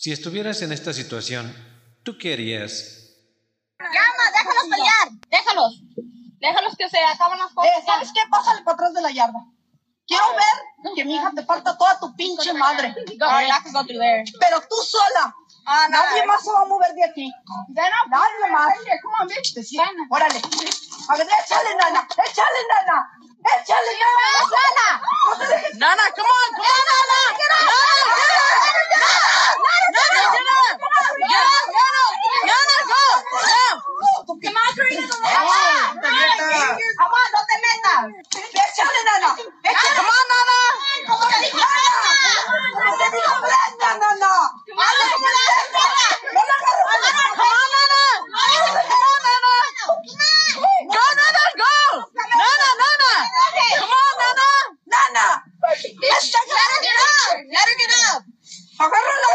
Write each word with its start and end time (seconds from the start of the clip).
Si 0.00 0.10
estuvieras 0.12 0.62
en 0.62 0.72
esta 0.72 0.94
situación, 0.94 1.52
¿tú 2.02 2.16
qué 2.16 2.32
harías? 2.32 3.12
Llama, 3.78 4.24
déjalos 4.32 4.64
pelear, 4.70 5.08
déjalos. 5.28 5.82
Déjalos 6.40 6.74
que 6.78 6.88
se 6.88 6.98
acaban 7.04 7.38
las 7.38 7.52
cosas. 7.52 7.70
Eh, 7.70 7.82
¿Sabes 7.84 8.08
qué? 8.14 8.20
Pásale 8.30 8.62
para 8.62 8.76
atrás 8.76 8.94
de 8.94 9.02
la 9.02 9.10
yarda. 9.10 9.40
Quiero 10.06 10.24
ver 10.32 10.94
que 10.96 11.04
mi 11.04 11.16
hija 11.16 11.30
te 11.36 11.42
parta 11.42 11.76
toda 11.76 12.00
tu 12.00 12.16
pinche 12.16 12.54
madre. 12.54 12.94
Pero 14.40 14.60
tú 14.70 14.76
sola. 14.76 15.36
Ah, 15.66 15.86
no. 15.90 15.98
Nadie 15.98 16.24
más 16.24 16.42
se 16.42 16.50
va 16.50 16.62
a 16.62 16.64
mover 16.64 16.94
de 16.94 17.04
aquí. 17.04 17.30
Nadie 17.68 18.48
más. 18.50 18.72
Órale. 20.08 20.40
A 21.10 21.16
ver, 21.18 21.28
échale, 21.44 21.74
nana. 21.76 22.08
Échale, 22.24 22.60
nana. 22.72 23.06
Échale, 23.52 23.92
nana. 24.00 24.26
Nana. 24.64 24.88
No. 25.76 25.86
Nana, 25.86 26.02
come 26.16 26.30
on, 26.40 26.54
come 26.56 26.72
on, 26.72 26.84
Nana. 26.88 27.20
Come 27.36 27.52
on, 27.52 27.52
no 27.52 27.52
te. 27.52 27.60
Come 27.60 27.76
on, 27.76 28.08
nana. 28.08 28.16
Nana. 28.16 28.39
Let 28.90 29.02
her 56.70 56.82
get 56.82 56.96
up. 56.96 57.36
Let 57.52 57.68
her 57.68 57.76
get 57.78 57.92
up. 58.14 58.29
Agárrala. 58.84 59.28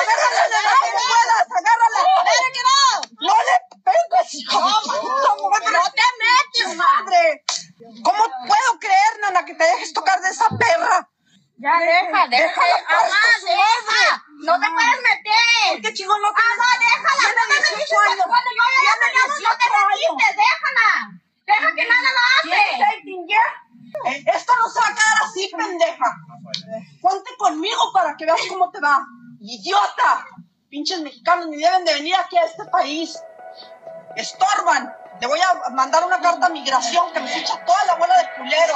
Agárrala, 0.00 0.42
nana. 0.52 0.70
Como 0.80 1.00
puedas. 1.10 1.46
Agárrala. 1.58 2.00
No 3.20 3.34
le 3.46 3.56
pegues, 3.86 4.34
hijo 4.34 4.58
de. 4.58 5.72
No 5.72 5.82
te 5.98 6.06
metes, 6.22 6.76
madre. 6.76 7.44
¿Cómo 8.04 8.24
puedo 8.46 8.78
creer, 8.80 9.12
nana, 9.22 9.44
que 9.44 9.54
te 9.54 9.64
dejes 9.64 9.92
tocar 9.92 10.20
de 10.20 10.30
esa 10.30 10.48
perra? 10.58 11.08
Ya 11.58 11.78
deja, 11.80 12.28
deja. 12.28 12.60
Mamá, 12.90 13.22
deja. 13.42 14.22
No 14.44 14.60
te 14.60 14.66
puedes 14.70 15.00
meter. 15.02 15.82
¿Qué 15.82 15.94
chingón 15.94 16.20
no 16.20 16.28
te 16.32 16.42
Mamá, 16.42 16.68
déjala. 16.78 17.22
Tiene 17.22 17.40
No 17.40 17.56
te 17.56 17.76
18 17.76 17.76
metes. 17.76 18.06
años. 18.06 18.26
Tiene 18.26 18.86
no 18.86 18.94
te 19.00 19.08
18 19.10 19.48
metiste, 19.88 20.26
déjala. 20.36 20.88
Deja 21.46 21.74
que 21.74 21.84
nada 21.88 22.08
lo 22.12 22.20
¿Quieres 22.42 22.74
hace. 22.74 22.96
Eh, 24.10 24.24
Esto 24.34 24.52
no 24.58 24.68
se 24.68 24.80
va 24.80 24.86
a 24.88 24.94
quedar 24.94 25.18
así, 25.24 25.50
pendeja. 25.56 26.08
Ponte 27.00 27.30
conmigo 27.38 27.85
para 28.16 28.18
que 28.18 28.26
veas 28.26 28.48
cómo 28.48 28.70
te 28.70 28.80
va. 28.80 28.98
¡Idiota! 29.40 30.26
Pinches 30.68 31.00
mexicanos 31.02 31.48
ni 31.48 31.56
deben 31.56 31.84
de 31.84 31.94
venir 31.94 32.14
aquí 32.16 32.36
a 32.36 32.44
este 32.44 32.64
país. 32.66 33.22
Estorban. 34.16 34.92
Le 35.20 35.26
voy 35.26 35.38
a 35.40 35.70
mandar 35.70 36.04
una 36.04 36.20
carta 36.20 36.46
a 36.46 36.50
migración 36.50 37.12
que 37.12 37.20
me 37.20 37.38
echa 37.38 37.64
toda 37.64 37.84
la 37.86 37.94
bola 37.94 38.14
de 38.16 38.42
culero. 38.42 38.74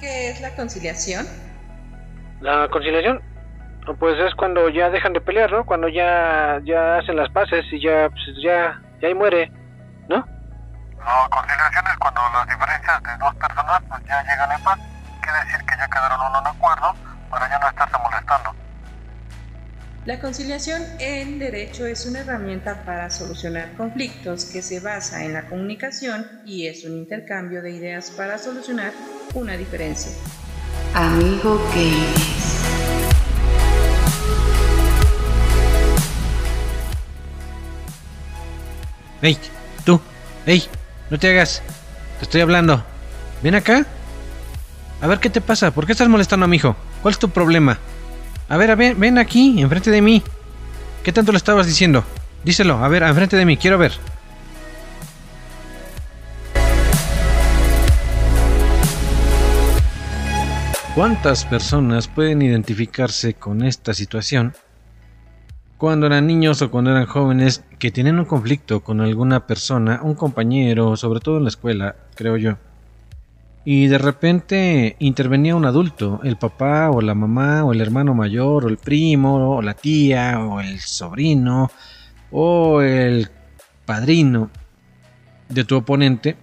¿Qué 0.00 0.30
es 0.30 0.40
la 0.40 0.54
conciliación? 0.56 1.26
La 2.40 2.68
conciliación, 2.68 3.22
pues 4.00 4.18
es 4.18 4.34
cuando 4.34 4.68
ya 4.68 4.90
dejan 4.90 5.12
de 5.12 5.20
pelear, 5.20 5.52
¿no? 5.52 5.64
Cuando 5.64 5.88
ya 5.88 6.60
ya 6.64 6.98
hacen 6.98 7.16
las 7.16 7.30
paces 7.30 7.64
y 7.70 7.80
ya 7.80 8.08
pues, 8.08 8.42
ya 8.42 8.81
ya 9.02 9.08
ahí 9.08 9.14
muere, 9.14 9.50
¿no? 10.08 10.24
La 11.04 11.28
conciliación 11.28 11.84
es 11.88 11.96
cuando 11.98 12.20
las 12.32 12.46
diferencias 12.46 13.02
de 13.02 13.18
dos 13.18 13.34
personas 13.34 13.82
pues, 13.88 14.00
ya 14.06 14.22
llegan 14.22 14.52
en 14.52 14.62
paz. 14.62 14.78
Quiere 15.20 15.38
decir 15.44 15.66
que 15.66 15.76
ya 15.76 15.88
quedaron 15.88 16.20
en 16.20 16.40
un 16.40 16.46
acuerdo 16.46 16.94
para 17.28 17.48
ya 17.48 17.58
no 17.58 17.68
estarse 17.68 17.96
molestando. 17.98 18.54
La 20.04 20.20
conciliación 20.20 20.82
en 20.98 21.38
derecho 21.38 21.86
es 21.86 22.06
una 22.06 22.20
herramienta 22.20 22.84
para 22.84 23.10
solucionar 23.10 23.72
conflictos 23.76 24.44
que 24.44 24.62
se 24.62 24.80
basa 24.80 25.24
en 25.24 25.32
la 25.32 25.42
comunicación 25.46 26.26
y 26.44 26.66
es 26.66 26.84
un 26.84 26.92
intercambio 26.92 27.62
de 27.62 27.70
ideas 27.72 28.10
para 28.10 28.38
solucionar 28.38 28.92
una 29.34 29.56
diferencia. 29.56 30.12
Amigo 30.94 31.60
Games. 31.74 32.41
¡Ey! 39.22 39.38
¡Tú! 39.84 40.00
¡Ey! 40.46 40.64
¡No 41.08 41.16
te 41.16 41.30
hagas! 41.30 41.62
Te 42.18 42.24
estoy 42.24 42.40
hablando. 42.40 42.82
¿Ven 43.40 43.54
acá? 43.54 43.86
A 45.00 45.06
ver 45.06 45.20
qué 45.20 45.30
te 45.30 45.40
pasa. 45.40 45.70
¿Por 45.70 45.86
qué 45.86 45.92
estás 45.92 46.08
molestando 46.08 46.44
a 46.44 46.48
mi 46.48 46.56
hijo? 46.56 46.74
¿Cuál 47.02 47.12
es 47.12 47.20
tu 47.20 47.28
problema? 47.30 47.78
A 48.48 48.56
ver, 48.56 48.72
a 48.72 48.74
ver, 48.74 48.96
ven 48.96 49.18
aquí, 49.18 49.62
enfrente 49.62 49.92
de 49.92 50.02
mí. 50.02 50.24
¿Qué 51.04 51.12
tanto 51.12 51.30
le 51.30 51.38
estabas 51.38 51.68
diciendo? 51.68 52.04
Díselo, 52.42 52.82
a 52.82 52.88
ver, 52.88 53.04
enfrente 53.04 53.36
de 53.36 53.44
mí, 53.44 53.56
quiero 53.56 53.78
ver. 53.78 53.92
¿Cuántas 60.96 61.44
personas 61.44 62.08
pueden 62.08 62.42
identificarse 62.42 63.34
con 63.34 63.62
esta 63.62 63.94
situación 63.94 64.52
cuando 65.82 66.06
eran 66.06 66.28
niños 66.28 66.62
o 66.62 66.70
cuando 66.70 66.92
eran 66.92 67.06
jóvenes 67.06 67.64
que 67.80 67.90
tienen 67.90 68.20
un 68.20 68.24
conflicto 68.24 68.84
con 68.84 69.00
alguna 69.00 69.48
persona, 69.48 69.98
un 70.04 70.14
compañero, 70.14 70.96
sobre 70.96 71.18
todo 71.18 71.38
en 71.38 71.42
la 71.42 71.48
escuela, 71.48 71.96
creo 72.14 72.36
yo? 72.36 72.56
Y 73.64 73.88
de 73.88 73.98
repente 73.98 74.94
intervenía 75.00 75.56
un 75.56 75.64
adulto, 75.64 76.20
el 76.22 76.36
papá 76.36 76.88
o 76.88 77.00
la 77.00 77.16
mamá 77.16 77.64
o 77.64 77.72
el 77.72 77.80
hermano 77.80 78.14
mayor 78.14 78.64
o 78.64 78.68
el 78.68 78.76
primo 78.76 79.56
o 79.56 79.60
la 79.60 79.74
tía 79.74 80.38
o 80.38 80.60
el 80.60 80.78
sobrino 80.78 81.68
o 82.30 82.80
el 82.80 83.28
padrino 83.84 84.50
de 85.48 85.64
tu 85.64 85.74
oponente 85.78 86.36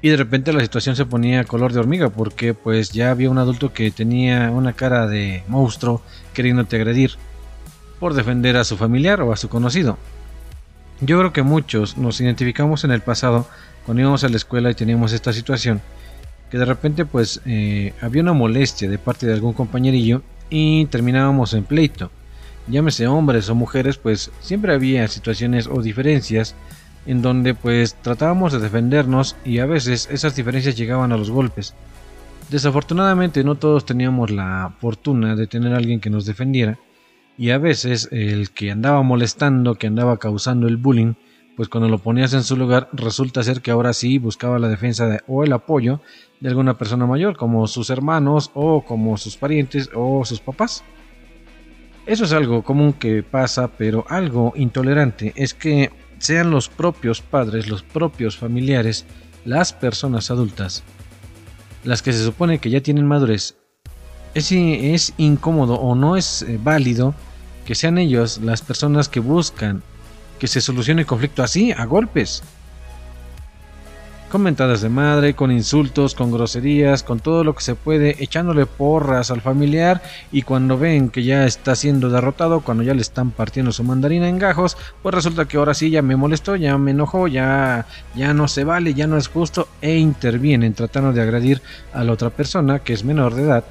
y 0.00 0.08
de 0.08 0.16
repente 0.18 0.52
la 0.52 0.60
situación 0.60 0.94
se 0.94 1.04
ponía 1.04 1.42
color 1.42 1.72
de 1.72 1.80
hormiga 1.80 2.10
porque 2.10 2.54
pues 2.54 2.90
ya 2.92 3.10
había 3.10 3.28
un 3.28 3.38
adulto 3.38 3.72
que 3.72 3.90
tenía 3.90 4.52
una 4.52 4.72
cara 4.72 5.08
de 5.08 5.42
monstruo 5.48 6.00
queriéndote 6.32 6.76
agredir 6.76 7.18
por 7.98 8.14
defender 8.14 8.56
a 8.56 8.64
su 8.64 8.76
familiar 8.76 9.20
o 9.22 9.32
a 9.32 9.36
su 9.36 9.48
conocido. 9.48 9.98
Yo 11.00 11.18
creo 11.18 11.32
que 11.32 11.42
muchos 11.42 11.96
nos 11.98 12.20
identificamos 12.20 12.84
en 12.84 12.90
el 12.90 13.02
pasado 13.02 13.46
cuando 13.84 14.00
íbamos 14.00 14.24
a 14.24 14.28
la 14.28 14.36
escuela 14.36 14.70
y 14.70 14.74
teníamos 14.74 15.12
esta 15.12 15.32
situación 15.32 15.82
que 16.50 16.58
de 16.58 16.64
repente 16.64 17.04
pues 17.04 17.40
eh, 17.44 17.92
había 18.00 18.22
una 18.22 18.32
molestia 18.32 18.88
de 18.88 18.98
parte 18.98 19.26
de 19.26 19.34
algún 19.34 19.52
compañerillo 19.52 20.22
y 20.48 20.86
terminábamos 20.86 21.54
en 21.54 21.64
pleito. 21.64 22.10
Llámese 22.68 23.06
hombres 23.06 23.48
o 23.48 23.54
mujeres, 23.54 23.96
pues 23.96 24.30
siempre 24.40 24.72
había 24.72 25.06
situaciones 25.08 25.66
o 25.66 25.82
diferencias 25.82 26.54
en 27.06 27.22
donde 27.22 27.54
pues 27.54 27.94
tratábamos 27.94 28.52
de 28.52 28.58
defendernos 28.58 29.36
y 29.44 29.58
a 29.58 29.66
veces 29.66 30.08
esas 30.10 30.34
diferencias 30.34 30.76
llegaban 30.76 31.12
a 31.12 31.16
los 31.16 31.30
golpes. 31.30 31.74
Desafortunadamente 32.50 33.44
no 33.44 33.56
todos 33.56 33.86
teníamos 33.86 34.30
la 34.30 34.72
fortuna 34.80 35.36
de 35.36 35.46
tener 35.46 35.72
a 35.72 35.76
alguien 35.76 36.00
que 36.00 36.10
nos 36.10 36.26
defendiera 36.26 36.78
y 37.38 37.50
a 37.50 37.58
veces 37.58 38.08
el 38.12 38.50
que 38.50 38.70
andaba 38.70 39.02
molestando, 39.02 39.74
que 39.74 39.86
andaba 39.86 40.18
causando 40.18 40.68
el 40.68 40.76
bullying, 40.76 41.14
pues 41.56 41.68
cuando 41.68 41.88
lo 41.88 41.98
ponías 41.98 42.34
en 42.34 42.42
su 42.42 42.56
lugar 42.56 42.88
resulta 42.92 43.42
ser 43.42 43.62
que 43.62 43.70
ahora 43.70 43.92
sí 43.92 44.18
buscaba 44.18 44.58
la 44.58 44.68
defensa 44.68 45.06
de, 45.06 45.20
o 45.26 45.42
el 45.42 45.52
apoyo 45.52 46.00
de 46.40 46.50
alguna 46.50 46.76
persona 46.76 47.06
mayor, 47.06 47.36
como 47.36 47.66
sus 47.66 47.88
hermanos 47.90 48.50
o 48.54 48.84
como 48.84 49.16
sus 49.16 49.36
parientes 49.36 49.90
o 49.94 50.24
sus 50.24 50.40
papás. 50.40 50.84
Eso 52.04 52.24
es 52.24 52.32
algo 52.32 52.62
común 52.62 52.92
que 52.92 53.22
pasa, 53.22 53.68
pero 53.68 54.04
algo 54.08 54.52
intolerante 54.54 55.32
es 55.34 55.54
que 55.54 55.90
sean 56.18 56.50
los 56.50 56.68
propios 56.68 57.20
padres, 57.20 57.68
los 57.68 57.82
propios 57.82 58.36
familiares, 58.36 59.06
las 59.44 59.72
personas 59.72 60.30
adultas, 60.30 60.84
las 61.84 62.02
que 62.02 62.12
se 62.12 62.22
supone 62.22 62.58
que 62.58 62.70
ya 62.70 62.80
tienen 62.80 63.06
madurez. 63.06 63.56
Es, 64.36 64.52
es 64.52 65.14
incómodo 65.16 65.76
o 65.76 65.94
no 65.94 66.14
es 66.14 66.42
eh, 66.42 66.60
válido 66.62 67.14
que 67.64 67.74
sean 67.74 67.96
ellos 67.96 68.36
las 68.42 68.60
personas 68.60 69.08
que 69.08 69.18
buscan 69.18 69.82
que 70.38 70.46
se 70.46 70.60
solucione 70.60 71.00
el 71.00 71.06
conflicto 71.06 71.42
así, 71.42 71.72
a 71.72 71.86
golpes. 71.86 72.42
Con 74.30 74.42
mentadas 74.42 74.82
de 74.82 74.90
madre, 74.90 75.32
con 75.32 75.50
insultos, 75.50 76.14
con 76.14 76.30
groserías, 76.30 77.02
con 77.02 77.18
todo 77.18 77.44
lo 77.44 77.54
que 77.54 77.62
se 77.62 77.76
puede, 77.76 78.22
echándole 78.22 78.66
porras 78.66 79.30
al 79.30 79.40
familiar 79.40 80.02
y 80.30 80.42
cuando 80.42 80.76
ven 80.76 81.08
que 81.08 81.24
ya 81.24 81.46
está 81.46 81.74
siendo 81.74 82.10
derrotado, 82.10 82.60
cuando 82.60 82.82
ya 82.82 82.92
le 82.92 83.00
están 83.00 83.30
partiendo 83.30 83.72
su 83.72 83.84
mandarina 83.84 84.28
en 84.28 84.38
gajos, 84.38 84.76
pues 85.02 85.14
resulta 85.14 85.46
que 85.46 85.56
ahora 85.56 85.72
sí 85.72 85.88
ya 85.88 86.02
me 86.02 86.14
molestó, 86.14 86.56
ya 86.56 86.76
me 86.76 86.90
enojó, 86.90 87.26
ya, 87.26 87.86
ya 88.14 88.34
no 88.34 88.48
se 88.48 88.64
vale, 88.64 88.92
ya 88.92 89.06
no 89.06 89.16
es 89.16 89.28
justo 89.28 89.66
e 89.80 89.96
intervienen 89.96 90.74
tratando 90.74 91.14
de 91.14 91.22
agredir 91.22 91.62
a 91.94 92.04
la 92.04 92.12
otra 92.12 92.28
persona 92.28 92.80
que 92.80 92.92
es 92.92 93.02
menor 93.02 93.34
de 93.34 93.42
edad 93.44 93.64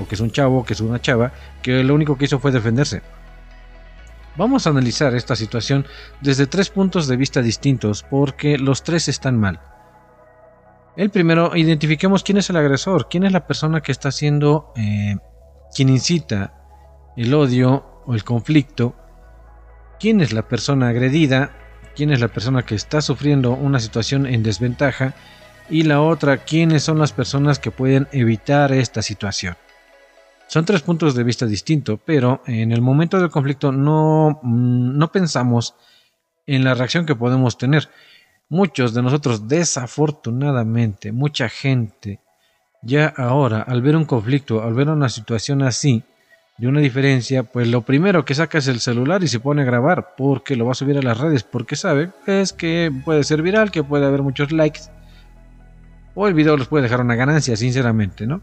o 0.00 0.08
que 0.08 0.14
es 0.14 0.20
un 0.20 0.30
chavo, 0.30 0.64
que 0.64 0.72
es 0.72 0.80
una 0.80 1.00
chava, 1.00 1.32
que 1.62 1.84
lo 1.84 1.94
único 1.94 2.16
que 2.16 2.24
hizo 2.24 2.38
fue 2.38 2.50
defenderse. 2.50 3.02
Vamos 4.36 4.66
a 4.66 4.70
analizar 4.70 5.14
esta 5.14 5.36
situación 5.36 5.86
desde 6.20 6.46
tres 6.46 6.70
puntos 6.70 7.08
de 7.08 7.16
vista 7.16 7.42
distintos 7.42 8.02
porque 8.02 8.58
los 8.58 8.82
tres 8.82 9.08
están 9.08 9.38
mal. 9.38 9.60
El 10.96 11.10
primero, 11.10 11.54
identifiquemos 11.56 12.22
quién 12.22 12.38
es 12.38 12.50
el 12.50 12.56
agresor, 12.56 13.08
quién 13.08 13.24
es 13.24 13.32
la 13.32 13.46
persona 13.46 13.80
que 13.80 13.92
está 13.92 14.08
haciendo, 14.08 14.72
eh, 14.76 15.16
quien 15.74 15.88
incita 15.88 16.54
el 17.16 17.34
odio 17.34 18.02
o 18.06 18.14
el 18.14 18.24
conflicto, 18.24 18.94
quién 19.98 20.20
es 20.20 20.32
la 20.32 20.48
persona 20.48 20.88
agredida, 20.88 21.52
quién 21.94 22.10
es 22.10 22.20
la 22.20 22.28
persona 22.28 22.62
que 22.62 22.74
está 22.74 23.02
sufriendo 23.02 23.52
una 23.52 23.80
situación 23.80 24.26
en 24.26 24.42
desventaja 24.42 25.14
y 25.68 25.82
la 25.82 26.00
otra, 26.00 26.38
quiénes 26.38 26.82
son 26.82 26.98
las 26.98 27.12
personas 27.12 27.58
que 27.58 27.70
pueden 27.70 28.08
evitar 28.12 28.72
esta 28.72 29.02
situación. 29.02 29.56
Son 30.50 30.64
tres 30.64 30.82
puntos 30.82 31.14
de 31.14 31.22
vista 31.22 31.46
distintos, 31.46 32.00
pero 32.04 32.42
en 32.44 32.72
el 32.72 32.80
momento 32.80 33.20
del 33.20 33.30
conflicto 33.30 33.70
no, 33.70 34.40
mm, 34.42 34.98
no 34.98 35.12
pensamos 35.12 35.76
en 36.44 36.64
la 36.64 36.74
reacción 36.74 37.06
que 37.06 37.14
podemos 37.14 37.56
tener. 37.56 37.88
Muchos 38.48 38.92
de 38.92 39.00
nosotros, 39.00 39.46
desafortunadamente, 39.46 41.12
mucha 41.12 41.48
gente, 41.48 42.18
ya 42.82 43.14
ahora, 43.16 43.62
al 43.62 43.80
ver 43.80 43.94
un 43.94 44.04
conflicto, 44.04 44.64
al 44.64 44.74
ver 44.74 44.88
una 44.88 45.08
situación 45.08 45.62
así, 45.62 46.02
de 46.58 46.66
una 46.66 46.80
diferencia, 46.80 47.44
pues 47.44 47.68
lo 47.68 47.82
primero 47.82 48.24
que 48.24 48.34
saca 48.34 48.58
es 48.58 48.66
el 48.66 48.80
celular 48.80 49.22
y 49.22 49.28
se 49.28 49.38
pone 49.38 49.62
a 49.62 49.66
grabar, 49.66 50.16
porque 50.16 50.56
lo 50.56 50.66
va 50.66 50.72
a 50.72 50.74
subir 50.74 50.98
a 50.98 51.02
las 51.02 51.16
redes, 51.16 51.44
porque 51.44 51.76
sabe 51.76 52.10
es 52.26 52.52
que 52.52 52.90
puede 53.04 53.22
ser 53.22 53.42
viral, 53.42 53.70
que 53.70 53.84
puede 53.84 54.04
haber 54.04 54.22
muchos 54.22 54.50
likes, 54.50 54.80
o 56.16 56.26
el 56.26 56.34
video 56.34 56.56
los 56.56 56.66
puede 56.66 56.82
dejar 56.82 57.02
una 57.02 57.14
ganancia, 57.14 57.54
sinceramente, 57.54 58.26
¿no? 58.26 58.42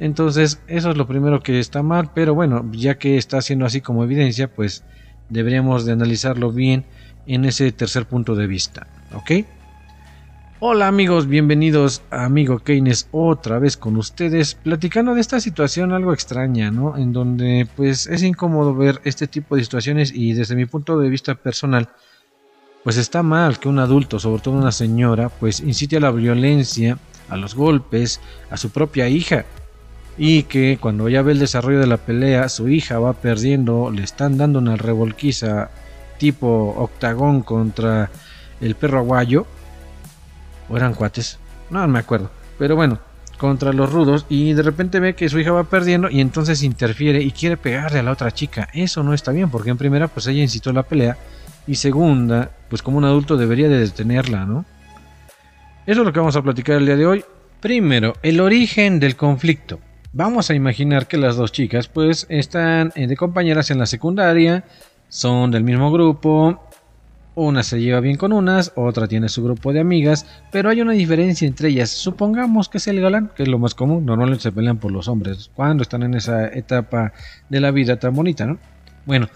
Entonces, 0.00 0.60
eso 0.68 0.90
es 0.90 0.96
lo 0.96 1.06
primero 1.06 1.40
que 1.40 1.58
está 1.58 1.82
mal, 1.82 2.10
pero 2.14 2.34
bueno, 2.34 2.64
ya 2.72 2.98
que 2.98 3.16
está 3.16 3.38
haciendo 3.38 3.66
así 3.66 3.80
como 3.80 4.04
evidencia, 4.04 4.48
pues 4.48 4.84
deberíamos 5.28 5.84
de 5.84 5.92
analizarlo 5.92 6.52
bien 6.52 6.84
en 7.26 7.44
ese 7.44 7.70
tercer 7.72 8.06
punto 8.06 8.36
de 8.36 8.46
vista, 8.46 8.86
¿ok? 9.12 9.44
Hola 10.60 10.88
amigos, 10.88 11.28
bienvenidos 11.28 12.02
a 12.10 12.24
Amigo 12.24 12.58
Keynes 12.58 13.08
otra 13.12 13.60
vez 13.60 13.76
con 13.76 13.96
ustedes, 13.96 14.54
platicando 14.54 15.14
de 15.14 15.20
esta 15.20 15.40
situación 15.40 15.92
algo 15.92 16.12
extraña, 16.12 16.70
¿no? 16.72 16.96
En 16.96 17.12
donde 17.12 17.68
pues 17.76 18.08
es 18.08 18.24
incómodo 18.24 18.74
ver 18.74 19.00
este 19.04 19.28
tipo 19.28 19.54
de 19.54 19.62
situaciones 19.62 20.12
y 20.12 20.32
desde 20.32 20.56
mi 20.56 20.66
punto 20.66 20.98
de 20.98 21.10
vista 21.10 21.36
personal, 21.36 21.88
pues 22.82 22.96
está 22.96 23.22
mal 23.22 23.60
que 23.60 23.68
un 23.68 23.78
adulto, 23.78 24.18
sobre 24.18 24.42
todo 24.42 24.54
una 24.54 24.72
señora, 24.72 25.28
pues 25.28 25.60
incite 25.60 25.98
a 25.98 26.00
la 26.00 26.10
violencia, 26.10 26.98
a 27.28 27.36
los 27.36 27.54
golpes, 27.54 28.20
a 28.50 28.56
su 28.56 28.70
propia 28.70 29.08
hija, 29.08 29.44
y 30.18 30.42
que 30.42 30.78
cuando 30.80 31.08
ya 31.08 31.22
ve 31.22 31.32
el 31.32 31.38
desarrollo 31.38 31.78
de 31.78 31.86
la 31.86 31.96
pelea, 31.96 32.48
su 32.48 32.68
hija 32.68 32.98
va 32.98 33.12
perdiendo, 33.12 33.90
le 33.90 34.02
están 34.02 34.36
dando 34.36 34.58
una 34.58 34.76
revolquiza 34.76 35.70
tipo 36.18 36.74
octagón 36.76 37.42
contra 37.42 38.10
el 38.60 38.74
perro 38.74 38.98
aguayo, 38.98 39.46
o 40.68 40.76
eran 40.76 40.94
cuates, 40.94 41.38
no 41.70 41.86
me 41.86 42.00
acuerdo, 42.00 42.30
pero 42.58 42.74
bueno, 42.74 42.98
contra 43.38 43.72
los 43.72 43.90
rudos 43.92 44.26
y 44.28 44.52
de 44.52 44.62
repente 44.62 44.98
ve 44.98 45.14
que 45.14 45.28
su 45.28 45.38
hija 45.38 45.52
va 45.52 45.64
perdiendo 45.64 46.10
y 46.10 46.20
entonces 46.20 46.64
interfiere 46.64 47.22
y 47.22 47.30
quiere 47.30 47.56
pegarle 47.56 48.00
a 48.00 48.02
la 48.02 48.10
otra 48.10 48.32
chica. 48.32 48.68
Eso 48.74 49.04
no 49.04 49.14
está 49.14 49.30
bien 49.30 49.48
porque 49.48 49.70
en 49.70 49.78
primera 49.78 50.08
pues 50.08 50.26
ella 50.26 50.42
incitó 50.42 50.72
la 50.72 50.82
pelea 50.82 51.16
y 51.66 51.76
segunda 51.76 52.50
pues 52.68 52.82
como 52.82 52.98
un 52.98 53.04
adulto 53.04 53.36
debería 53.36 53.68
de 53.68 53.78
detenerla, 53.78 54.44
¿no? 54.44 54.64
Eso 55.86 56.00
es 56.00 56.06
lo 56.06 56.12
que 56.12 56.18
vamos 56.18 56.36
a 56.36 56.42
platicar 56.42 56.76
el 56.76 56.86
día 56.86 56.96
de 56.96 57.06
hoy. 57.06 57.24
Primero, 57.60 58.14
el 58.22 58.40
origen 58.40 59.00
del 59.00 59.16
conflicto. 59.16 59.78
Vamos 60.12 60.50
a 60.50 60.54
imaginar 60.54 61.06
que 61.06 61.18
las 61.18 61.36
dos 61.36 61.52
chicas 61.52 61.88
pues 61.88 62.26
están 62.30 62.92
eh, 62.94 63.06
de 63.06 63.16
compañeras 63.16 63.70
en 63.70 63.78
la 63.78 63.84
secundaria, 63.84 64.64
son 65.10 65.50
del 65.50 65.64
mismo 65.64 65.92
grupo, 65.92 66.62
una 67.34 67.62
se 67.62 67.78
lleva 67.78 68.00
bien 68.00 68.16
con 68.16 68.32
unas, 68.32 68.72
otra 68.74 69.06
tiene 69.06 69.28
su 69.28 69.44
grupo 69.44 69.70
de 69.72 69.80
amigas, 69.80 70.26
pero 70.50 70.70
hay 70.70 70.80
una 70.80 70.92
diferencia 70.92 71.46
entre 71.46 71.68
ellas. 71.68 71.90
Supongamos 71.90 72.70
que 72.70 72.78
es 72.78 72.88
el 72.88 73.02
galán, 73.02 73.30
que 73.36 73.42
es 73.42 73.48
lo 73.50 73.58
más 73.58 73.74
común, 73.74 74.06
normalmente 74.06 74.44
se 74.44 74.52
pelean 74.52 74.78
por 74.78 74.92
los 74.92 75.08
hombres 75.08 75.50
cuando 75.54 75.82
están 75.82 76.02
en 76.02 76.14
esa 76.14 76.48
etapa 76.48 77.12
de 77.50 77.60
la 77.60 77.70
vida 77.70 77.98
tan 77.98 78.14
bonita, 78.14 78.46
¿no? 78.46 78.58
Bueno, 79.04 79.28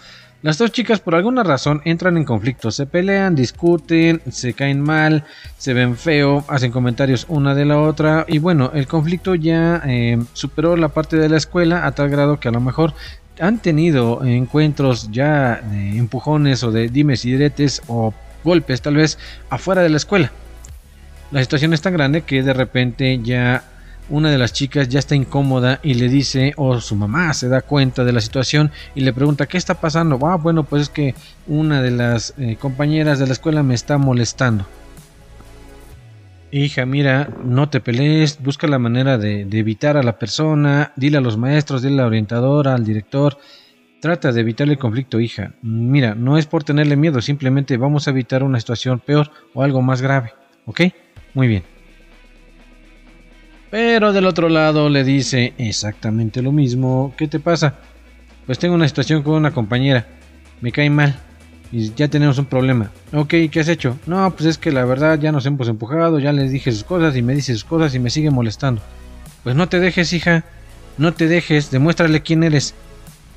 las 0.43 0.59
dos 0.59 0.73
chicas 0.73 0.99
por 0.99 1.15
alguna 1.15 1.45
razón 1.45 1.83
entran 1.85 2.17
en 2.17 2.25
conflicto, 2.25 2.73
se 2.73 2.87
pelean, 2.87 3.37
discuten, 3.37 4.21
se 4.31 4.55
caen 4.55 4.81
mal, 4.81 5.25
se 5.57 5.73
ven 5.73 5.97
feo, 5.97 6.45
hacen 6.49 6.73
comentarios 6.73 7.27
una 7.29 7.55
de 7.55 7.65
la 7.65 7.79
otra 7.79 8.25
y 8.27 8.39
bueno, 8.39 8.73
el 8.75 8.89
conflicto 8.89 9.37
ya 9.37 9.81
eh, 9.87 10.19
superó 10.33 10.77
la 10.77 10.89
parte 10.89 11.17
de 11.17 11.29
la 11.29 11.37
escuela 11.37 11.87
a 11.87 11.93
tal 11.93 12.11
grado 12.11 12.41
que 12.41 12.49
a 12.49 12.53
lo 12.53 12.61
mejor 12.61 12.93
han 13.41 13.61
tenido 13.61 14.25
encuentros 14.25 15.11
ya 15.13 15.61
de 15.63 15.97
empujones 15.97 16.65
o 16.65 16.73
de 16.73 16.89
dimes 16.89 17.25
y 17.25 17.33
diretes 17.33 17.81
o 17.87 18.13
golpes 18.43 18.83
tal 18.83 18.97
vez 18.97 19.19
afuera 19.49 19.83
de 19.83 19.91
la 19.91 19.97
escuela. 19.97 20.33
La 21.31 21.41
situación 21.41 21.73
es 21.73 21.81
tan 21.81 21.95
grande 21.95 22.23
que 22.23 22.43
de 22.43 22.53
repente 22.53 23.21
ya 23.23 23.65
una 24.09 24.31
de 24.31 24.39
las 24.39 24.53
chicas 24.53 24.89
ya 24.89 24.99
está 24.99 25.15
incómoda 25.15 25.81
y 25.83 25.95
le 25.95 26.09
dice, 26.09 26.53
o 26.57 26.81
su 26.81 26.97
mamá 26.97 27.33
se 27.35 27.49
da 27.49 27.63
cuenta 27.63 28.05
de 28.05 28.13
la 28.13 28.21
situación 28.21 28.71
y 28.95 29.01
le 29.01 29.13
pregunta, 29.13 29.47
¿qué 29.47 29.57
está 29.57 29.75
pasando? 29.81 30.19
Ah, 30.27 30.37
bueno, 30.37 30.65
pues 30.65 30.83
es 30.83 30.89
que 30.89 31.15
una 31.47 31.83
de 31.83 31.91
las 31.93 32.35
eh, 32.39 32.57
compañeras 32.59 33.19
de 33.19 33.27
la 33.27 33.33
escuela 33.33 33.63
me 33.63 33.75
está 33.75 33.99
molestando. 33.99 34.67
Hija, 36.51 36.85
mira, 36.85 37.31
no 37.45 37.71
te 37.71 37.81
pelees, 37.81 38.39
busca 38.43 38.67
la 38.67 38.79
manera 38.79 39.17
de, 39.17 39.47
de 39.47 39.59
evitar 39.59 39.97
a 39.97 40.03
la 40.03 40.19
persona, 40.19 40.93
dile 40.97 41.17
a 41.17 41.23
los 41.23 41.39
maestros, 41.39 41.81
dile 41.81 41.95
a 41.95 42.03
la 42.03 42.07
orientadora, 42.09 42.75
al 42.75 42.85
director, 42.85 43.39
trata 44.03 44.33
de 44.33 44.41
evitar 44.43 44.69
el 44.69 44.77
conflicto, 44.77 45.19
hija. 45.19 45.55
Mira, 45.63 46.15
no 46.15 46.37
es 46.37 46.45
por 46.47 46.65
tenerle 46.65 46.97
miedo, 46.97 47.23
simplemente 47.23 47.79
vamos 47.79 48.07
a 48.07 48.11
evitar 48.11 48.43
una 48.43 48.61
situación 48.61 49.01
peor 49.01 49.31
o 49.55 49.63
algo 49.63 49.81
más 49.81 50.03
grave, 50.03 50.35
¿ok? 50.67 50.83
Muy 51.33 51.49
bien. 51.49 51.72
Pero 53.73 54.13
del 54.13 54.27
otro 54.27 54.51
lado 54.51 54.91
le 54.91 55.03
dice 55.03 55.55
exactamente 55.57 56.43
lo 56.43 56.53
mismo. 56.53 57.15
¿Qué 57.17 57.27
te 57.27 57.41
pasa? 57.41 57.77
Pues 58.45 58.59
tengo 58.59 58.75
una 58.75 58.87
situación 58.87 59.23
con 59.23 59.33
una 59.33 59.53
compañera. 59.53 60.07
Me 60.61 60.71
cae 60.73 60.91
mal. 60.91 61.19
Y 61.73 61.91
ya 61.95 62.09
tenemos 62.09 62.37
un 62.37 62.45
problema. 62.45 62.91
Ok, 63.15 63.33
¿qué 63.51 63.61
has 63.61 63.69
hecho? 63.69 63.99
No, 64.05 64.31
pues 64.33 64.45
es 64.45 64.59
que 64.59 64.73
la 64.73 64.85
verdad 64.85 65.19
ya 65.19 65.33
nos 65.33 65.47
hemos 65.47 65.69
empujado, 65.69 66.19
ya 66.19 66.35
les 66.35 66.51
dije 66.51 66.71
sus 66.71 66.85
cosas 66.85 67.17
y 67.17 67.23
me 67.23 67.35
dice 67.35 67.55
sus 67.55 67.65
cosas 67.65 67.95
y 67.95 67.99
me 67.99 68.11
sigue 68.11 68.31
molestando. 68.31 68.83
Pues 69.43 69.57
no 69.57 69.67
te 69.71 69.81
dejes, 69.81 70.13
hija. 70.13 70.45
No 70.99 71.15
te 71.15 71.27
dejes, 71.27 71.71
demuéstrale 71.71 72.21
quién 72.21 72.43
eres. 72.43 72.75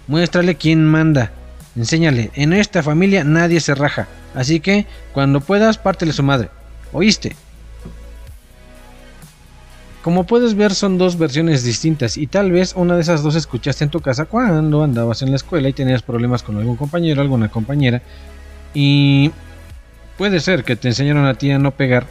Muéstrale 0.08 0.56
quién 0.56 0.86
manda. 0.86 1.32
Enséñale, 1.78 2.32
en 2.34 2.52
esta 2.52 2.84
familia 2.84 3.24
nadie 3.24 3.62
se 3.62 3.74
raja. 3.74 4.10
Así 4.34 4.60
que, 4.60 4.86
cuando 5.14 5.40
puedas, 5.40 5.78
pártele 5.78 6.12
su 6.12 6.24
madre. 6.24 6.50
¿Oíste? 6.92 7.38
Como 10.06 10.28
puedes 10.28 10.54
ver 10.54 10.76
son 10.76 11.00
dos 11.00 11.18
versiones 11.18 11.64
distintas 11.64 12.16
y 12.16 12.28
tal 12.28 12.52
vez 12.52 12.76
una 12.76 12.94
de 12.94 13.02
esas 13.02 13.24
dos 13.24 13.34
escuchaste 13.34 13.84
en 13.86 13.90
tu 13.90 14.02
casa 14.02 14.26
cuando 14.26 14.84
andabas 14.84 15.24
en 15.24 15.32
la 15.32 15.36
escuela 15.36 15.68
y 15.68 15.74
tenías 15.74 16.04
problemas 16.04 16.44
con 16.44 16.58
algún 16.58 16.76
compañero, 16.76 17.24
alguna 17.24 17.50
compañera 17.50 18.04
y 18.76 19.32
puede 20.16 20.42
ser 20.42 20.64
que 20.64 20.76
te 20.76 20.90
enseñaron 20.90 21.26
a 21.26 21.34
ti 21.34 21.50
a 21.50 21.58
no 21.58 21.72
pegar 21.72 22.06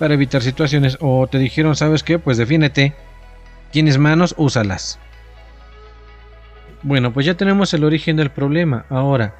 para 0.00 0.14
evitar 0.14 0.42
situaciones 0.42 0.98
o 1.00 1.28
te 1.28 1.38
dijeron, 1.38 1.76
¿sabes 1.76 2.02
qué? 2.02 2.18
Pues 2.18 2.38
defiéndete. 2.38 2.92
Tienes 3.70 3.98
manos, 3.98 4.34
úsalas. 4.36 4.98
Bueno, 6.82 7.12
pues 7.12 7.24
ya 7.24 7.34
tenemos 7.34 7.72
el 7.72 7.84
origen 7.84 8.16
del 8.16 8.30
problema. 8.30 8.84
Ahora, 8.90 9.36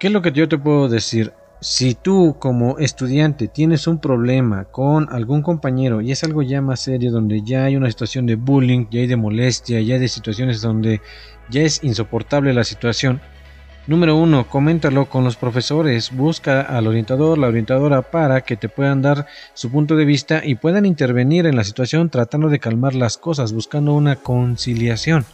¿qué 0.00 0.08
es 0.08 0.12
lo 0.12 0.20
que 0.20 0.32
yo 0.32 0.48
te 0.48 0.58
puedo 0.58 0.88
decir? 0.88 1.32
Si 1.60 1.94
tú 1.94 2.36
como 2.38 2.78
estudiante 2.78 3.48
tienes 3.48 3.86
un 3.86 3.98
problema 3.98 4.64
con 4.64 5.08
algún 5.10 5.42
compañero 5.42 6.00
y 6.00 6.12
es 6.12 6.22
algo 6.22 6.42
ya 6.42 6.60
más 6.60 6.80
serio 6.80 7.10
donde 7.10 7.42
ya 7.42 7.64
hay 7.64 7.76
una 7.76 7.88
situación 7.88 8.26
de 8.26 8.36
bullying, 8.36 8.86
ya 8.90 9.00
hay 9.00 9.06
de 9.06 9.16
molestia, 9.16 9.80
ya 9.80 9.94
hay 9.94 10.00
de 10.00 10.08
situaciones 10.08 10.60
donde 10.60 11.00
ya 11.48 11.62
es 11.62 11.82
insoportable 11.82 12.52
la 12.52 12.64
situación, 12.64 13.20
número 13.86 14.16
uno, 14.16 14.48
coméntalo 14.48 15.06
con 15.06 15.24
los 15.24 15.36
profesores, 15.36 16.10
busca 16.14 16.60
al 16.60 16.86
orientador, 16.86 17.38
la 17.38 17.48
orientadora 17.48 18.02
para 18.02 18.42
que 18.42 18.56
te 18.56 18.68
puedan 18.68 19.00
dar 19.00 19.26
su 19.54 19.70
punto 19.70 19.96
de 19.96 20.04
vista 20.04 20.42
y 20.44 20.56
puedan 20.56 20.84
intervenir 20.84 21.46
en 21.46 21.56
la 21.56 21.64
situación 21.64 22.10
tratando 22.10 22.48
de 22.48 22.58
calmar 22.58 22.94
las 22.94 23.16
cosas, 23.16 23.52
buscando 23.52 23.94
una 23.94 24.16
conciliación. 24.16 25.24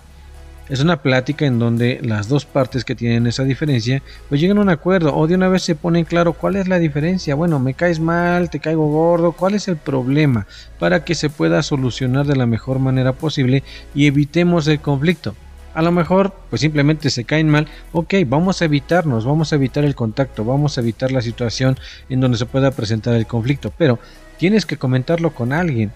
Es 0.69 0.81
una 0.81 1.03
plática 1.03 1.45
en 1.45 1.59
donde 1.59 1.99
las 2.03 2.29
dos 2.29 2.47
partes 2.47 2.85
que 2.85 2.95
tienen 2.95 3.27
esa 3.27 3.43
diferencia 3.45 4.03
pues 4.29 4.41
llegan 4.41 4.59
a 4.59 4.63
un 4.63 4.69
acuerdo 4.69 5.15
o 5.15 5.27
de 5.27 5.35
una 5.35 5.49
vez 5.49 5.63
se 5.63 5.75
ponen 5.75 6.05
claro 6.05 6.33
cuál 6.35 6.57
es 6.57 6.69
la 6.69 6.79
diferencia. 6.79 7.35
Bueno, 7.35 7.59
me 7.59 7.75
caes 7.75 7.99
mal, 7.99 8.49
te 8.49 8.61
caigo 8.61 8.89
gordo, 8.89 9.33
cuál 9.33 9.55
es 9.55 9.67
el 9.69 9.77
problema 9.77 10.47
para 10.79 11.05
que 11.05 11.15
se 11.15 11.31
pueda 11.31 11.63
solucionar 11.63 12.27
de 12.27 12.37
la 12.37 12.47
mejor 12.47 12.79
manera 12.79 13.13
posible 13.13 13.65
y 13.95 14.07
evitemos 14.07 14.67
el 14.69 14.81
conflicto. 14.81 15.35
A 15.75 15.83
lo 15.83 15.91
mejor, 15.91 16.33
pues 16.51 16.61
simplemente 16.61 17.11
se 17.11 17.25
caen 17.25 17.49
mal. 17.49 17.67
Ok, 17.93 18.15
vamos 18.27 18.61
a 18.61 18.67
evitarnos, 18.67 19.25
vamos 19.25 19.53
a 19.53 19.57
evitar 19.57 19.85
el 19.85 19.95
contacto, 19.95 20.45
vamos 20.45 20.77
a 20.77 20.83
evitar 20.83 21.11
la 21.13 21.23
situación 21.23 21.79
en 22.09 22.21
donde 22.21 22.39
se 22.39 22.47
pueda 22.47 22.71
presentar 22.71 23.15
el 23.15 23.27
conflicto. 23.27 23.73
Pero 23.79 23.99
tienes 24.39 24.67
que 24.67 24.77
comentarlo 24.77 25.35
con 25.35 25.53
alguien. 25.53 25.91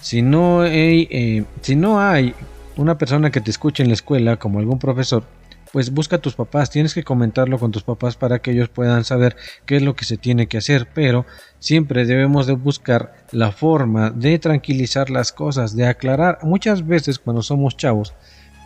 Si 0.00 0.20
no 0.20 0.62
hay, 0.62 1.08
eh, 1.10 1.44
si 1.62 1.76
no 1.76 2.00
hay 2.00 2.34
una 2.76 2.98
persona 2.98 3.30
que 3.30 3.40
te 3.40 3.50
escuche 3.50 3.82
en 3.82 3.88
la 3.88 3.94
escuela, 3.94 4.36
como 4.36 4.58
algún 4.58 4.78
profesor, 4.78 5.24
pues 5.72 5.90
busca 5.92 6.16
a 6.16 6.18
tus 6.20 6.34
papás, 6.34 6.70
tienes 6.70 6.94
que 6.94 7.02
comentarlo 7.02 7.58
con 7.58 7.72
tus 7.72 7.82
papás 7.82 8.16
para 8.16 8.38
que 8.38 8.52
ellos 8.52 8.68
puedan 8.68 9.04
saber 9.04 9.36
qué 9.66 9.76
es 9.76 9.82
lo 9.82 9.96
que 9.96 10.04
se 10.04 10.16
tiene 10.16 10.46
que 10.46 10.58
hacer, 10.58 10.88
pero 10.94 11.26
siempre 11.58 12.06
debemos 12.06 12.46
de 12.46 12.52
buscar 12.52 13.14
la 13.32 13.50
forma 13.50 14.10
de 14.10 14.38
tranquilizar 14.38 15.10
las 15.10 15.32
cosas, 15.32 15.74
de 15.74 15.86
aclarar. 15.86 16.38
Muchas 16.42 16.86
veces 16.86 17.18
cuando 17.18 17.42
somos 17.42 17.76
chavos, 17.76 18.14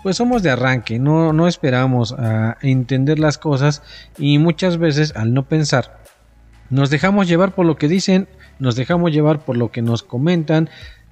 pues 0.03 0.17
somos 0.17 0.43
de 0.43 0.51
arranque, 0.51 0.99
no, 0.99 1.33
no 1.33 1.49
esperamos 1.49 2.13
a 2.13 2.59
entender 2.61 3.19
las 3.19 3.39
cosas 3.39 3.83
y 4.19 4.39
muchas 4.39 4.77
veces 4.77 5.17
al 5.17 5.33
no 5.33 5.49
pensar 5.49 5.99
nos 6.71 6.91
dejamos 6.91 7.29
llevar 7.29 7.55
por 7.55 7.65
lo 7.65 7.77
que 7.77 7.89
dicen, 7.89 8.29
nos 8.59 8.77
dejamos 8.77 9.13
llevar 9.13 9.41
por 9.41 9.57
lo 9.57 9.71
que 9.71 9.83
nos 9.83 10.03
comentan, 10.03 10.69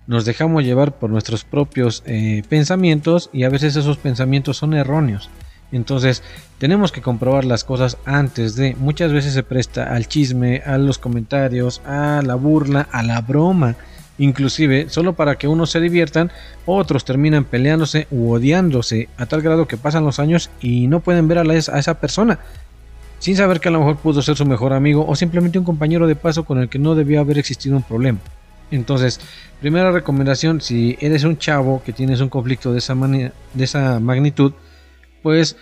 nos 0.07 0.25
dejamos 0.25 0.65
llevar 0.65 0.93
por 0.93 1.11
nuestros 1.11 1.45
propios 1.45 2.03
eh, 2.07 2.43
pensamientos 2.49 3.31
y 3.33 3.45
a 3.45 3.49
veces 3.49 3.77
esos 3.77 3.97
pensamientos 3.97 4.57
son 4.57 4.75
erróneos. 4.75 5.31
Entonces 5.73 6.23
tenemos 6.59 6.93
que 6.93 7.03
comprobar 7.03 7.45
las 7.45 7.65
cosas 7.65 7.99
antes 8.05 8.55
de. 8.55 8.77
Muchas 8.79 9.13
veces 9.13 9.35
se 9.35 9.43
presta 9.43 9.95
al 9.95 10.07
chisme, 10.07 10.63
a 10.65 10.79
los 10.79 10.99
comentarios, 10.99 11.83
a 11.85 12.23
la 12.25 12.37
burla, 12.37 12.89
a 12.93 13.03
la 13.03 13.21
broma. 13.21 13.75
Inclusive, 14.19 14.89
solo 14.89 15.13
para 15.13 15.37
que 15.37 15.49
unos 15.49 15.71
se 15.71 15.81
diviertan, 15.81 16.31
otros 16.65 17.05
terminan 17.05 17.45
peleándose 17.45 18.07
u 18.11 18.33
odiándose 18.33 19.09
a 19.19 19.27
tal 19.27 19.43
grado 19.43 19.69
que 19.69 19.77
pasan 19.77 20.05
los 20.05 20.19
años 20.19 20.51
y 20.61 20.87
no 20.87 21.01
pueden 21.01 21.29
ver 21.29 21.39
a, 21.39 21.43
a 21.43 21.79
esa 21.79 22.01
persona, 22.01 22.39
sin 23.19 23.37
saber 23.37 23.61
que 23.61 23.69
a 23.69 23.73
lo 23.73 23.81
mejor 23.81 23.97
pudo 23.99 24.23
ser 24.23 24.37
su 24.37 24.47
mejor 24.47 24.73
amigo 24.73 25.05
o 25.07 25.15
simplemente 25.17 25.59
un 25.59 25.67
compañero 25.67 26.07
de 26.07 26.17
paso 26.17 26.45
con 26.45 26.59
el 26.59 26.71
que 26.71 26.79
no 26.79 26.95
debió 26.95 27.21
haber 27.21 27.37
existido 27.37 27.77
un 27.77 27.83
problema. 27.83 28.19
Entonces, 28.71 29.21
primera 29.61 29.93
recomendación, 29.93 30.61
si 30.61 30.97
eres 31.01 31.25
un 31.25 31.39
chavo 31.39 31.83
que 31.85 31.93
tienes 31.93 32.21
un 32.21 32.29
conflicto 32.29 32.73
de 32.73 32.79
esa, 32.79 32.95
de 32.95 33.33
esa 33.65 34.01
magnitud, 34.01 34.53
pues 35.23 35.57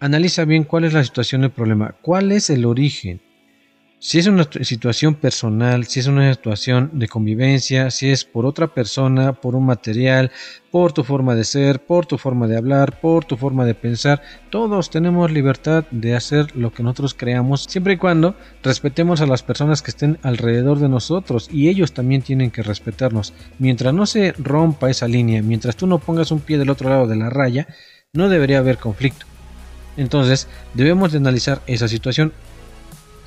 analiza 0.00 0.44
bien 0.44 0.64
cuál 0.64 0.84
es 0.84 0.92
la 0.92 1.04
situación 1.04 1.42
del 1.42 1.50
problema, 1.50 1.94
cuál 2.02 2.32
es 2.32 2.50
el 2.50 2.64
origen, 2.64 3.20
si 3.98 4.18
es 4.18 4.26
una 4.26 4.46
situación 4.62 5.14
personal, 5.14 5.86
si 5.86 6.00
es 6.00 6.06
una 6.06 6.32
situación 6.32 6.90
de 6.92 7.08
convivencia, 7.08 7.90
si 7.90 8.10
es 8.10 8.24
por 8.24 8.44
otra 8.44 8.68
persona, 8.68 9.32
por 9.32 9.56
un 9.56 9.64
material, 9.64 10.30
por 10.70 10.92
tu 10.92 11.02
forma 11.02 11.34
de 11.34 11.44
ser, 11.44 11.80
por 11.84 12.04
tu 12.04 12.18
forma 12.18 12.46
de 12.46 12.58
hablar, 12.58 13.00
por 13.00 13.24
tu 13.24 13.38
forma 13.38 13.64
de 13.64 13.74
pensar, 13.74 14.20
todos 14.50 14.90
tenemos 14.90 15.32
libertad 15.32 15.84
de 15.90 16.14
hacer 16.14 16.54
lo 16.54 16.72
que 16.72 16.82
nosotros 16.82 17.14
creamos, 17.14 17.64
siempre 17.64 17.94
y 17.94 17.96
cuando 17.96 18.36
respetemos 18.62 19.22
a 19.22 19.26
las 19.26 19.42
personas 19.42 19.80
que 19.80 19.92
estén 19.92 20.18
alrededor 20.22 20.78
de 20.78 20.90
nosotros 20.90 21.48
y 21.50 21.68
ellos 21.68 21.92
también 21.92 22.20
tienen 22.20 22.50
que 22.50 22.62
respetarnos. 22.62 23.32
Mientras 23.58 23.94
no 23.94 24.04
se 24.04 24.32
rompa 24.32 24.90
esa 24.90 25.08
línea, 25.08 25.42
mientras 25.42 25.74
tú 25.74 25.86
no 25.86 25.98
pongas 25.98 26.30
un 26.30 26.40
pie 26.40 26.58
del 26.58 26.70
otro 26.70 26.90
lado 26.90 27.06
de 27.06 27.16
la 27.16 27.30
raya, 27.30 27.66
no 28.12 28.28
debería 28.28 28.58
haber 28.58 28.76
conflicto. 28.76 29.24
Entonces, 29.96 30.48
debemos 30.74 31.12
de 31.12 31.18
analizar 31.18 31.62
esa 31.66 31.88
situación 31.88 32.34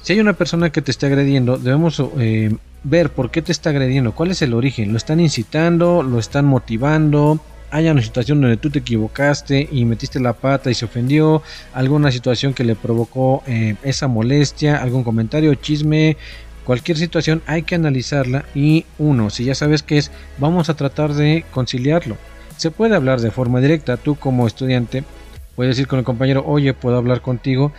si 0.01 0.13
hay 0.13 0.19
una 0.19 0.33
persona 0.33 0.71
que 0.71 0.81
te 0.81 0.91
está 0.91 1.07
agrediendo, 1.07 1.57
debemos 1.57 2.01
eh, 2.17 2.55
ver 2.83 3.11
por 3.11 3.31
qué 3.31 3.41
te 3.41 3.51
está 3.51 3.69
agrediendo, 3.69 4.13
cuál 4.13 4.31
es 4.31 4.41
el 4.41 4.53
origen. 4.53 4.91
¿Lo 4.91 4.97
están 4.97 5.19
incitando? 5.19 6.03
¿Lo 6.03 6.19
están 6.19 6.45
motivando? 6.45 7.39
¿Hay 7.71 7.87
una 7.87 8.01
situación 8.01 8.41
donde 8.41 8.57
tú 8.57 8.71
te 8.71 8.79
equivocaste 8.79 9.69
y 9.71 9.85
metiste 9.85 10.19
la 10.19 10.33
pata 10.33 10.71
y 10.71 10.73
se 10.73 10.85
ofendió? 10.85 11.43
¿Alguna 11.73 12.11
situación 12.11 12.53
que 12.53 12.63
le 12.63 12.75
provocó 12.75 13.43
eh, 13.45 13.75
esa 13.83 14.07
molestia? 14.07 14.81
¿Algún 14.81 15.03
comentario, 15.03 15.53
chisme? 15.55 16.17
Cualquier 16.65 16.97
situación 16.97 17.41
hay 17.45 17.63
que 17.63 17.75
analizarla 17.75 18.45
y 18.55 18.85
uno, 18.97 19.29
si 19.29 19.45
ya 19.45 19.55
sabes 19.55 19.83
qué 19.83 19.97
es, 19.97 20.11
vamos 20.37 20.69
a 20.69 20.75
tratar 20.75 21.13
de 21.13 21.45
conciliarlo. 21.51 22.17
Se 22.57 22.71
puede 22.71 22.95
hablar 22.95 23.21
de 23.21 23.31
forma 23.31 23.59
directa, 23.59 23.97
tú 23.97 24.15
como 24.15 24.45
estudiante 24.47 25.03
puedes 25.55 25.77
ir 25.77 25.87
con 25.87 25.99
el 25.99 26.05
compañero, 26.05 26.43
oye, 26.45 26.73
puedo 26.73 26.97
hablar 26.97 27.21
contigo, 27.21 27.71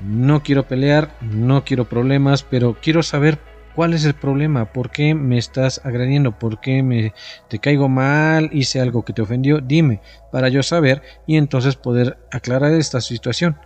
no 0.00 0.42
quiero 0.42 0.66
pelear, 0.66 1.16
no 1.20 1.64
quiero 1.64 1.88
problemas, 1.88 2.42
pero 2.42 2.76
quiero 2.80 3.02
saber 3.02 3.38
cuál 3.74 3.92
es 3.92 4.04
el 4.04 4.14
problema, 4.14 4.72
por 4.72 4.90
qué 4.90 5.14
me 5.14 5.36
estás 5.36 5.80
agrediendo, 5.84 6.38
por 6.38 6.60
qué 6.60 6.82
me 6.82 7.12
te 7.48 7.58
caigo 7.58 7.88
mal, 7.88 8.48
hice 8.52 8.80
algo 8.80 9.04
que 9.04 9.12
te 9.12 9.22
ofendió, 9.22 9.60
dime, 9.60 10.00
para 10.32 10.48
yo 10.48 10.62
saber 10.62 11.02
y 11.26 11.36
entonces 11.36 11.76
poder 11.76 12.18
aclarar 12.32 12.72
esta 12.72 13.00
situación. 13.00 13.58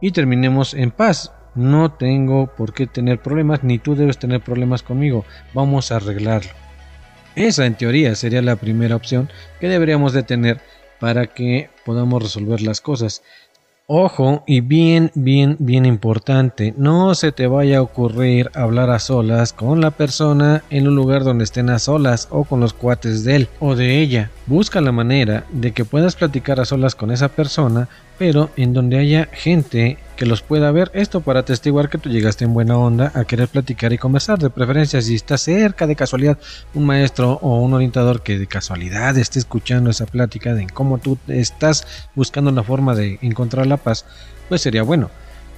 Y 0.00 0.10
terminemos 0.12 0.74
en 0.74 0.90
paz. 0.90 1.32
No 1.54 1.92
tengo 1.92 2.54
por 2.54 2.72
qué 2.72 2.86
tener 2.86 3.20
problemas, 3.20 3.64
ni 3.64 3.78
tú 3.78 3.96
debes 3.96 4.18
tener 4.18 4.42
problemas 4.42 4.82
conmigo. 4.82 5.24
Vamos 5.54 5.90
a 5.90 5.96
arreglarlo. 5.96 6.52
Esa 7.34 7.66
en 7.66 7.74
teoría 7.74 8.14
sería 8.14 8.42
la 8.42 8.56
primera 8.56 8.96
opción 8.96 9.30
que 9.60 9.68
deberíamos 9.68 10.12
de 10.12 10.22
tener 10.22 10.60
para 11.00 11.26
que 11.26 11.70
podamos 11.84 12.22
resolver 12.22 12.60
las 12.62 12.80
cosas. 12.80 13.22
Ojo, 13.90 14.42
y 14.46 14.60
bien, 14.60 15.10
bien, 15.14 15.56
bien 15.58 15.86
importante, 15.86 16.74
no 16.76 17.14
se 17.14 17.32
te 17.32 17.46
vaya 17.46 17.78
a 17.78 17.80
ocurrir 17.80 18.50
hablar 18.52 18.90
a 18.90 18.98
solas 18.98 19.54
con 19.54 19.80
la 19.80 19.90
persona 19.92 20.62
en 20.68 20.88
un 20.88 20.94
lugar 20.94 21.24
donde 21.24 21.44
estén 21.44 21.70
a 21.70 21.78
solas 21.78 22.28
o 22.30 22.44
con 22.44 22.60
los 22.60 22.74
cuates 22.74 23.24
de 23.24 23.36
él 23.36 23.48
o 23.60 23.74
de 23.76 24.02
ella. 24.02 24.30
Busca 24.44 24.82
la 24.82 24.92
manera 24.92 25.44
de 25.50 25.72
que 25.72 25.86
puedas 25.86 26.16
platicar 26.16 26.60
a 26.60 26.66
solas 26.66 26.94
con 26.94 27.10
esa 27.10 27.30
persona, 27.30 27.88
pero 28.18 28.50
en 28.56 28.72
donde 28.74 28.98
haya 28.98 29.28
gente 29.32 29.98
que 30.16 30.26
los 30.26 30.42
pueda 30.42 30.72
ver. 30.72 30.90
Esto 30.94 31.20
para 31.20 31.40
atestiguar 31.40 31.88
que 31.88 31.98
tú 31.98 32.10
llegaste 32.10 32.44
en 32.44 32.52
buena 32.52 32.76
onda 32.76 33.12
a 33.14 33.24
querer 33.24 33.48
platicar 33.48 33.92
y 33.92 33.98
conversar. 33.98 34.38
De 34.38 34.50
preferencia, 34.50 35.00
si 35.00 35.14
está 35.14 35.38
cerca 35.38 35.86
de 35.86 35.94
casualidad 35.94 36.38
un 36.74 36.86
maestro 36.86 37.34
o 37.40 37.60
un 37.60 37.72
orientador 37.72 38.22
que 38.22 38.38
de 38.38 38.48
casualidad 38.48 39.16
esté 39.16 39.38
escuchando 39.38 39.90
esa 39.90 40.06
plática 40.06 40.54
de 40.54 40.66
cómo 40.66 40.98
tú 40.98 41.18
estás 41.28 41.86
buscando 42.16 42.50
una 42.50 42.64
forma 42.64 42.96
de 42.96 43.18
encontrar 43.22 43.66
la 43.66 43.76
paz, 43.76 44.04
pues 44.48 44.60
sería 44.60 44.82
bueno. 44.82 45.08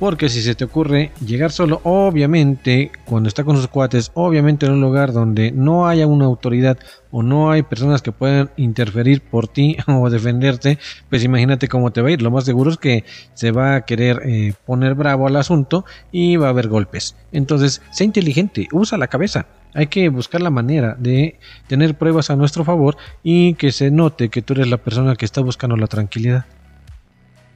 Porque 0.01 0.31
si 0.31 0.41
se 0.41 0.55
te 0.55 0.65
ocurre 0.65 1.13
llegar 1.23 1.53
solo, 1.53 1.83
obviamente, 1.85 2.91
cuando 3.05 3.29
está 3.29 3.45
con 3.45 3.59
sus 3.59 3.69
cuates, 3.69 4.11
obviamente 4.15 4.65
en 4.65 4.73
un 4.73 4.81
lugar 4.81 5.13
donde 5.13 5.53
no 5.53 5.87
haya 5.87 6.07
una 6.07 6.25
autoridad 6.25 6.79
o 7.11 7.23
no 7.23 7.51
hay 7.51 7.63
personas 7.63 8.01
que 8.01 8.11
puedan 8.11 8.51
interferir 8.57 9.21
por 9.21 9.47
ti 9.47 9.77
o 9.87 10.09
defenderte, 10.09 10.79
pues 11.11 11.23
imagínate 11.23 11.69
cómo 11.69 11.91
te 11.91 12.01
va 12.01 12.09
a 12.09 12.13
ir. 12.13 12.23
Lo 12.23 12.31
más 12.31 12.47
seguro 12.47 12.71
es 12.71 12.79
que 12.79 13.05
se 13.35 13.51
va 13.51 13.75
a 13.75 13.81
querer 13.83 14.23
eh, 14.25 14.55
poner 14.65 14.95
bravo 14.95 15.27
al 15.27 15.37
asunto 15.37 15.85
y 16.11 16.37
va 16.37 16.47
a 16.47 16.51
haber 16.51 16.69
golpes. 16.69 17.15
Entonces, 17.31 17.83
sé 17.91 18.05
inteligente, 18.05 18.69
usa 18.73 18.97
la 18.97 19.09
cabeza. 19.09 19.49
Hay 19.75 19.89
que 19.89 20.09
buscar 20.09 20.41
la 20.41 20.49
manera 20.49 20.97
de 20.99 21.39
tener 21.67 21.95
pruebas 21.95 22.31
a 22.31 22.37
nuestro 22.37 22.65
favor 22.65 22.97
y 23.23 23.53
que 23.53 23.71
se 23.71 23.91
note 23.91 24.31
que 24.31 24.41
tú 24.41 24.55
eres 24.55 24.69
la 24.69 24.79
persona 24.79 25.15
que 25.15 25.27
está 25.27 25.43
buscando 25.43 25.77
la 25.77 25.89
tranquilidad. 25.89 26.47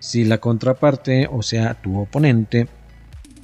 Si 0.04 0.23
la 0.23 0.37
contraparte, 0.37 1.30
o 1.32 1.42
sea, 1.42 1.73
tu 1.73 1.99
oponente, 1.99 2.68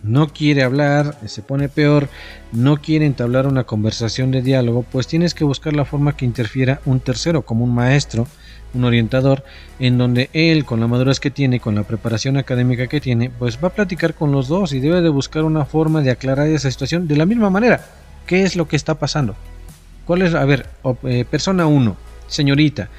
no 0.02 0.28
quiere 0.28 0.62
hablar, 0.62 1.16
se 1.24 1.40
pone 1.40 1.70
peor, 1.70 2.10
no 2.52 2.82
quiere 2.82 3.06
entablar 3.06 3.46
una 3.46 3.64
conversación 3.64 4.30
de 4.30 4.42
diálogo, 4.42 4.82
pues 4.82 5.06
tienes 5.06 5.32
que 5.32 5.44
buscar 5.44 5.72
la 5.72 5.86
forma 5.86 6.18
que 6.18 6.26
interfiera 6.26 6.82
un 6.84 7.00
tercero, 7.00 7.46
como 7.46 7.64
un 7.64 7.74
maestro, 7.74 8.26
un 8.74 8.84
orientador, 8.84 9.42
en 9.78 9.96
donde 9.96 10.28
él, 10.34 10.66
con 10.66 10.80
la 10.80 10.86
madurez 10.86 11.18
que 11.18 11.30
tiene, 11.30 11.60
con 11.60 11.76
la 11.76 11.84
preparación 11.84 12.36
académica 12.36 12.88
que 12.88 13.00
tiene, 13.00 13.30
pues 13.30 13.56
va 13.56 13.68
a 13.68 13.72
platicar 13.72 14.12
con 14.12 14.30
los 14.30 14.46
dos 14.46 14.74
y 14.74 14.80
debe 14.80 15.00
de 15.00 15.08
buscar 15.08 15.44
una 15.44 15.64
forma 15.64 16.02
de 16.02 16.10
aclarar 16.10 16.46
esa 16.48 16.70
situación 16.70 17.08
de 17.08 17.16
la 17.16 17.24
misma 17.24 17.48
manera. 17.48 17.86
¿Qué 18.26 18.42
es 18.42 18.54
lo 18.54 18.68
que 18.68 18.76
está 18.76 18.96
pasando? 18.96 19.34
¿Cuál 20.04 20.20
es? 20.20 20.34
A 20.34 20.44
ver, 20.44 20.66
eh, 21.04 21.24
persona 21.24 21.66
1, 21.66 21.96
señorita, 22.26 22.90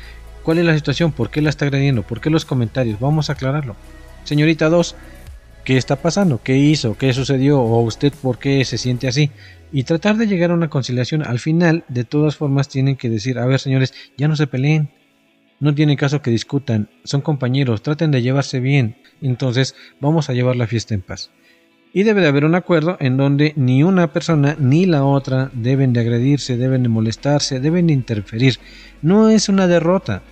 ¿Cuál 0.44 0.58
es 0.58 0.66
la 0.66 0.76
situación? 0.76 1.12
¿Por 1.12 1.30
qué 1.30 1.42
la 1.42 1.50
está 1.50 1.66
agrediendo? 1.66 2.02
¿Por 2.02 2.20
qué 2.20 2.30
los 2.30 2.46
comentarios? 2.46 3.00
Vamos 3.00 3.30
a 3.30 3.34
aclararlo. 3.34 3.76
Señorita 4.24 4.70
2, 4.70 4.96
¿qué 5.64 5.78
está 5.78 5.98
pasando? 5.98 6.42
¿Qué 6.44 6.58
hizo? 6.58 6.98
¿Qué 6.98 7.14
sucedió? 7.14 7.62
¿O 7.62 7.82
usted 7.82 8.12
por 8.22 8.40
qué 8.40 8.66
se 8.66 8.80
siente 8.80 9.08
así? 9.08 9.30
Y 9.72 9.84
tratar 9.84 10.18
de 10.18 10.28
llegar 10.28 10.50
a 10.52 10.56
una 10.56 10.70
conciliación. 10.70 11.22
Al 11.22 11.40
final, 11.40 11.84
de 11.90 12.06
todas 12.06 12.36
formas, 12.36 12.70
tienen 12.70 12.96
que 12.96 13.10
decir, 13.10 13.38
a 13.38 13.46
ver 13.46 13.60
señores, 13.60 13.94
ya 14.18 14.28
no 14.28 14.36
se 14.36 14.48
peleen. 14.48 14.90
No 15.60 15.76
tiene 15.76 15.96
caso 15.96 16.24
que 16.24 16.32
discutan. 16.32 16.90
Son 17.04 17.22
compañeros, 17.22 17.84
traten 17.84 18.10
de 18.10 18.24
llevarse 18.24 18.60
bien. 18.60 18.96
Entonces, 19.22 19.76
vamos 20.00 20.28
a 20.30 20.34
llevar 20.34 20.56
la 20.56 20.66
fiesta 20.66 20.96
en 20.96 21.02
paz. 21.02 21.30
Y 21.94 22.04
debe 22.04 22.22
de 22.22 22.28
haber 22.28 22.46
un 22.46 22.56
acuerdo 22.56 22.98
en 23.00 23.18
donde 23.18 23.54
ni 23.58 23.84
una 23.84 24.12
persona 24.14 24.56
ni 24.58 24.86
la 24.86 25.04
otra 25.04 25.52
deben 25.54 25.94
de 25.94 26.00
agredirse, 26.00 26.58
deben 26.58 26.84
de 26.84 26.90
molestarse, 26.90 27.60
deben 27.60 27.88
de 27.88 27.94
interferir. 27.94 28.60
No 29.02 29.30
es 29.30 29.50
una 29.50 29.68
derrota. 29.68 30.24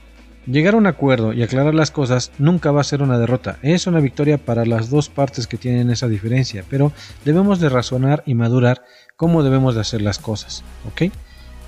Llegar 0.46 0.74
a 0.74 0.78
un 0.78 0.88
acuerdo 0.88 1.34
y 1.34 1.44
aclarar 1.44 1.76
las 1.76 1.92
cosas 1.92 2.32
nunca 2.40 2.72
va 2.72 2.82
a 2.82 2.86
ser 2.86 3.02
una 3.02 3.20
derrota, 3.20 3.60
es 3.62 3.88
una 3.88 4.00
victoria 4.00 4.38
para 4.38 4.66
las 4.66 4.90
dos 4.90 5.10
partes 5.10 5.48
que 5.48 5.58
tienen 5.58 5.92
esa 5.92 6.08
diferencia, 6.08 6.64
pero 6.70 6.92
debemos 7.24 7.60
de 7.60 7.70
razonar 7.70 8.24
y 8.26 8.34
madurar 8.34 8.84
cómo 9.16 9.44
debemos 9.44 9.76
de 9.76 9.82
hacer 9.82 10.02
las 10.02 10.18
cosas, 10.18 10.64
¿ok? 10.88 11.12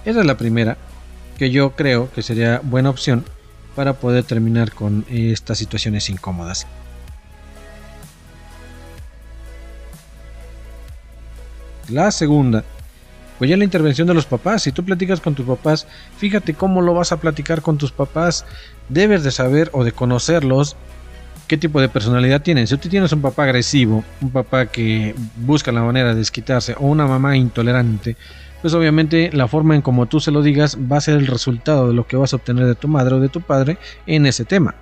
Esa 0.05 0.21
es 0.21 0.25
la 0.25 0.37
primera, 0.37 0.77
que 1.37 1.51
yo 1.51 1.75
creo 1.75 2.11
que 2.11 2.23
sería 2.23 2.61
buena 2.63 2.89
opción 2.89 3.23
para 3.75 3.93
poder 3.93 4.23
terminar 4.23 4.71
con 4.71 5.05
estas 5.09 5.57
situaciones 5.57 6.09
incómodas. 6.09 6.65
La 11.89 12.09
segunda 12.11 12.63
pues 13.41 13.49
ya 13.49 13.57
la 13.57 13.63
intervención 13.63 14.07
de 14.07 14.13
los 14.13 14.27
papás. 14.27 14.61
Si 14.61 14.71
tú 14.71 14.85
platicas 14.85 15.19
con 15.19 15.33
tus 15.33 15.47
papás, 15.47 15.87
fíjate 16.15 16.53
cómo 16.53 16.79
lo 16.79 16.93
vas 16.93 17.11
a 17.11 17.19
platicar 17.19 17.63
con 17.63 17.79
tus 17.79 17.91
papás. 17.91 18.45
Debes 18.87 19.23
de 19.23 19.31
saber 19.31 19.71
o 19.73 19.83
de 19.83 19.93
conocerlos 19.93 20.75
qué 21.47 21.57
tipo 21.57 21.81
de 21.81 21.89
personalidad 21.89 22.43
tienen. 22.43 22.67
Si 22.67 22.77
tú 22.77 22.87
tienes 22.87 23.11
un 23.13 23.21
papá 23.23 23.45
agresivo, 23.45 24.03
un 24.21 24.29
papá 24.29 24.67
que 24.67 25.15
busca 25.37 25.71
la 25.71 25.81
manera 25.81 26.09
de 26.09 26.19
desquitarse 26.19 26.75
o 26.77 26.85
una 26.85 27.07
mamá 27.07 27.35
intolerante, 27.35 28.15
pues 28.61 28.75
obviamente 28.75 29.31
la 29.33 29.47
forma 29.47 29.73
en 29.73 29.81
como 29.81 30.05
tú 30.05 30.19
se 30.19 30.29
lo 30.29 30.43
digas 30.43 30.77
va 30.77 30.97
a 30.97 31.01
ser 31.01 31.15
el 31.15 31.25
resultado 31.25 31.87
de 31.87 31.95
lo 31.95 32.05
que 32.05 32.17
vas 32.17 32.33
a 32.33 32.35
obtener 32.35 32.67
de 32.67 32.75
tu 32.75 32.87
madre 32.87 33.15
o 33.15 33.19
de 33.19 33.29
tu 33.29 33.41
padre 33.41 33.79
en 34.05 34.27
ese 34.27 34.45
tema. 34.45 34.75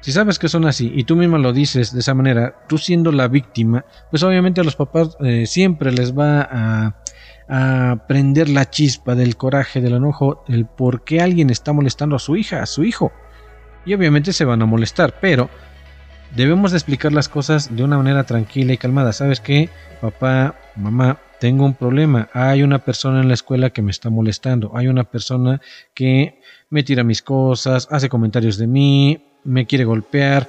Si 0.00 0.12
sabes 0.12 0.38
que 0.38 0.48
son 0.48 0.64
así 0.64 0.92
y 0.94 1.02
tú 1.02 1.16
misma 1.16 1.38
lo 1.38 1.52
dices 1.52 1.92
de 1.92 1.98
esa 1.98 2.14
manera, 2.14 2.54
tú 2.68 2.78
siendo 2.78 3.10
la 3.10 3.26
víctima, 3.26 3.84
pues 4.10 4.22
obviamente 4.22 4.60
a 4.60 4.64
los 4.64 4.76
papás 4.76 5.16
eh, 5.18 5.44
siempre 5.46 5.90
les 5.90 6.16
va 6.16 6.48
a, 6.50 6.94
a 7.50 8.04
prender 8.06 8.48
la 8.48 8.70
chispa 8.70 9.16
del 9.16 9.36
coraje, 9.36 9.80
del 9.80 9.94
enojo, 9.94 10.44
el 10.46 10.66
por 10.66 11.02
qué 11.02 11.20
alguien 11.20 11.50
está 11.50 11.72
molestando 11.72 12.14
a 12.14 12.20
su 12.20 12.36
hija, 12.36 12.62
a 12.62 12.66
su 12.66 12.84
hijo. 12.84 13.12
Y 13.84 13.92
obviamente 13.92 14.32
se 14.32 14.44
van 14.44 14.62
a 14.62 14.66
molestar, 14.66 15.16
pero 15.20 15.50
debemos 16.36 16.70
de 16.70 16.78
explicar 16.78 17.12
las 17.12 17.28
cosas 17.28 17.74
de 17.74 17.82
una 17.82 17.96
manera 17.96 18.22
tranquila 18.22 18.72
y 18.72 18.78
calmada. 18.78 19.12
¿Sabes 19.12 19.40
qué? 19.40 19.68
Papá, 20.00 20.54
mamá, 20.76 21.18
tengo 21.40 21.64
un 21.64 21.74
problema. 21.74 22.28
Hay 22.34 22.62
una 22.62 22.78
persona 22.78 23.20
en 23.20 23.26
la 23.26 23.34
escuela 23.34 23.70
que 23.70 23.82
me 23.82 23.90
está 23.90 24.10
molestando. 24.10 24.70
Hay 24.76 24.86
una 24.86 25.04
persona 25.04 25.60
que 25.92 26.40
me 26.68 26.84
tira 26.84 27.02
mis 27.02 27.20
cosas, 27.20 27.88
hace 27.90 28.08
comentarios 28.08 28.58
de 28.58 28.68
mí, 28.68 29.24
me 29.42 29.66
quiere 29.66 29.84
golpear. 29.84 30.48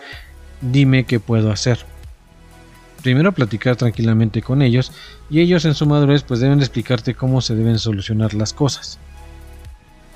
Dime 0.61 1.05
qué 1.05 1.19
puedo 1.19 1.51
hacer. 1.51 1.79
Primero 3.03 3.31
platicar 3.31 3.75
tranquilamente 3.75 4.41
con 4.41 4.61
ellos 4.61 4.91
y 5.29 5.39
ellos 5.39 5.65
en 5.65 5.73
su 5.73 5.85
madurez 5.85 6.23
pues 6.23 6.39
deben 6.39 6.59
explicarte 6.59 7.15
cómo 7.15 7.41
se 7.41 7.55
deben 7.55 7.79
solucionar 7.79 8.33
las 8.33 8.53
cosas. 8.53 8.99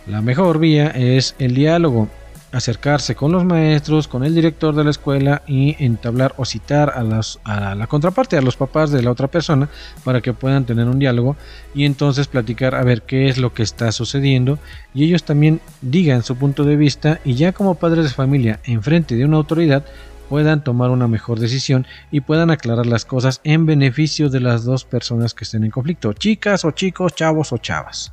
La 0.08 0.22
mejor 0.22 0.60
vía 0.60 0.88
es 0.90 1.36
el 1.40 1.56
diálogo 1.56 2.10
acercarse 2.56 3.16
con 3.16 3.34
los 3.34 3.44
maestros, 3.44 4.08
con 4.08 4.24
el 4.24 4.34
director 4.34 4.74
de 4.74 4.86
la 4.86 4.92
escuela 4.92 5.42
y 5.46 5.76
entablar 5.84 6.34
o 6.38 6.46
citar 6.46 6.94
a, 6.96 7.22
a 7.44 7.76
la 7.76 7.88
contraparte, 7.88 8.38
a 8.38 8.42
los 8.42 8.56
papás 8.56 8.92
de 8.92 9.02
la 9.02 9.12
otra 9.12 9.28
persona, 9.28 9.68
para 10.06 10.22
que 10.22 10.32
puedan 10.32 10.66
tener 10.66 10.88
un 10.88 10.98
diálogo 10.98 11.36
y 11.74 11.84
entonces 11.84 12.28
platicar 12.28 12.74
a 12.76 12.84
ver 12.84 13.02
qué 13.02 13.28
es 13.28 13.38
lo 13.38 13.54
que 13.54 13.64
está 13.64 13.92
sucediendo 13.92 14.58
y 14.94 15.04
ellos 15.04 15.24
también 15.24 15.60
digan 15.82 16.24
su 16.24 16.38
punto 16.38 16.64
de 16.64 16.78
vista 16.78 17.20
y 17.26 17.34
ya 17.34 17.52
como 17.52 17.76
padres 17.76 18.06
de 18.06 18.12
familia 18.12 18.62
en 18.64 18.82
frente 18.82 19.16
de 19.16 19.26
una 19.26 19.36
autoridad 19.36 19.84
puedan 20.30 20.64
tomar 20.64 20.90
una 20.90 21.08
mejor 21.08 21.40
decisión 21.40 21.86
y 22.12 22.22
puedan 22.22 22.52
aclarar 22.52 22.86
las 22.86 23.06
cosas 23.06 23.42
en 23.44 23.66
beneficio 23.66 24.30
de 24.30 24.40
las 24.40 24.66
dos 24.66 24.86
personas 24.86 25.34
que 25.34 25.44
estén 25.44 25.64
en 25.64 25.72
conflicto, 25.72 26.14
chicas 26.14 26.66
o 26.66 26.72
chicos, 26.72 27.16
chavos 27.16 27.52
o 27.54 27.58
chavas. 27.58 28.12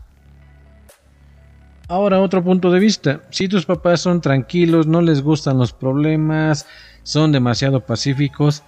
Ahora 1.88 2.20
otro 2.20 2.42
punto 2.42 2.70
de 2.70 2.80
vista. 2.80 3.20
Si 3.30 3.48
tus 3.48 3.66
papás 3.66 4.00
son 4.00 4.20
tranquilos, 4.20 4.86
no 4.86 5.02
les 5.02 5.22
gustan 5.22 5.58
los 5.58 5.72
problemas, 5.72 6.66
son 7.02 7.32
demasiado 7.32 7.84
pacíficos, 7.84 8.62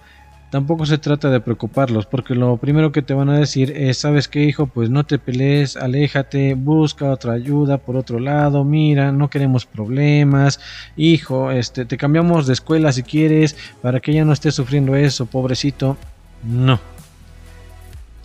tampoco 0.49 0.85
se 0.85 0.97
trata 0.97 1.29
de 1.29 1.39
preocuparlos, 1.39 2.05
porque 2.05 2.35
lo 2.35 2.57
primero 2.57 2.91
que 2.91 3.01
te 3.01 3.13
van 3.13 3.29
a 3.29 3.37
decir 3.37 3.71
es, 3.75 3.97
¿sabes 3.97 4.27
qué, 4.27 4.43
hijo? 4.43 4.67
Pues 4.67 4.89
no 4.89 5.03
te 5.03 5.19
pelees, 5.19 5.77
aléjate, 5.77 6.53
busca 6.53 7.11
otra 7.11 7.33
ayuda 7.33 7.77
por 7.77 7.95
otro 7.95 8.19
lado, 8.19 8.63
mira, 8.63 9.11
no 9.11 9.29
queremos 9.29 9.65
problemas, 9.65 10.59
hijo, 10.95 11.51
este, 11.51 11.85
te 11.85 11.97
cambiamos 11.97 12.47
de 12.47 12.53
escuela 12.53 12.91
si 12.91 13.03
quieres, 13.03 13.55
para 13.81 13.99
que 13.99 14.11
ella 14.11 14.25
no 14.25 14.33
esté 14.33 14.51
sufriendo 14.51 14.95
eso, 14.95 15.25
pobrecito. 15.25 15.97
No, 16.43 16.79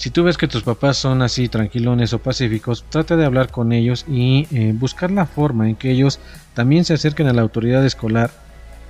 si 0.00 0.08
tú 0.08 0.24
ves 0.24 0.38
que 0.38 0.48
tus 0.48 0.62
papás 0.62 0.96
son 0.96 1.20
así 1.20 1.50
tranquilones 1.50 2.14
o 2.14 2.18
pacíficos, 2.20 2.86
trata 2.88 3.16
de 3.16 3.26
hablar 3.26 3.50
con 3.50 3.70
ellos 3.70 4.06
y 4.08 4.46
eh, 4.50 4.72
buscar 4.74 5.10
la 5.10 5.26
forma 5.26 5.68
en 5.68 5.76
que 5.76 5.90
ellos 5.90 6.20
también 6.54 6.86
se 6.86 6.94
acerquen 6.94 7.26
a 7.26 7.34
la 7.34 7.42
autoridad 7.42 7.84
escolar 7.84 8.30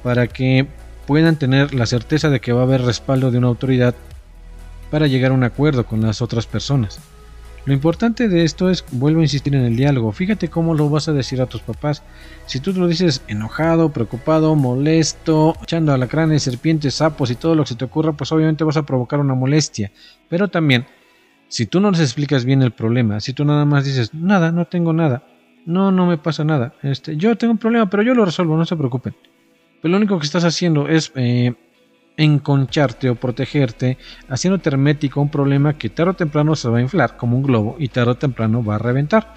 para 0.05 0.29
que 0.29 0.69
puedan 1.11 1.35
tener 1.35 1.75
la 1.75 1.87
certeza 1.87 2.31
de 2.31 2.39
que 2.39 2.53
va 2.53 2.61
a 2.61 2.63
haber 2.63 2.83
respaldo 2.83 3.33
de 3.33 3.39
una 3.39 3.49
autoridad 3.49 3.97
para 4.93 5.09
llegar 5.09 5.33
a 5.33 5.35
un 5.35 5.43
acuerdo 5.43 5.85
con 5.85 6.03
las 6.03 6.23
otras 6.23 6.47
personas. 6.47 7.01
Lo 7.65 7.73
importante 7.73 8.29
de 8.29 8.45
esto 8.45 8.71
es, 8.71 8.85
vuelvo 8.93 9.19
a 9.19 9.25
insistir 9.25 9.57
en 9.57 9.65
el 9.65 9.75
diálogo, 9.75 10.13
fíjate 10.13 10.47
cómo 10.47 10.73
lo 10.73 10.89
vas 10.89 11.09
a 11.09 11.13
decir 11.13 11.43
a 11.43 11.47
tus 11.47 11.63
papás. 11.63 12.05
Si 12.47 12.61
tú 12.61 12.73
lo 12.75 12.87
dices 12.87 13.25
enojado, 13.27 13.89
preocupado, 13.89 14.55
molesto, 14.55 15.57
echando 15.61 15.93
alacranes, 15.93 16.45
serpientes, 16.45 16.95
sapos 16.95 17.33
y 17.33 17.35
todo 17.35 17.57
lo 17.57 17.65
que 17.65 17.71
se 17.71 17.75
te 17.75 17.87
ocurra, 17.87 18.13
pues 18.13 18.31
obviamente 18.31 18.63
vas 18.63 18.77
a 18.77 18.87
provocar 18.87 19.19
una 19.19 19.35
molestia. 19.35 19.91
Pero 20.29 20.47
también 20.47 20.87
si 21.49 21.67
tú 21.67 21.81
no 21.81 21.91
les 21.91 21.99
explicas 21.99 22.45
bien 22.45 22.63
el 22.63 22.71
problema, 22.71 23.19
si 23.19 23.33
tú 23.33 23.45
nada 23.45 23.65
más 23.65 23.85
dices, 23.85 24.15
nada, 24.15 24.53
no 24.53 24.67
tengo 24.67 24.93
nada, 24.93 25.25
no, 25.67 25.91
no 25.91 26.07
me 26.07 26.19
pasa 26.19 26.45
nada, 26.45 26.73
este, 26.85 27.17
yo 27.17 27.35
tengo 27.37 27.51
un 27.51 27.59
problema, 27.59 27.91
pero 27.91 28.05
yo 28.05 28.15
lo 28.15 28.25
resuelvo, 28.25 28.57
no 28.57 28.65
se 28.65 28.77
preocupen. 28.77 29.13
Pero 29.81 29.93
lo 29.93 29.99
único 29.99 30.19
que 30.19 30.27
estás 30.27 30.45
haciendo 30.45 30.89
es 30.89 31.13
eh, 31.15 31.55
enconcharte 32.17 33.09
o 33.09 33.15
protegerte, 33.15 33.97
haciéndote 34.29 34.69
hermético 34.69 35.21
un 35.21 35.31
problema 35.31 35.79
que 35.79 35.89
tarde 35.89 36.11
o 36.11 36.15
temprano 36.15 36.55
se 36.55 36.69
va 36.69 36.79
a 36.79 36.83
inflar 36.83 37.17
como 37.17 37.37
un 37.37 37.43
globo 37.43 37.77
y 37.79 37.89
tarde 37.89 38.13
o 38.13 38.17
temprano 38.17 38.63
va 38.63 38.75
a 38.75 38.79
reventar. 38.79 39.35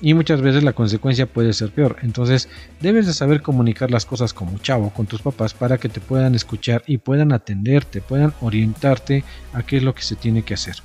Y 0.00 0.14
muchas 0.14 0.40
veces 0.40 0.62
la 0.62 0.72
consecuencia 0.72 1.26
puede 1.26 1.52
ser 1.52 1.70
peor. 1.70 1.96
Entonces 2.02 2.48
debes 2.80 3.06
de 3.06 3.12
saber 3.12 3.42
comunicar 3.42 3.90
las 3.90 4.06
cosas 4.06 4.32
como 4.32 4.58
chavo 4.58 4.90
con 4.90 5.06
tus 5.06 5.20
papás 5.20 5.54
para 5.54 5.76
que 5.76 5.88
te 5.88 6.00
puedan 6.00 6.34
escuchar 6.34 6.82
y 6.86 6.98
puedan 6.98 7.32
atenderte, 7.32 8.00
puedan 8.00 8.32
orientarte 8.40 9.24
a 9.52 9.62
qué 9.64 9.78
es 9.78 9.82
lo 9.82 9.94
que 9.94 10.02
se 10.02 10.14
tiene 10.14 10.42
que 10.42 10.54
hacer. 10.54 10.76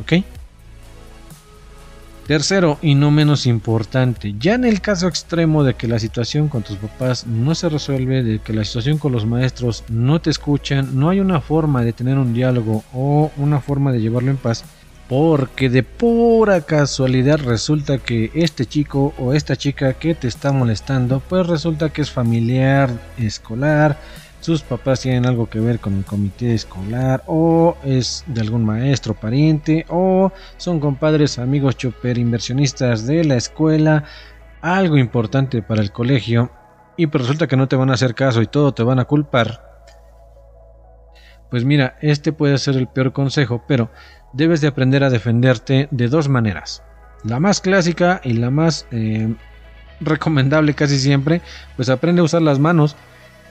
¿Ok? 0.00 0.24
Tercero 2.32 2.78
y 2.80 2.94
no 2.94 3.10
menos 3.10 3.44
importante, 3.44 4.34
ya 4.38 4.54
en 4.54 4.64
el 4.64 4.80
caso 4.80 5.06
extremo 5.06 5.64
de 5.64 5.74
que 5.74 5.86
la 5.86 5.98
situación 5.98 6.48
con 6.48 6.62
tus 6.62 6.78
papás 6.78 7.26
no 7.26 7.54
se 7.54 7.68
resuelve, 7.68 8.22
de 8.22 8.38
que 8.38 8.54
la 8.54 8.64
situación 8.64 8.96
con 8.96 9.12
los 9.12 9.26
maestros 9.26 9.84
no 9.90 10.18
te 10.18 10.30
escuchan, 10.30 10.98
no 10.98 11.10
hay 11.10 11.20
una 11.20 11.42
forma 11.42 11.84
de 11.84 11.92
tener 11.92 12.16
un 12.16 12.32
diálogo 12.32 12.84
o 12.94 13.30
una 13.36 13.60
forma 13.60 13.92
de 13.92 14.00
llevarlo 14.00 14.30
en 14.30 14.38
paz, 14.38 14.64
porque 15.10 15.68
de 15.68 15.82
pura 15.82 16.62
casualidad 16.62 17.38
resulta 17.38 17.98
que 17.98 18.30
este 18.32 18.64
chico 18.64 19.12
o 19.18 19.34
esta 19.34 19.54
chica 19.56 19.92
que 19.92 20.14
te 20.14 20.26
está 20.26 20.52
molestando, 20.52 21.20
pues 21.28 21.46
resulta 21.46 21.90
que 21.90 22.00
es 22.00 22.10
familiar 22.10 22.88
escolar, 23.18 23.98
sus 24.42 24.62
papás 24.62 25.00
tienen 25.00 25.24
algo 25.24 25.48
que 25.48 25.60
ver 25.60 25.78
con 25.78 25.96
el 25.96 26.04
comité 26.04 26.52
escolar 26.52 27.22
o 27.28 27.76
es 27.84 28.24
de 28.26 28.40
algún 28.40 28.64
maestro 28.64 29.14
pariente 29.14 29.86
o 29.88 30.32
son 30.56 30.80
compadres 30.80 31.38
amigos 31.38 31.76
chopper 31.76 32.18
inversionistas 32.18 33.06
de 33.06 33.22
la 33.22 33.36
escuela 33.36 34.02
algo 34.60 34.98
importante 34.98 35.62
para 35.62 35.80
el 35.80 35.92
colegio. 35.92 36.50
Y 36.96 37.06
pues 37.06 37.22
resulta 37.22 37.46
que 37.46 37.56
no 37.56 37.68
te 37.68 37.76
van 37.76 37.90
a 37.90 37.94
hacer 37.94 38.16
caso 38.16 38.42
y 38.42 38.48
todo 38.48 38.74
te 38.74 38.82
van 38.82 38.98
a 38.98 39.04
culpar. 39.04 39.64
Pues 41.48 41.64
mira 41.64 41.96
este 42.00 42.32
puede 42.32 42.58
ser 42.58 42.76
el 42.76 42.88
peor 42.88 43.12
consejo 43.12 43.62
pero 43.68 43.92
debes 44.32 44.60
de 44.60 44.66
aprender 44.66 45.04
a 45.04 45.10
defenderte 45.10 45.86
de 45.92 46.08
dos 46.08 46.28
maneras. 46.28 46.82
La 47.22 47.38
más 47.38 47.60
clásica 47.60 48.20
y 48.24 48.32
la 48.32 48.50
más 48.50 48.88
eh, 48.90 49.32
recomendable 50.00 50.74
casi 50.74 50.98
siempre 50.98 51.42
pues 51.76 51.88
aprende 51.90 52.22
a 52.22 52.24
usar 52.24 52.42
las 52.42 52.58
manos 52.58 52.96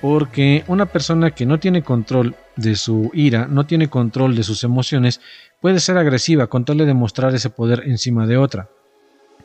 porque 0.02 0.64
una 0.68 0.88
persona 0.88 1.32
que 1.32 1.46
no 1.46 1.60
tiene 1.60 1.84
control 1.84 2.36
de 2.56 2.76
su 2.76 3.12
ira, 3.14 3.48
no 3.48 3.66
tiene 3.66 3.90
control 3.90 4.36
de 4.36 4.44
sus 4.44 4.64
emociones, 4.64 5.22
puede 5.62 5.80
ser 5.80 5.98
agresiva 5.98 6.48
con 6.48 6.66
tal 6.66 6.80
de 6.80 6.86
demostrar 6.86 7.34
ese 7.36 7.50
poder 7.52 7.84
encima 7.86 8.26
de 8.26 8.38
otra. 8.38 8.70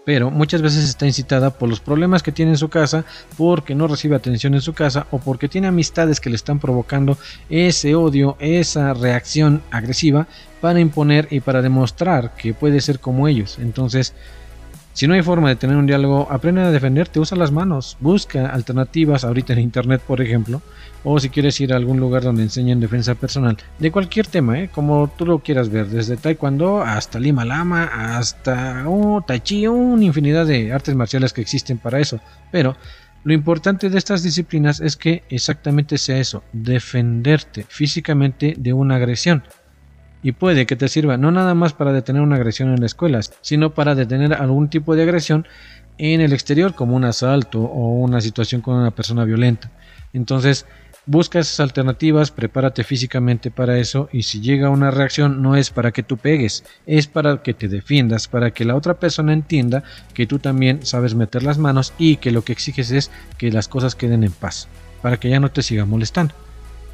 Pero 0.07 0.31
muchas 0.31 0.63
veces 0.63 0.89
está 0.89 1.05
incitada 1.05 1.51
por 1.51 1.69
los 1.69 1.81
problemas 1.81 2.23
que 2.23 2.31
tiene 2.31 2.53
en 2.53 2.59
su 2.59 2.69
casa, 2.69 3.05
porque 3.37 3.75
no 3.75 3.89
recibe 3.89 4.15
atención 4.15 4.55
en 4.55 4.61
su 4.61 4.73
casa 4.73 5.09
o 5.11 5.19
porque 5.19 5.49
tiene 5.49 5.67
amistades 5.67 6.21
que 6.21 6.31
le 6.31 6.37
están 6.37 6.61
provocando 6.61 7.19
ese 7.51 7.97
odio, 7.97 8.37
esa 8.39 8.95
reacción 8.95 9.63
agresiva 9.71 10.29
para 10.61 10.81
imponer 10.81 11.27
y 11.31 11.41
para 11.41 11.61
demostrar 11.61 12.35
que 12.37 12.55
puede 12.55 12.81
ser 12.81 13.01
como 13.01 13.27
ellos. 13.27 13.59
Entonces, 13.59 14.15
si 14.97 15.07
no 15.07 15.13
hay 15.13 15.21
forma 15.21 15.51
de 15.51 15.57
tener 15.57 15.77
un 15.77 15.85
diálogo, 15.85 16.27
aprende 16.31 16.63
a 16.63 16.71
defenderte, 16.71 17.21
usa 17.21 17.37
las 17.37 17.53
manos, 17.53 17.99
busca 18.01 18.49
alternativas 18.49 19.25
ahorita 19.25 19.53
en 19.53 19.59
internet, 19.59 20.01
por 20.01 20.23
ejemplo, 20.23 20.63
o 21.05 21.21
si 21.21 21.29
quieres 21.29 21.61
ir 21.61 21.75
a 21.75 21.77
algún 21.77 22.01
lugar 22.01 22.23
donde 22.23 22.45
enseñen 22.45 22.81
defensa 22.81 23.15
personal, 23.15 23.59
de 23.79 23.93
cualquier 23.93 24.27
tema, 24.27 24.59
¿eh? 24.59 24.71
como 24.73 25.13
tú 25.19 25.27
lo 25.27 25.41
quieras 25.41 25.69
ver, 25.69 25.89
desde 25.89 26.17
taekwondo 26.17 26.81
hasta 26.81 27.21
lima 27.21 27.45
lama, 27.45 27.91
hasta 28.17 28.85
oh, 28.89 29.21
tai 29.21 29.41
chi, 29.41 29.67
una 29.67 30.03
infinidad 30.03 30.47
de 30.47 30.73
artes 30.73 30.95
marciales 30.95 31.35
que 31.35 31.43
existen 31.43 31.77
para 31.77 32.01
eso, 32.01 32.19
pero 32.51 32.75
lo 33.23 33.35
importante 33.35 33.91
de 33.91 33.99
estas 33.99 34.23
disciplinas 34.23 34.81
es 34.81 34.97
que 34.97 35.25
exactamente 35.29 35.99
sea 35.99 36.17
eso, 36.17 36.43
defenderte 36.55 37.67
físicamente 37.69 38.55
de 38.57 38.73
una 38.73 38.97
agresión 38.97 39.43
y 40.27 40.33
puede 40.33 40.67
que 40.67 40.75
te 40.75 40.89
sirva 40.89 41.17
no 41.17 41.31
nada 41.31 41.55
más 41.55 41.73
para 41.73 41.93
detener 41.93 42.21
una 42.21 42.35
agresión 42.35 42.71
en 42.71 42.81
la 42.81 42.87
escuela, 42.87 43.21
sino 43.43 43.75
para 43.75 43.95
detener 43.95 44.35
algún 44.35 44.69
tipo 44.69 44.97
de 44.97 45.05
agresión 45.05 45.47
en 45.99 46.21
el 46.21 46.33
exterior, 46.33 46.75
como 46.75 46.97
un 46.97 47.05
asalto 47.05 47.61
o 47.61 48.01
una 48.01 48.21
situación 48.21 48.61
con 48.61 48.75
una 48.75 48.91
persona 48.91 49.25
violenta. 49.25 49.71
Entonces, 50.13 50.67
busca 51.07 51.39
esas 51.39 51.61
alternativas, 51.61 52.33
prepárate 52.33 52.83
físicamente 52.83 53.53
para 53.53 53.79
eso 53.79 54.09
y 54.11 54.25
si 54.25 54.41
llega 54.41 54.69
una 54.69 54.91
reacción 54.91 55.43
no 55.43 55.55
es 55.55 55.71
para 55.71 55.93
que 55.93 56.03
tú 56.03 56.17
pegues, 56.17 56.65
es 56.87 57.07
para 57.07 57.41
que 57.45 57.55
te 57.55 57.69
defiendas, 57.69 58.27
para 58.27 58.51
que 58.51 58.65
la 58.65 58.75
otra 58.75 58.95
persona 58.95 59.33
entienda 59.33 59.85
que 60.13 60.27
tú 60.27 60.41
también 60.41 60.85
sabes 60.85 61.15
meter 61.15 61.45
las 61.45 61.59
manos 61.59 61.93
y 61.99 62.17
que 62.17 62.33
lo 62.33 62.43
que 62.43 62.51
exiges 62.51 62.91
es 62.91 63.13
que 63.39 63.53
las 63.53 63.69
cosas 63.69 63.95
queden 63.95 64.25
en 64.25 64.33
paz, 64.33 64.67
para 65.03 65.19
que 65.19 65.31
ya 65.31 65.39
no 65.39 65.53
te 65.53 65.63
siga 65.63 65.85
molestando. 65.85 66.35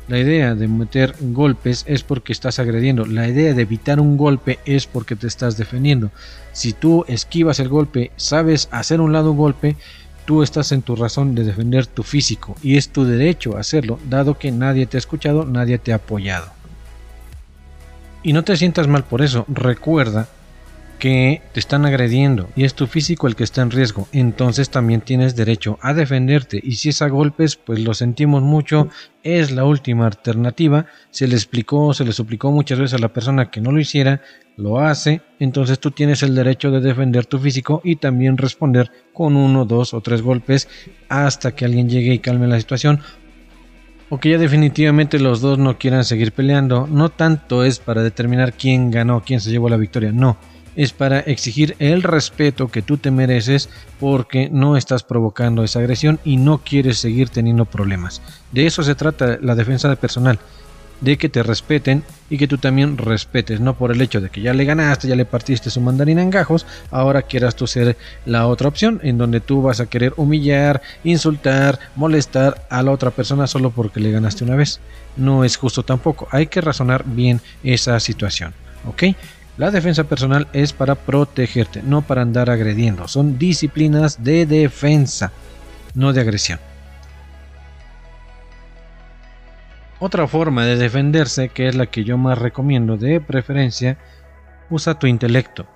La 0.09 0.19
idea 0.19 0.55
de 0.55 0.67
meter 0.67 1.15
golpes 1.21 1.85
es 1.87 2.03
porque 2.03 2.33
estás 2.33 2.59
agrediendo. 2.59 3.07
La 3.07 3.29
idea 3.29 3.55
de 3.55 3.63
evitar 3.63 4.01
un 4.01 4.17
golpe 4.17 4.59
es 4.65 4.87
porque 4.87 5.17
te 5.17 5.27
estás 5.27 5.57
defendiendo. 5.57 6.11
Si 6.53 6.73
tú 6.73 7.05
esquivas 7.07 7.61
el 7.61 7.69
golpe, 7.69 8.11
sabes 8.17 8.69
hacer 8.73 9.01
un 9.01 9.13
lado 9.13 9.33
golpe, 9.33 9.77
tú 10.25 10.43
estás 10.43 10.73
en 10.73 10.83
tu 10.83 10.97
razón 10.97 11.35
de 11.35 11.45
defender 11.45 11.87
tu 11.87 12.03
físico 12.03 12.57
y 12.63 12.77
es 12.77 12.89
tu 12.89 13.05
derecho 13.05 13.57
hacerlo, 13.57 13.99
dado 14.09 14.39
que 14.39 14.51
nadie 14.51 14.87
te 14.87 14.97
ha 14.97 14.99
escuchado, 14.99 15.45
nadie 15.45 15.79
te 15.79 15.93
ha 15.93 15.97
apoyado. 15.97 16.51
Y 18.25 18.33
no 18.33 18.45
te 18.45 18.57
sientas 18.57 18.89
mal 18.89 19.05
por 19.05 19.23
eso. 19.23 19.45
Recuerda 19.49 20.29
que 21.03 21.43
te 21.53 21.59
están 21.59 21.85
agrediendo 21.85 22.49
y 22.55 22.63
es 22.63 22.75
tu 22.75 22.87
físico 22.87 23.27
el 23.27 23.35
que 23.35 23.43
está 23.43 23.61
en 23.61 23.73
riesgo, 23.73 24.07
entonces 24.13 24.71
también 24.71 25.01
tienes 25.01 25.35
derecho 25.35 25.77
a 25.83 25.95
defenderte. 25.95 26.61
Y 26.63 26.77
si 26.77 26.91
es 26.91 27.03
a 27.03 27.09
golpes, 27.09 27.57
pues 27.57 27.81
lo 27.81 27.93
sentimos 27.93 28.41
mucho, 28.41 28.89
es 29.25 29.51
la 29.51 29.65
última 29.65 30.07
alternativa, 30.07 30.87
se 31.11 31.27
le 31.27 31.35
explicó, 31.35 31.93
se 31.93 32.05
le 32.05 32.13
suplicó 32.13 32.53
muchas 32.53 32.79
veces 32.79 32.95
a 32.95 33.03
la 33.03 33.13
persona 33.13 33.51
que 33.51 33.61
no 33.61 33.73
lo 33.73 33.81
hiciera, 33.81 34.21
lo 34.57 34.79
hace, 34.79 35.23
entonces 35.41 35.81
tú 35.81 35.91
tienes 35.91 36.23
el 36.23 36.37
derecho 36.37 36.71
de 36.71 36.81
defender 36.81 37.27
tu 37.27 37.41
físico 37.41 37.81
y 37.83 37.97
también 37.97 38.39
responder 38.39 38.93
con 39.13 39.35
uno, 39.35 39.65
dos 39.65 39.95
o 39.95 40.03
tres 40.03 40.23
golpes 40.23 40.69
hasta 41.09 41.51
que 41.51 41.65
alguien 41.65 41.89
llegue 41.89 42.15
y 42.15 42.21
calme 42.21 42.47
la 42.47 42.61
situación. 42.61 43.01
O 44.09 44.21
que 44.21 44.31
ya 44.31 44.39
definitivamente 44.39 45.19
los 45.19 45.41
dos 45.41 45.59
no 45.59 45.79
quieran 45.79 46.05
seguir 46.05 46.31
peleando, 46.31 46.87
no 46.87 47.09
tanto 47.09 47.65
es 47.65 47.81
para 47.81 48.05
determinar 48.05 48.53
quién 48.53 48.93
ganó, 48.93 49.25
quién 49.27 49.41
se 49.41 49.51
llevó 49.51 49.69
la 49.69 49.77
victoria, 49.77 50.13
no, 50.13 50.37
es 50.77 50.93
para 50.93 51.21
exigir 51.21 51.77
el 51.79 52.03
respeto 52.03 52.69
que 52.69 52.83
tú 52.83 52.97
te 52.97 53.11
mereces 53.11 53.69
porque 54.01 54.49
no 54.51 54.77
estás 54.77 55.03
provocando 55.03 55.65
esa 55.65 55.81
agresión 55.81 56.19
y 56.25 56.37
no 56.37 56.59
quieres 56.59 56.99
seguir 56.99 57.29
teniendo 57.29 57.65
problemas. 57.65 58.23
De 58.53 58.67
eso 58.67 58.83
se 58.83 58.95
trata 58.95 59.39
la 59.41 59.55
defensa 59.55 59.89
de 59.89 59.97
personal, 59.97 60.39
de 61.03 61.19
que 61.19 61.29
te 61.29 61.43
respeten 61.43 62.05
y 62.31 62.39
que 62.39 62.47
tú 62.47 62.59
también 62.59 62.97
respetes, 62.97 63.61
no 63.61 63.75
por 63.75 63.91
el 63.91 64.01
hecho 64.01 64.21
de 64.21 64.31
que 64.31 64.41
ya 64.41 64.55
le 64.55 64.65
ganaste, 64.65 65.09
ya 65.09 65.17
le 65.17 65.25
partiste 65.25 65.69
su 65.69 65.81
mandarina 65.81 66.23
en 66.23 66.31
gajos, 66.31 66.65
ahora 66.91 67.23
quieras 67.23 67.57
tú 67.57 67.67
ser 67.67 67.97
la 68.25 68.47
otra 68.47 68.69
opción 68.69 69.01
en 69.03 69.19
donde 69.19 69.41
tú 69.41 69.63
vas 69.63 69.81
a 69.81 69.87
querer 69.87 70.15
humillar, 70.17 70.81
insultar, 71.03 71.79
molestar 71.97 72.67
a 72.71 72.83
la 72.83 72.93
otra 72.93 73.11
persona 73.11 73.47
solo 73.49 73.71
porque 73.71 74.01
le 74.01 74.13
ganaste 74.13 74.45
una 74.45 74.57
vez. 74.57 74.81
No 75.17 75.45
es 75.45 75.57
justo 75.57 75.83
tampoco, 75.83 76.29
hay 76.31 76.47
que 76.47 76.61
razonar 76.61 77.05
bien 77.05 77.41
esa 77.65 77.99
situación, 78.01 78.55
¿ok? 78.87 79.03
La 79.59 79.71
defensa 79.71 80.05
personal 80.05 80.49
es 80.55 80.73
para 80.73 80.95
protegerte, 80.95 81.83
no 81.83 82.03
para 82.03 82.23
andar 82.23 82.49
agrediendo. 82.49 83.07
Son 83.07 83.39
disciplinas 83.39 84.25
de 84.25 84.47
defensa, 84.47 85.31
no 85.95 86.13
de 86.13 86.23
agresión. 86.23 86.59
Otra 89.99 90.27
forma 90.27 90.65
de 90.65 90.77
defenderse, 90.77 91.51
que 91.51 91.69
es 91.69 91.75
la 91.75 91.87
que 91.87 92.03
yo 92.03 92.17
más 92.17 92.39
recomiendo 92.39 92.97
de 92.97 93.21
preferencia, 93.21 93.99
usa 94.71 94.99
tu 94.99 95.07
intelecto. 95.07 95.67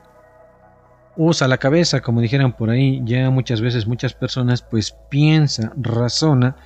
Usa 1.15 1.47
la 1.47 1.59
cabeza, 1.59 2.01
como 2.01 2.21
dijeran 2.21 2.55
por 2.55 2.71
ahí, 2.71 3.03
ya 3.05 3.31
muchas 3.31 3.61
veces 3.61 3.87
muchas 3.87 4.15
personas 4.15 4.63
pues 4.63 4.97
piensa, 5.11 5.73
razona 5.77 6.57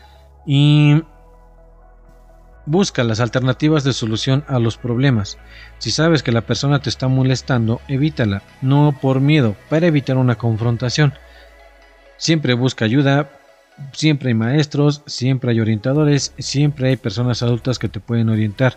y 0.47 1.03
Busca 2.67 3.05
las 3.05 3.21
alternativas 3.21 3.85
de 3.85 3.93
solución 3.93 4.45
a 4.47 4.59
los 4.59 4.77
problemas. 4.77 5.39
Si 5.79 5.91
sabes 5.91 6.23
que 6.23 6.33
la 6.33 6.43
persona 6.43 6.81
te 6.81 6.91
está 6.91 7.09
molestando, 7.09 7.81
evítala, 7.89 8.43
no 8.61 8.97
por 9.01 9.21
miedo, 9.21 9.57
para 9.69 9.87
evitar 9.87 10.19
una 10.19 10.37
confrontación. 10.37 11.15
Siempre 12.19 12.53
busca 12.53 12.85
ayuda, 12.85 13.31
siempre 13.93 14.29
hay 14.29 14.35
maestros, 14.35 15.03
siempre 15.07 15.53
hay 15.53 15.61
orientadores, 15.61 16.35
siempre 16.39 16.91
hay 16.91 16.97
personas 16.97 17.43
adultas 17.43 17.79
que 17.79 17.89
te 17.89 17.99
pueden 17.99 18.29
orientar. 18.29 18.77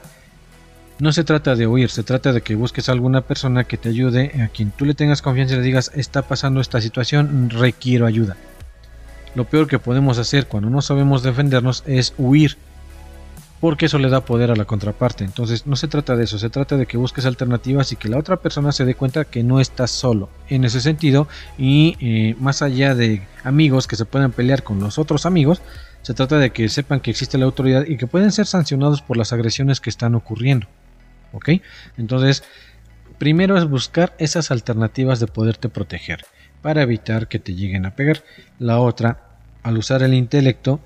No 0.99 1.11
se 1.11 1.25
trata 1.25 1.55
de 1.55 1.67
huir, 1.67 1.89
se 1.89 2.03
trata 2.03 2.31
de 2.31 2.41
que 2.41 2.55
busques 2.55 2.87
a 2.87 2.93
alguna 2.93 3.21
persona 3.21 3.65
que 3.65 3.77
te 3.77 3.89
ayude, 3.89 4.41
a 4.41 4.47
quien 4.47 4.71
tú 4.71 4.85
le 4.85 4.93
tengas 4.93 5.21
confianza 5.21 5.55
y 5.55 5.57
le 5.57 5.63
digas, 5.63 5.91
está 5.93 6.21
pasando 6.21 6.61
esta 6.61 6.79
situación, 6.79 7.49
requiero 7.49 8.05
ayuda. 8.05 8.37
Lo 9.35 9.45
peor 9.45 9.67
que 9.67 9.79
podemos 9.79 10.19
hacer 10.19 10.47
cuando 10.47 10.69
no 10.69 10.81
sabemos 10.81 11.23
defendernos 11.23 11.83
es 11.85 12.13
huir 12.17 12.57
porque 13.63 13.85
eso 13.85 13.97
le 13.97 14.09
da 14.09 14.25
poder 14.25 14.51
a 14.51 14.57
la 14.57 14.65
contraparte. 14.65 15.23
Entonces 15.23 15.65
no 15.65 15.77
se 15.77 15.87
trata 15.87 16.17
de 16.17 16.25
eso, 16.25 16.37
se 16.37 16.49
trata 16.49 16.75
de 16.75 16.85
que 16.85 16.97
busques 16.97 17.25
alternativas 17.25 17.93
y 17.93 17.95
que 17.95 18.09
la 18.09 18.17
otra 18.17 18.35
persona 18.35 18.73
se 18.73 18.83
dé 18.83 18.93
cuenta 18.93 19.23
que 19.23 19.41
no 19.41 19.61
estás 19.61 19.89
solo 19.89 20.27
en 20.49 20.65
ese 20.65 20.81
sentido 20.81 21.29
y 21.57 21.95
eh, 22.01 22.35
más 22.41 22.61
allá 22.61 22.93
de 22.93 23.25
amigos 23.45 23.87
que 23.87 23.95
se 23.95 24.03
puedan 24.03 24.33
pelear 24.33 24.63
con 24.63 24.81
los 24.81 24.99
otros 24.99 25.25
amigos, 25.25 25.61
se 26.01 26.13
trata 26.13 26.39
de 26.39 26.49
que 26.49 26.67
sepan 26.67 26.99
que 26.99 27.11
existe 27.11 27.37
la 27.37 27.45
autoridad 27.45 27.85
y 27.87 27.95
que 27.95 28.05
pueden 28.05 28.33
ser 28.33 28.47
sancionados 28.47 29.01
por 29.01 29.15
las 29.15 29.31
agresiones 29.31 29.79
que 29.79 29.89
están 29.89 30.13
ocurriendo. 30.13 30.67
¿Ok? 31.31 31.51
Entonces, 31.95 32.43
primero 33.17 33.57
es 33.57 33.63
buscar 33.63 34.13
esas 34.17 34.51
alternativas 34.51 35.21
de 35.21 35.27
poderte 35.27 35.69
proteger 35.69 36.25
para 36.61 36.81
evitar 36.81 37.29
que 37.29 37.39
te 37.39 37.55
lleguen 37.55 37.85
a 37.85 37.95
pegar. 37.95 38.25
La 38.59 38.81
otra, 38.81 39.21
al 39.63 39.77
usar 39.77 40.03
el 40.03 40.13
intelecto, 40.13 40.81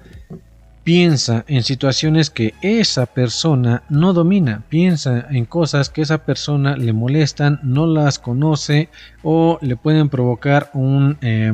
Piensa 0.87 1.43
en 1.49 1.63
situaciones 1.63 2.29
que 2.29 2.53
esa 2.61 3.07
persona 3.07 3.83
no 3.89 4.13
domina, 4.13 4.63
piensa 4.69 5.27
en 5.29 5.43
cosas 5.43 5.89
que 5.89 6.01
esa 6.01 6.19
persona 6.19 6.77
le 6.77 6.93
molestan, 6.93 7.59
no 7.61 7.87
las 7.87 8.19
conoce 8.19 8.87
o 9.21 9.59
le 9.59 9.75
pueden 9.75 10.07
provocar 10.07 10.69
un, 10.73 11.17
eh, 11.19 11.51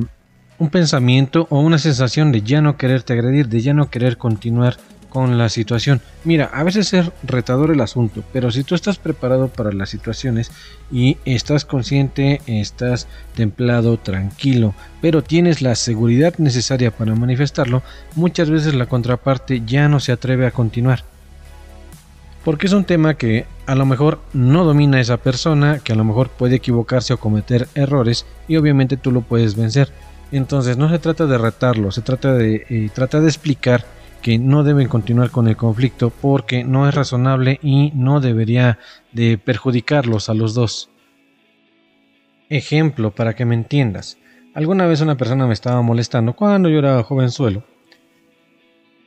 un 0.60 0.69
pensamiento 0.69 1.48
o 1.50 1.62
una 1.62 1.80
sensación 1.80 2.32
de 2.32 2.43
ya 2.43 2.62
no 2.62 2.78
quererte 2.78 3.13
agredir, 3.13 3.48
de 3.48 3.62
ya 3.62 3.74
no 3.74 3.89
querer 3.89 4.19
continuar 4.19 4.78
con 5.13 5.38
la 5.38 5.47
situación. 5.47 6.02
Mira, 6.23 6.49
a 6.52 6.63
veces 6.63 6.91
es 6.93 7.12
retador 7.21 7.69
el 7.69 7.82
asunto, 7.82 8.23
pero 8.34 8.49
si 8.49 8.63
tú 8.63 8.73
estás 8.73 8.97
preparado 8.97 9.47
para 9.47 9.71
las 9.71 9.89
situaciones 9.89 10.52
y 10.91 11.17
estás 11.23 11.65
consciente, 11.65 12.41
estás 12.47 13.08
templado, 13.36 13.97
tranquilo, 13.97 14.73
pero 15.02 15.21
tienes 15.23 15.62
la 15.62 15.76
seguridad 15.76 16.34
necesaria 16.39 16.89
para 16.89 17.13
manifestarlo, 17.13 17.84
muchas 18.15 18.49
veces 18.49 18.73
la 18.73 18.88
contraparte 18.88 19.62
ya 19.63 19.88
no 19.88 19.99
se 19.99 20.13
atreve 20.13 20.47
a 20.47 20.52
continuar. 20.52 21.04
Porque 22.43 22.65
es 22.65 22.73
un 22.73 22.84
tema 22.84 23.13
que 23.13 23.45
a 23.67 23.76
lo 23.76 23.86
mejor 23.86 24.19
no 24.34 24.65
domina 24.65 24.99
esa 24.99 25.17
persona, 25.17 25.78
que 25.78 25.93
a 25.93 25.95
lo 25.95 26.04
mejor 26.04 26.30
puede 26.30 26.56
equivocarse 26.56 27.13
o 27.13 27.19
cometer 27.19 27.67
errores 27.76 28.26
y 28.47 28.58
obviamente 28.58 28.97
tú 28.97 29.12
lo 29.12 29.21
puedes 29.21 29.56
vencer. 29.56 29.89
Entonces 30.32 30.76
no 30.76 30.89
se 30.89 30.97
trata 30.97 31.28
de 31.28 31.38
retarlo, 31.38 31.91
se 31.91 32.02
trata 32.02 32.34
de, 32.34 32.65
eh, 32.67 32.89
trata 32.91 33.21
de 33.21 33.28
explicar 33.28 33.86
que 34.24 34.40
no 34.40 34.64
deben 34.64 34.88
continuar 34.88 35.30
con 35.30 35.48
el 35.48 35.58
conflicto 35.58 36.10
porque 36.10 36.64
no 36.64 36.88
es 36.88 36.96
razonable 36.96 37.60
y 37.62 37.92
no 37.94 38.22
debería 38.22 38.80
de 39.12 39.38
perjudicarlos 39.38 40.30
a 40.30 40.34
los 40.34 40.56
dos. 40.56 40.90
Ejemplo 42.50 43.12
para 43.12 43.36
que 43.36 43.46
me 43.46 43.54
entiendas. 43.54 44.18
Alguna 44.56 44.88
vez 44.88 45.02
una 45.02 45.18
persona 45.18 45.46
me 45.46 45.54
estaba 45.54 45.82
molestando 45.82 46.34
cuando 46.34 46.70
yo 46.70 46.80
era 46.80 47.04
jovenzuelo. 47.04 47.64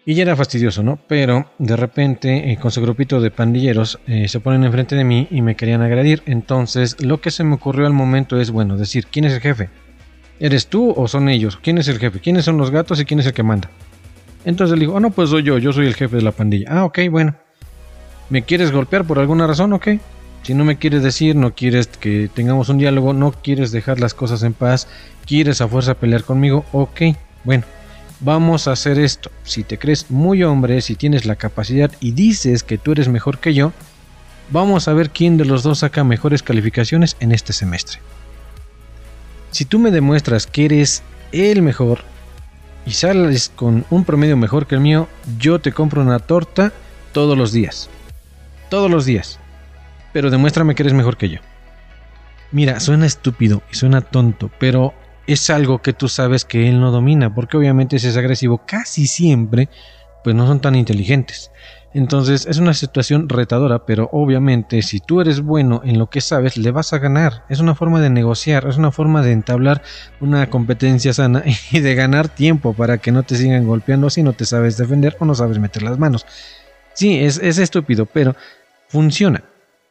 Y 0.05 0.15
ya 0.15 0.23
era 0.23 0.37
fastidioso, 0.37 0.83
¿no? 0.83 1.01
Pero 1.09 1.51
de 1.59 1.77
repente 1.77 2.53
eh, 2.53 2.59
con 2.59 2.71
su 2.71 2.83
grupito 2.83 3.21
de 3.21 3.31
pandilleros 3.31 3.99
eh, 4.07 4.29
se 4.29 4.39
ponen 4.39 4.65
enfrente 4.65 4.95
de 4.97 5.03
mí 5.03 5.27
y 5.31 5.41
me 5.41 5.57
querían 5.57 5.83
agredir. 5.83 6.23
Entonces 6.27 7.03
lo 7.03 7.21
que 7.21 7.31
se 7.31 7.43
me 7.43 7.55
ocurrió 7.55 7.87
al 7.87 7.93
momento 7.95 8.39
es, 8.39 8.51
bueno, 8.51 8.77
decir, 8.77 9.07
¿quién 9.11 9.25
es 9.25 9.33
el 9.33 9.41
jefe? 9.41 9.71
¿Eres 10.39 10.69
tú 10.69 10.93
o 10.95 11.09
son 11.09 11.31
ellos? 11.31 11.59
¿Quién 11.63 11.79
es 11.79 11.89
el 11.89 11.99
jefe? 11.99 12.21
¿Quiénes 12.21 12.45
son 12.45 12.59
los 12.59 12.71
gatos 12.71 13.01
y 13.01 13.07
quién 13.07 13.21
es 13.21 13.27
el 13.27 13.33
que 13.33 13.43
manda? 13.43 13.71
Entonces 14.47 14.79
le 14.79 14.87
dijo, 14.87 14.95
oh 14.95 15.01
no, 15.01 15.11
pues 15.11 15.29
soy 15.29 15.43
yo, 15.43 15.59
yo 15.59 15.73
soy 15.73 15.87
el 15.87 15.95
jefe 15.95 16.17
de 16.17 16.23
la 16.23 16.31
pandilla. 16.31 16.69
Ah, 16.71 16.85
ok, 16.85 17.01
bueno. 17.11 17.35
¿Me 18.31 18.43
quieres 18.43 18.71
golpear 18.71 19.05
por 19.05 19.19
alguna 19.19 19.45
razón? 19.47 19.73
Ok. 19.73 19.89
Si 20.45 20.55
no 20.55 20.65
me 20.65 20.79
quieres 20.79 21.03
decir, 21.03 21.35
no 21.35 21.53
quieres 21.53 21.89
que 21.89 22.31
tengamos 22.33 22.69
un 22.69 22.79
diálogo, 22.79 23.13
no 23.13 23.33
quieres 23.33 23.73
dejar 23.73 23.99
las 23.99 24.15
cosas 24.15 24.45
en 24.45 24.53
paz, 24.53 24.87
quieres 25.27 25.61
a 25.61 25.67
fuerza 25.67 25.95
pelear 25.95 26.23
conmigo, 26.23 26.65
ok. 26.71 27.01
Bueno, 27.43 27.65
vamos 28.21 28.69
a 28.69 28.73
hacer 28.73 29.01
esto. 29.01 29.33
Si 29.43 29.65
te 29.65 29.79
crees 29.79 30.13
muy 30.13 30.45
hombre, 30.45 30.81
si 30.81 30.95
tienes 30.95 31.27
la 31.27 31.35
capacidad 31.35 31.91
y 31.99 32.13
dices 32.13 32.63
que 32.63 32.79
tú 32.79 32.93
eres 32.93 33.09
mejor 33.09 33.39
que 33.39 33.53
yo, 33.53 33.73
vamos 34.53 34.87
a 34.87 34.93
ver 34.93 35.11
quién 35.11 35.37
de 35.39 35.45
los 35.45 35.65
dos 35.65 35.81
saca 35.81 36.05
mejores 36.05 36.45
calificaciones 36.45 37.17
en 37.19 37.33
este 37.33 37.53
semestre. 37.53 37.99
Si 39.51 39.65
tú 39.65 39.81
me 39.81 39.91
demuestras 39.91 40.47
que 40.47 40.67
eres 40.67 41.03
el 41.33 41.63
mejor, 41.63 42.05
y 42.87 42.93
sales 42.93 43.51
con 43.55 43.85
un 43.91 44.05
promedio 44.05 44.37
mejor 44.37 44.67
que 44.67 44.77
el 44.77 44.81
mío, 44.81 45.09
yo 45.39 45.61
te 45.61 45.73
compro 45.73 46.01
una 46.01 46.21
torta 46.21 46.73
todos 47.13 47.37
los 47.37 47.53
días. 47.53 47.91
Todos 48.71 48.91
los 48.91 49.05
días. 49.05 49.41
Pero 50.13 50.31
demuéstrame 50.31 50.75
que 50.75 50.85
eres 50.85 50.95
mejor 50.95 51.17
que 51.17 51.29
yo. 51.29 51.41
Mira, 52.53 52.79
suena 52.79 53.05
estúpido 53.05 53.63
y 53.73 53.75
suena 53.75 54.01
tonto, 54.01 54.51
pero 54.61 54.95
es 55.27 55.51
algo 55.51 55.83
que 55.83 55.93
tú 55.93 56.09
sabes 56.09 56.45
que 56.45 56.69
él 56.69 56.81
no 56.81 56.93
domina, 56.93 57.35
porque 57.35 57.57
obviamente 57.57 57.99
si 57.99 58.07
es 58.07 58.17
agresivo 58.17 58.63
casi 58.65 59.09
siempre, 59.09 59.69
pues 60.23 60.37
no 60.37 60.47
son 60.47 60.61
tan 60.61 60.77
inteligentes. 60.77 61.51
Entonces 61.97 62.45
es 62.45 62.59
una 62.59 62.75
situación 62.75 63.27
retadora, 63.27 63.87
pero 63.87 64.11
obviamente 64.13 64.83
si 64.83 65.01
tú 65.01 65.23
eres 65.23 65.41
bueno 65.41 65.81
en 65.83 65.99
lo 65.99 66.11
que 66.11 66.21
sabes, 66.21 66.59
le 66.59 66.71
vas 66.71 66.93
a 66.93 66.99
ganar. 66.99 67.45
Es 67.49 67.59
una 67.59 67.75
forma 67.75 68.03
de 68.03 68.11
negociar, 68.11 68.67
es 68.69 68.77
una 68.77 68.93
forma 68.93 69.23
de 69.23 69.33
entablar 69.33 69.81
una 70.21 70.51
competencia 70.51 71.15
sana 71.15 71.43
y 71.73 71.81
de 71.81 71.95
ganar 71.95 72.29
tiempo 72.29 72.75
para 72.75 72.99
que 72.99 73.13
no 73.13 73.23
te 73.23 73.37
sigan 73.37 73.67
golpeando 73.67 74.11
si 74.11 74.23
no 74.23 74.35
te 74.35 74.45
sabes 74.45 74.77
defender 74.77 75.17
o 75.21 75.25
no 75.25 75.35
sabes 75.35 75.59
meter 75.59 75.83
las 75.83 75.99
manos. 75.99 76.27
Sí, 76.93 77.19
es, 77.19 77.39
es 77.39 77.57
estúpido, 77.57 78.05
pero 78.05 78.37
funciona. 78.89 79.43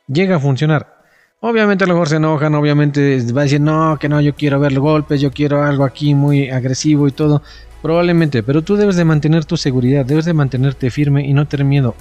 Llega 0.07 0.35
a 0.35 0.39
funcionar. 0.39 0.94
Obviamente 1.41 1.83
a 1.83 1.87
lo 1.87 1.93
mejor 1.93 2.09
se 2.09 2.15
enojan, 2.15 2.55
obviamente 2.55 3.21
va 3.31 3.41
a 3.41 3.43
decir, 3.43 3.61
no, 3.61 3.97
que 3.99 4.09
no, 4.09 4.19
yo 4.21 4.33
quiero 4.33 4.59
ver 4.59 4.71
los 4.71 4.81
golpes, 4.81 5.21
yo 5.21 5.31
quiero 5.31 5.63
algo 5.63 5.83
aquí 5.83 6.15
muy 6.15 6.49
agresivo 6.49 7.07
y 7.07 7.11
todo. 7.11 7.43
Probablemente, 7.81 8.41
pero 8.41 8.63
tú 8.63 8.77
debes 8.77 8.95
de 8.95 9.05
mantener 9.05 9.45
tu 9.45 9.57
seguridad, 9.57 10.05
debes 10.05 10.25
de 10.25 10.33
mantenerte 10.33 10.89
firme 10.89 11.25
y 11.27 11.33
no 11.33 11.47
tener 11.47 11.65
miedo. 11.65 11.93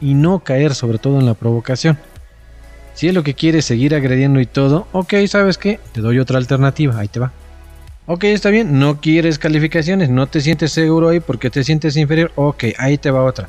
Y 0.00 0.12
no 0.12 0.40
caer 0.40 0.74
sobre 0.74 0.98
todo 0.98 1.18
en 1.18 1.26
la 1.26 1.34
provocación. 1.34 1.96
Si 2.92 3.08
es 3.08 3.14
lo 3.14 3.22
que 3.22 3.34
quieres, 3.34 3.64
seguir 3.64 3.94
agrediendo 3.94 4.40
y 4.40 4.46
todo, 4.46 4.88
ok, 4.92 5.14
¿sabes 5.26 5.56
qué? 5.56 5.80
Te 5.92 6.02
doy 6.02 6.18
otra 6.18 6.38
alternativa, 6.38 6.98
ahí 6.98 7.08
te 7.08 7.20
va. 7.20 7.32
Ok, 8.06 8.24
está 8.24 8.50
bien, 8.50 8.78
no 8.78 9.00
quieres 9.00 9.38
calificaciones, 9.38 10.10
no 10.10 10.26
te 10.26 10.40
sientes 10.40 10.72
seguro 10.72 11.08
ahí 11.08 11.20
porque 11.20 11.50
te 11.50 11.64
sientes 11.64 11.96
inferior, 11.96 12.30
ok, 12.34 12.64
ahí 12.78 12.98
te 12.98 13.10
va 13.10 13.24
otra. 13.24 13.48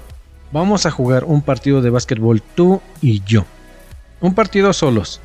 Vamos 0.51 0.85
a 0.85 0.91
jugar 0.91 1.25
un 1.25 1.41
partido 1.41 1.81
de 1.81 1.89
básquetbol 1.89 2.41
tú 2.55 2.81
y 3.01 3.21
yo. 3.25 3.45
Un 4.19 4.33
partido 4.33 4.73
solos. 4.73 5.21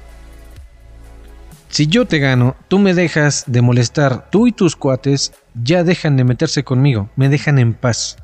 Si 1.70 1.86
yo 1.86 2.04
te 2.04 2.18
gano, 2.18 2.54
tú 2.68 2.78
me 2.78 2.92
dejas 2.92 3.44
de 3.46 3.62
molestar, 3.62 4.28
tú 4.30 4.46
y 4.46 4.52
tus 4.52 4.76
cuates 4.76 5.32
ya 5.54 5.84
dejan 5.84 6.18
de 6.18 6.24
meterse 6.24 6.64
conmigo, 6.64 7.08
me 7.16 7.30
dejan 7.30 7.58
en 7.58 7.72
paz. 7.72 8.18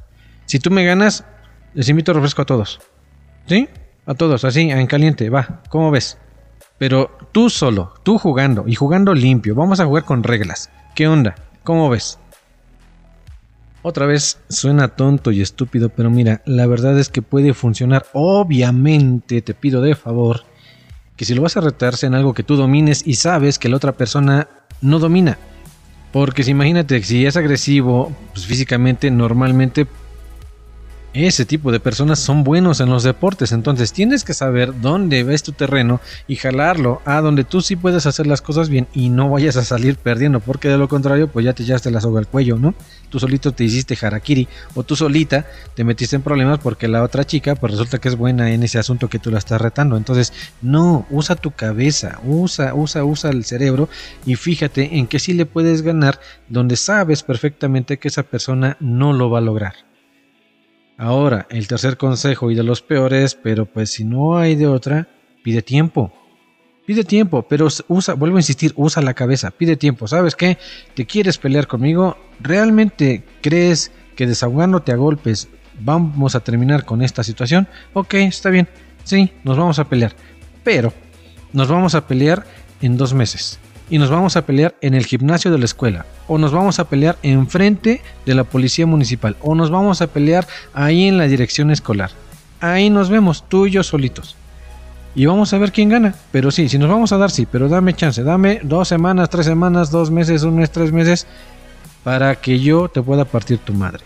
Si 0.44 0.59
tú 0.59 0.70
me 0.70 0.85
ganas, 0.85 1.24
les 1.72 1.88
invito 1.88 2.12
a 2.12 2.14
refresco 2.14 2.42
a 2.42 2.46
todos. 2.46 2.81
¿Sí? 3.46 3.66
A 4.04 4.12
todos, 4.12 4.44
así, 4.44 4.70
en 4.70 4.87
caliente, 4.87 5.31
va, 5.31 5.62
¿cómo 5.70 5.90
ves? 5.90 6.18
Pero 6.76 7.16
tú 7.33 7.48
solo, 7.48 7.94
tú 8.02 8.18
jugando 8.18 8.64
y 8.66 8.74
jugando 8.74 9.14
limpio, 9.14 9.54
vamos 9.54 9.81
a 9.81 9.87
jugar 9.87 10.04
con 10.04 10.22
reglas. 10.22 10.70
¿Qué 10.94 11.09
onda? 11.09 11.35
¿Cómo 11.64 11.88
ves? 11.88 12.18
Otra 13.81 14.04
vez 14.04 14.40
suena 14.50 14.88
tonto 14.88 15.31
y 15.31 15.40
estúpido, 15.40 15.88
pero 15.88 16.11
mira, 16.11 16.42
la 16.44 16.66
verdad 16.66 16.98
es 16.98 17.09
que 17.09 17.22
puede 17.22 17.54
funcionar. 17.54 18.04
Obviamente 18.12 19.40
te 19.40 19.54
pido 19.54 19.81
de 19.81 19.94
favor 19.94 20.42
que 21.18 21.24
si 21.24 21.35
lo 21.35 21.42
vas 21.42 21.57
a 21.57 21.61
retarse 21.61 22.07
en 22.07 22.14
algo 22.14 22.33
que 22.33 22.44
tú 22.44 22.54
domines 22.54 23.02
y 23.04 23.14
sabes 23.14 23.59
que 23.59 23.68
la 23.68 23.76
otra 23.76 23.92
persona 23.92 24.46
no 24.81 25.00
domina. 25.00 25.37
Porque 26.12 26.44
si 26.44 26.52
imagínate, 26.52 27.02
si 27.02 27.26
es 27.26 27.37
agresivo, 27.37 28.12
pues 28.33 28.46
físicamente, 28.46 29.11
normalmente 29.11 29.88
ese 31.18 31.44
tipo 31.44 31.72
de 31.72 31.81
personas 31.81 32.18
son 32.18 32.44
buenos 32.44 32.81
en 32.81 32.90
los 32.90 33.02
deportes, 33.02 33.52
entonces 33.52 33.92
tienes 33.92 34.24
que 34.24 34.35
saber 34.35 34.81
dónde 34.81 35.24
ves 35.24 35.42
tu 35.42 35.52
terreno 35.52 36.00
y 36.26 36.37
jalarlo 36.37 37.02
a 37.04 37.20
donde 37.20 37.44
tú 37.44 37.61
sí 37.61 37.76
puedes 37.76 38.07
hacer 38.07 38.26
las 38.26 38.42
cosas 38.42 38.68
bien 38.68 38.87
y 38.94 39.09
no 39.09 39.31
vayas 39.31 39.57
a 39.57 39.64
salir 39.64 39.96
perdiendo, 39.96 40.40
porque 40.40 40.68
de 40.68 40.78
lo 40.78 40.88
contrario, 40.88 41.28
pues 41.28 41.44
ya 41.44 41.52
te 41.52 41.62
echaste 41.62 41.90
la 41.90 42.00
soga 42.00 42.20
al 42.20 42.26
cuello, 42.26 42.57
¿no? 42.57 42.74
Tú 43.09 43.18
solito 43.18 43.52
te 43.52 43.64
hiciste 43.64 43.96
harakiri 44.00 44.48
o 44.74 44.83
tú 44.83 44.96
solita 44.96 45.46
te 45.74 45.85
metiste 45.85 46.16
en 46.16 46.22
problemas 46.22 46.59
porque 46.59 46.88
la 46.88 47.02
otra 47.02 47.24
chica, 47.24 47.54
pues 47.54 47.72
resulta 47.72 47.98
que 47.98 48.09
es 48.09 48.16
buena 48.16 48.52
en 48.52 48.62
ese 48.62 48.78
asunto 48.78 49.09
que 49.09 49.18
tú 49.18 49.31
la 49.31 49.38
estás 49.38 49.61
retando. 49.61 49.96
Entonces, 49.96 50.33
no, 50.62 51.07
usa 51.11 51.37
tu 51.37 51.50
cabeza, 51.52 52.20
usa, 52.24 52.74
usa, 52.74 53.04
usa 53.04 53.31
el 53.31 53.44
cerebro 53.44 53.88
y 54.26 54.37
fíjate 54.37 54.98
en 54.98 55.07
que 55.07 55.18
sí 55.18 55.33
le 55.33 55.46
puedes 55.46 55.83
ganar 55.83 56.20
donde 56.48 56.76
sabes 56.76 57.22
perfectamente 57.22 57.98
que 57.98 58.09
esa 58.09 58.22
persona 58.22 58.76
no 58.81 59.12
lo 59.12 59.31
va 59.31 59.38
a 59.38 59.42
lograr. 59.42 59.88
Ahora, 61.00 61.46
el 61.48 61.68
tercer 61.68 61.96
consejo 61.96 62.50
y 62.50 62.56
de 62.56 62.64
los 62.64 62.82
peores, 62.82 63.37
pero 63.40 63.66
pues 63.66 63.90
si 63.90 64.04
no 64.04 64.37
hay 64.37 64.56
de 64.56 64.66
otra, 64.66 65.06
pide 65.44 65.62
tiempo. 65.62 66.12
Pide 66.84 67.04
tiempo, 67.04 67.42
pero 67.42 67.68
usa, 67.87 68.14
vuelvo 68.14 68.37
a 68.37 68.40
insistir, 68.40 68.72
usa 68.74 69.00
la 69.00 69.14
cabeza, 69.14 69.52
pide 69.52 69.76
tiempo. 69.76 70.08
¿Sabes 70.08 70.34
qué? 70.34 70.58
¿Te 70.94 71.06
quieres 71.06 71.38
pelear 71.38 71.68
conmigo? 71.68 72.16
¿Realmente 72.40 73.22
crees 73.40 73.92
que 74.16 74.26
desahogándote 74.26 74.90
a 74.90 74.96
golpes 74.96 75.48
vamos 75.78 76.34
a 76.34 76.40
terminar 76.40 76.84
con 76.84 77.00
esta 77.00 77.22
situación? 77.22 77.68
Ok, 77.92 78.14
está 78.14 78.50
bien. 78.50 78.68
Sí, 79.04 79.30
nos 79.44 79.56
vamos 79.56 79.78
a 79.78 79.88
pelear. 79.88 80.16
Pero 80.64 80.92
nos 81.52 81.68
vamos 81.68 81.94
a 81.94 82.08
pelear 82.08 82.44
en 82.82 82.96
dos 82.96 83.14
meses 83.14 83.61
y 83.90 83.98
nos 83.98 84.11
vamos 84.11 84.37
a 84.37 84.46
pelear 84.46 84.74
en 84.81 84.94
el 84.94 85.07
gimnasio 85.07 85.51
de 85.51 85.59
la 85.59 85.64
escuela, 85.64 86.07
o 86.27 86.38
nos 86.38 86.53
vamos 86.53 86.79
a 86.79 86.88
pelear 86.88 87.16
enfrente 87.22 88.03
de 88.27 88.35
la 88.35 88.44
policía 88.44 88.87
municipal, 88.87 89.37
o 89.40 89.55
nos 89.55 89.70
vamos 89.70 90.03
a 90.03 90.07
pelear 90.07 90.46
ahí 90.74 91.09
en 91.09 91.18
la 91.18 91.27
dirección 91.27 91.70
escolar. 91.70 92.11
Ahí 92.61 92.90
nos 92.90 93.09
vemos, 93.09 93.44
tú 93.48 93.66
y 93.66 93.70
yo 93.70 93.83
solitos. 93.83 94.37
Y 95.14 95.27
vamos 95.27 95.53
a 95.53 95.59
ver 95.59 95.72
quién 95.72 95.88
gana. 95.88 96.14
Pero 96.31 96.51
sí, 96.51 96.68
si 96.68 96.79
nos 96.79 96.88
vamos 96.88 97.12
a 97.12 97.18
dar, 97.18 97.31
sí, 97.31 97.46
pero 97.51 97.68
dame 97.68 97.94
chance, 97.94 98.22
dame 98.22 98.61
dos 98.62 98.88
semanas, 98.88 99.31
tres 99.31 99.46
semanas, 99.46 99.90
dos 99.90 100.11
meses, 100.11 100.42
un 100.42 100.57
mes, 100.57 100.70
tres 100.70 100.92
meses, 100.92 101.27
para 102.05 102.37
que 102.37 102.61
yo 102.61 102.88
te 102.88 103.03
pueda 103.03 103.24
partir 103.24 103.59
tu 103.59 103.74
madre. 103.74 104.05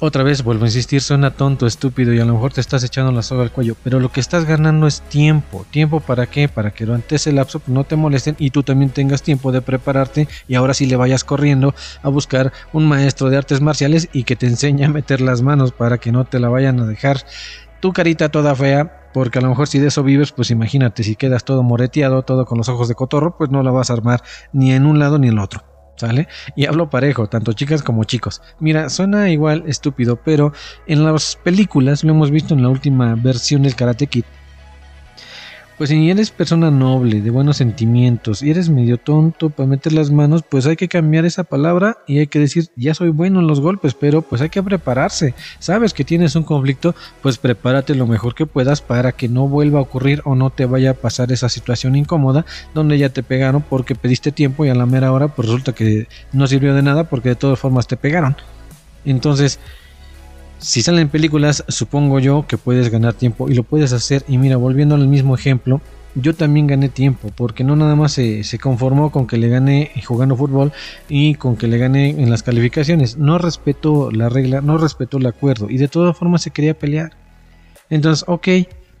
Otra 0.00 0.24
vez 0.24 0.42
vuelvo 0.42 0.64
a 0.64 0.66
insistir, 0.66 1.00
suena 1.00 1.30
tonto, 1.30 1.68
estúpido 1.68 2.12
y 2.12 2.18
a 2.18 2.24
lo 2.24 2.34
mejor 2.34 2.52
te 2.52 2.60
estás 2.60 2.82
echando 2.82 3.12
la 3.12 3.22
soga 3.22 3.44
al 3.44 3.52
cuello, 3.52 3.76
pero 3.84 4.00
lo 4.00 4.10
que 4.10 4.18
estás 4.18 4.44
ganando 4.44 4.88
es 4.88 5.02
tiempo. 5.02 5.64
¿Tiempo 5.70 6.00
para 6.00 6.26
qué? 6.26 6.48
Para 6.48 6.72
que 6.72 6.84
durante 6.84 7.14
ese 7.14 7.30
lapso 7.30 7.62
no 7.68 7.84
te 7.84 7.94
molesten 7.94 8.34
y 8.40 8.50
tú 8.50 8.64
también 8.64 8.90
tengas 8.90 9.22
tiempo 9.22 9.52
de 9.52 9.62
prepararte 9.62 10.26
y 10.48 10.56
ahora 10.56 10.74
sí 10.74 10.86
le 10.86 10.96
vayas 10.96 11.22
corriendo 11.22 11.74
a 12.02 12.08
buscar 12.08 12.52
un 12.72 12.86
maestro 12.88 13.30
de 13.30 13.36
artes 13.36 13.60
marciales 13.60 14.08
y 14.12 14.24
que 14.24 14.34
te 14.34 14.46
enseñe 14.46 14.84
a 14.84 14.88
meter 14.88 15.20
las 15.20 15.42
manos 15.42 15.70
para 15.70 15.98
que 15.98 16.10
no 16.10 16.24
te 16.24 16.40
la 16.40 16.48
vayan 16.48 16.80
a 16.80 16.86
dejar 16.86 17.24
tu 17.80 17.92
carita 17.92 18.30
toda 18.30 18.54
fea 18.56 19.10
porque 19.14 19.38
a 19.38 19.42
lo 19.42 19.48
mejor 19.48 19.68
si 19.68 19.78
de 19.78 19.86
eso 19.86 20.02
vives, 20.02 20.32
pues 20.32 20.50
imagínate, 20.50 21.04
si 21.04 21.14
quedas 21.14 21.44
todo 21.44 21.62
moreteado, 21.62 22.22
todo 22.22 22.46
con 22.46 22.58
los 22.58 22.68
ojos 22.68 22.88
de 22.88 22.96
cotorro, 22.96 23.36
pues 23.38 23.50
no 23.50 23.62
la 23.62 23.70
vas 23.70 23.90
a 23.90 23.92
armar 23.92 24.24
ni 24.52 24.72
en 24.72 24.86
un 24.86 24.98
lado 24.98 25.20
ni 25.20 25.28
en 25.28 25.34
el 25.34 25.38
otro. 25.38 25.73
Y 26.56 26.66
hablo 26.66 26.90
parejo, 26.90 27.28
tanto 27.28 27.52
chicas 27.52 27.82
como 27.82 28.04
chicos. 28.04 28.42
Mira, 28.60 28.88
suena 28.90 29.30
igual 29.30 29.64
estúpido, 29.66 30.16
pero 30.16 30.52
en 30.86 31.04
las 31.04 31.36
películas, 31.36 32.04
lo 32.04 32.12
hemos 32.12 32.30
visto 32.30 32.54
en 32.54 32.62
la 32.62 32.68
última 32.68 33.14
versión 33.14 33.62
del 33.62 33.76
Karate 33.76 34.06
Kid, 34.06 34.24
pues 35.84 35.90
si 35.90 36.08
eres 36.08 36.30
persona 36.30 36.70
noble, 36.70 37.20
de 37.20 37.28
buenos 37.28 37.58
sentimientos 37.58 38.42
y 38.42 38.48
eres 38.48 38.70
medio 38.70 38.96
tonto 38.96 39.50
para 39.50 39.66
meter 39.66 39.92
las 39.92 40.10
manos, 40.10 40.42
pues 40.42 40.64
hay 40.64 40.76
que 40.76 40.88
cambiar 40.88 41.26
esa 41.26 41.44
palabra 41.44 41.98
y 42.06 42.20
hay 42.20 42.26
que 42.26 42.38
decir, 42.38 42.70
ya 42.74 42.94
soy 42.94 43.10
bueno 43.10 43.40
en 43.40 43.46
los 43.46 43.60
golpes, 43.60 43.92
pero 43.92 44.22
pues 44.22 44.40
hay 44.40 44.48
que 44.48 44.62
prepararse. 44.62 45.34
Sabes 45.58 45.92
que 45.92 46.02
tienes 46.02 46.36
un 46.36 46.42
conflicto, 46.42 46.94
pues 47.20 47.36
prepárate 47.36 47.94
lo 47.94 48.06
mejor 48.06 48.34
que 48.34 48.46
puedas 48.46 48.80
para 48.80 49.12
que 49.12 49.28
no 49.28 49.46
vuelva 49.46 49.78
a 49.78 49.82
ocurrir 49.82 50.22
o 50.24 50.34
no 50.34 50.48
te 50.48 50.64
vaya 50.64 50.92
a 50.92 50.94
pasar 50.94 51.30
esa 51.32 51.50
situación 51.50 51.96
incómoda 51.96 52.46
donde 52.72 52.96
ya 52.96 53.10
te 53.10 53.22
pegaron 53.22 53.60
porque 53.60 53.94
pediste 53.94 54.32
tiempo 54.32 54.64
y 54.64 54.70
a 54.70 54.74
la 54.74 54.86
mera 54.86 55.12
hora 55.12 55.28
pues 55.28 55.48
resulta 55.48 55.74
que 55.74 56.08
no 56.32 56.46
sirvió 56.46 56.74
de 56.74 56.80
nada 56.80 57.10
porque 57.10 57.28
de 57.28 57.36
todas 57.36 57.58
formas 57.58 57.86
te 57.86 57.98
pegaron. 57.98 58.36
Entonces, 59.04 59.60
si 60.58 60.82
salen 60.82 61.08
películas, 61.08 61.64
supongo 61.68 62.18
yo 62.18 62.46
que 62.46 62.58
puedes 62.58 62.90
ganar 62.90 63.14
tiempo 63.14 63.48
y 63.50 63.54
lo 63.54 63.64
puedes 63.64 63.92
hacer. 63.92 64.24
Y 64.28 64.38
mira, 64.38 64.56
volviendo 64.56 64.94
al 64.94 65.08
mismo 65.08 65.34
ejemplo, 65.34 65.80
yo 66.14 66.34
también 66.34 66.66
gané 66.66 66.88
tiempo, 66.88 67.30
porque 67.34 67.64
no 67.64 67.74
nada 67.76 67.96
más 67.96 68.12
se, 68.12 68.58
conformó 68.60 69.10
con 69.10 69.26
que 69.26 69.36
le 69.36 69.48
gane 69.48 69.90
jugando 70.04 70.36
fútbol 70.36 70.72
y 71.08 71.34
con 71.34 71.56
que 71.56 71.66
le 71.66 71.78
gane 71.78 72.10
en 72.10 72.30
las 72.30 72.42
calificaciones. 72.42 73.16
No 73.16 73.38
respetó 73.38 74.10
la 74.10 74.28
regla, 74.28 74.60
no 74.60 74.78
respetó 74.78 75.18
el 75.18 75.26
acuerdo 75.26 75.68
y 75.70 75.76
de 75.76 75.88
todas 75.88 76.16
formas 76.16 76.42
se 76.42 76.50
quería 76.50 76.78
pelear. 76.78 77.12
Entonces, 77.90 78.24
ok, 78.28 78.48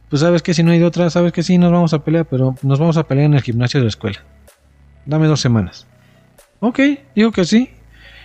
pues 0.08 0.20
sabes 0.20 0.42
que 0.42 0.54
si 0.54 0.62
no 0.62 0.72
hay 0.72 0.78
de 0.78 0.84
otra, 0.84 1.08
sabes 1.10 1.32
que 1.32 1.42
sí, 1.42 1.56
nos 1.56 1.72
vamos 1.72 1.94
a 1.94 2.04
pelear, 2.04 2.26
pero 2.26 2.56
nos 2.62 2.78
vamos 2.78 2.96
a 2.96 3.04
pelear 3.04 3.26
en 3.26 3.34
el 3.34 3.42
gimnasio 3.42 3.80
de 3.80 3.84
la 3.84 3.88
escuela. 3.88 4.20
Dame 5.06 5.26
dos 5.26 5.40
semanas. 5.40 5.86
Ok, 6.60 6.80
digo 7.14 7.30
que 7.30 7.44
sí, 7.44 7.70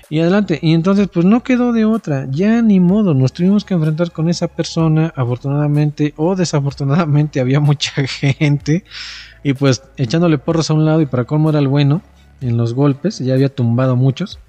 y 0.09 0.19
adelante. 0.19 0.59
Y 0.61 0.73
entonces, 0.73 1.07
pues 1.07 1.25
no 1.25 1.43
quedó 1.43 1.71
de 1.71 1.85
otra. 1.85 2.27
Ya 2.31 2.61
ni 2.61 2.79
modo, 2.79 3.13
nos 3.13 3.31
tuvimos 3.31 3.63
que 3.63 3.75
enfrentar 3.75 4.11
con 4.11 4.27
esa 4.27 4.47
persona. 4.47 5.13
Afortunadamente 5.15 6.13
o 6.17 6.35
desafortunadamente 6.35 7.39
había 7.41 7.59
mucha 7.59 7.91
gente. 8.07 8.83
Y 9.43 9.53
pues 9.53 9.83
echándole 9.97 10.37
porros 10.37 10.69
a 10.69 10.73
un 10.73 10.85
lado 10.85 11.01
y 11.01 11.05
para 11.05 11.25
cómo 11.25 11.51
era 11.51 11.59
el 11.59 11.67
bueno 11.67 12.01
en 12.41 12.57
los 12.57 12.73
golpes. 12.73 13.19
Ya 13.19 13.35
había 13.35 13.53
tumbado 13.53 13.95
muchos. 13.95 14.39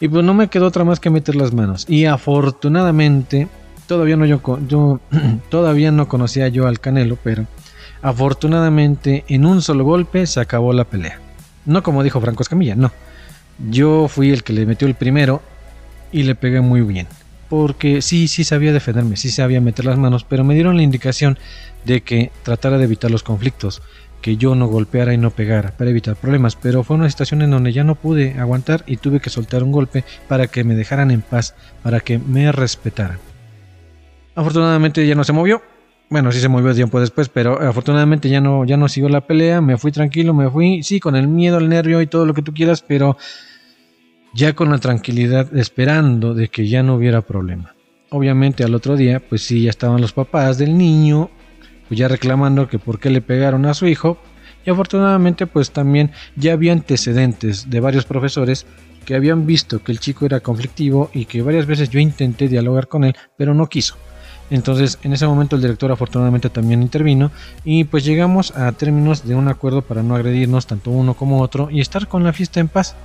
Y 0.00 0.06
pues 0.06 0.24
no 0.24 0.32
me 0.32 0.48
quedó 0.48 0.66
otra 0.66 0.84
más 0.84 1.00
que 1.00 1.10
meter 1.10 1.34
las 1.34 1.52
manos. 1.52 1.84
Y 1.88 2.04
afortunadamente, 2.04 3.48
todavía 3.88 4.16
no 4.16 4.26
yo, 4.26 4.40
yo 4.68 5.00
todavía 5.50 5.90
no 5.90 6.06
conocía 6.06 6.46
yo 6.46 6.68
al 6.68 6.78
Canelo, 6.78 7.18
pero 7.24 7.46
afortunadamente 8.00 9.24
en 9.26 9.44
un 9.44 9.60
solo 9.60 9.82
golpe 9.82 10.24
se 10.28 10.38
acabó 10.38 10.72
la 10.72 10.84
pelea. 10.84 11.20
No 11.66 11.82
como 11.82 12.04
dijo 12.04 12.20
Franco 12.20 12.44
Escamilla, 12.44 12.76
no 12.76 12.92
yo 13.58 14.08
fui 14.08 14.30
el 14.30 14.42
que 14.42 14.52
le 14.52 14.66
metió 14.66 14.86
el 14.86 14.94
primero 14.94 15.42
y 16.12 16.22
le 16.22 16.34
pegué 16.34 16.60
muy 16.60 16.80
bien. 16.82 17.06
Porque 17.48 18.02
sí, 18.02 18.28
sí 18.28 18.44
sabía 18.44 18.72
defenderme, 18.72 19.16
sí 19.16 19.30
sabía 19.30 19.60
meter 19.60 19.86
las 19.86 19.98
manos, 19.98 20.24
pero 20.24 20.44
me 20.44 20.54
dieron 20.54 20.76
la 20.76 20.82
indicación 20.82 21.38
de 21.84 22.02
que 22.02 22.30
tratara 22.42 22.76
de 22.76 22.84
evitar 22.84 23.10
los 23.10 23.22
conflictos, 23.22 23.82
que 24.20 24.36
yo 24.36 24.54
no 24.54 24.66
golpeara 24.66 25.14
y 25.14 25.18
no 25.18 25.30
pegara 25.30 25.70
para 25.70 25.90
evitar 25.90 26.16
problemas. 26.16 26.56
Pero 26.56 26.84
fue 26.84 26.96
una 26.96 27.08
situación 27.08 27.40
en 27.40 27.50
donde 27.50 27.72
ya 27.72 27.84
no 27.84 27.94
pude 27.94 28.38
aguantar 28.38 28.84
y 28.86 28.98
tuve 28.98 29.20
que 29.20 29.30
soltar 29.30 29.62
un 29.62 29.72
golpe 29.72 30.04
para 30.28 30.46
que 30.46 30.64
me 30.64 30.74
dejaran 30.74 31.10
en 31.10 31.22
paz, 31.22 31.54
para 31.82 32.00
que 32.00 32.18
me 32.18 32.52
respetaran. 32.52 33.18
Afortunadamente 34.34 35.06
ya 35.06 35.14
no 35.14 35.24
se 35.24 35.32
movió, 35.32 35.62
bueno, 36.10 36.32
sí 36.32 36.40
se 36.40 36.48
movió 36.48 36.74
tiempo 36.74 37.00
después, 37.00 37.28
pero 37.28 37.60
afortunadamente 37.60 38.28
ya 38.28 38.40
no, 38.40 38.64
ya 38.64 38.76
no 38.76 38.88
siguió 38.88 39.08
la 39.08 39.26
pelea, 39.26 39.60
me 39.60 39.76
fui 39.76 39.92
tranquilo, 39.92 40.32
me 40.32 40.50
fui, 40.50 40.82
sí, 40.82 41.00
con 41.00 41.16
el 41.16 41.28
miedo, 41.28 41.58
el 41.58 41.68
nervio 41.68 42.00
y 42.00 42.06
todo 42.06 42.24
lo 42.24 42.32
que 42.34 42.42
tú 42.42 42.54
quieras, 42.54 42.82
pero 42.86 43.16
ya 44.34 44.54
con 44.54 44.70
la 44.70 44.78
tranquilidad 44.78 45.54
esperando 45.56 46.34
de 46.34 46.48
que 46.48 46.68
ya 46.68 46.82
no 46.82 46.94
hubiera 46.94 47.22
problema. 47.22 47.74
obviamente 48.10 48.64
al 48.64 48.74
otro 48.74 48.96
día, 48.96 49.20
pues 49.20 49.42
sí, 49.42 49.62
ya 49.62 49.70
estaban 49.70 50.00
los 50.00 50.14
papás 50.14 50.56
del 50.56 50.78
niño, 50.78 51.28
pues 51.88 51.98
ya 51.98 52.08
reclamando 52.08 52.66
que 52.68 52.78
por 52.78 52.98
qué 52.98 53.10
le 53.10 53.20
pegaron 53.20 53.66
a 53.66 53.74
su 53.74 53.86
hijo. 53.86 54.18
Y 54.64 54.70
afortunadamente, 54.70 55.46
pues 55.46 55.70
también 55.72 56.10
ya 56.36 56.54
había 56.54 56.72
antecedentes 56.72 57.68
de 57.68 57.80
varios 57.80 58.06
profesores 58.06 58.66
que 59.04 59.14
habían 59.14 59.46
visto 59.46 59.82
que 59.82 59.92
el 59.92 60.00
chico 60.00 60.26
era 60.26 60.40
conflictivo 60.40 61.10
y 61.12 61.26
que 61.26 61.42
varias 61.42 61.66
veces 61.66 61.90
yo 61.90 61.98
intenté 61.98 62.48
dialogar 62.48 62.88
con 62.88 63.04
él, 63.04 63.14
pero 63.36 63.54
no 63.54 63.66
quiso. 63.68 63.96
Entonces, 64.50 64.98
en 65.02 65.12
ese 65.12 65.26
momento 65.26 65.56
el 65.56 65.62
director 65.62 65.92
afortunadamente 65.92 66.48
también 66.48 66.82
intervino 66.82 67.30
y 67.64 67.84
pues 67.84 68.04
llegamos 68.04 68.56
a 68.56 68.72
términos 68.72 69.26
de 69.26 69.34
un 69.34 69.48
acuerdo 69.48 69.82
para 69.82 70.02
no 70.02 70.14
agredirnos 70.14 70.66
tanto 70.66 70.90
uno 70.90 71.14
como 71.14 71.40
otro 71.40 71.70
y 71.70 71.80
estar 71.80 72.08
con 72.08 72.24
la 72.24 72.32
fiesta 72.32 72.60
en 72.60 72.68
paz. 72.68 72.96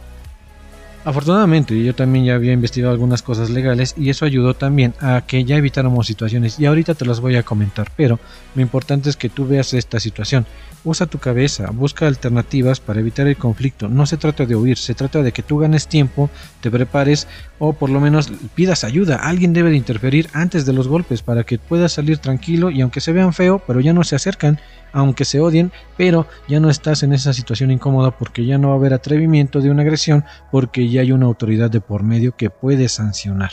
Afortunadamente 1.06 1.84
yo 1.84 1.94
también 1.94 2.24
ya 2.24 2.36
había 2.36 2.54
investigado 2.54 2.94
algunas 2.94 3.22
cosas 3.22 3.50
legales 3.50 3.94
y 3.98 4.10
eso 4.10 4.24
ayudó 4.24 4.54
también 4.54 4.94
a 5.02 5.24
que 5.28 5.44
ya 5.44 5.58
evitáramos 5.58 6.08
situaciones 6.08 6.60
y 6.60 6.66
ahorita 6.66 6.96
te 6.96 7.06
las 7.06 7.20
voy 7.20 7.36
a 7.36 7.44
comentar, 7.44 7.92
pero 7.98 8.20
lo 8.56 8.62
importante 8.62 9.10
es 9.10 9.18
que 9.18 9.28
tú 9.28 9.46
veas 9.46 9.74
esta 9.74 10.00
situación. 10.00 10.46
Usa 10.86 11.06
tu 11.06 11.18
cabeza, 11.18 11.72
busca 11.72 12.08
alternativas 12.08 12.82
para 12.82 13.00
evitar 13.00 13.26
el 13.28 13.38
conflicto. 13.38 13.88
No 13.88 14.06
se 14.06 14.18
trata 14.18 14.46
de 14.46 14.58
huir, 14.58 14.78
se 14.78 14.94
trata 14.94 15.24
de 15.24 15.32
que 15.32 15.42
tú 15.42 15.60
ganes 15.60 15.88
tiempo, 15.88 16.30
te 16.60 16.70
prepares 16.70 17.26
o 17.58 17.72
por 17.72 17.90
lo 17.90 18.02
menos 18.02 18.30
pidas 18.54 18.84
ayuda. 18.84 19.16
Alguien 19.16 19.54
debe 19.54 19.70
de 19.70 19.78
interferir 19.78 20.28
antes 20.34 20.66
de 20.66 20.74
los 20.74 20.90
golpes 20.90 21.22
para 21.22 21.46
que 21.46 21.58
puedas 21.58 21.94
salir 21.94 22.18
tranquilo 22.18 22.70
y 22.70 22.82
aunque 22.82 23.00
se 23.00 23.14
vean 23.14 23.32
feo, 23.32 23.60
pero 23.66 23.80
ya 23.80 23.94
no 23.94 24.04
se 24.04 24.18
acercan, 24.18 24.60
aunque 24.92 25.24
se 25.24 25.40
odien, 25.40 25.72
pero 25.96 26.28
ya 26.50 26.60
no 26.60 26.70
estás 26.70 27.02
en 27.04 27.14
esa 27.14 27.32
situación 27.32 27.72
incómoda 27.72 28.12
porque 28.12 28.46
ya 28.46 28.58
no 28.58 28.70
va 28.70 28.74
a 28.74 28.78
haber 28.78 28.94
atrevimiento 28.94 29.62
de 29.62 29.72
una 29.72 29.84
agresión 29.84 30.26
porque 30.52 30.90
ya 30.90 31.00
hay 31.00 31.14
una 31.14 31.28
autoridad 31.28 31.72
de 31.72 31.80
por 31.80 32.04
medio 32.04 32.36
que 32.36 32.50
puede 32.50 32.90
sancionar. 32.90 33.52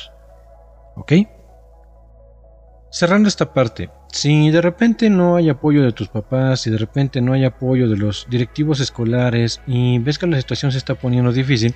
¿Ok? 0.97 1.13
Cerrando 2.93 3.29
esta 3.29 3.55
parte, 3.55 3.89
si 4.11 4.51
de 4.51 4.61
repente 4.61 5.11
no 5.11 5.37
hay 5.37 5.49
apoyo 5.49 5.85
de 5.85 5.93
tus 5.93 6.09
papás, 6.09 6.63
si 6.63 6.71
de 6.71 6.77
repente 6.77 7.21
no 7.21 7.33
hay 7.33 7.45
apoyo 7.45 7.89
de 7.89 7.97
los 7.97 8.27
directivos 8.29 8.81
escolares 8.81 9.61
y 9.65 10.01
ves 10.01 10.19
que 10.19 10.27
la 10.27 10.39
situación 10.39 10.73
se 10.73 10.79
está 10.79 10.97
poniendo 10.97 11.31
difícil, 11.31 11.73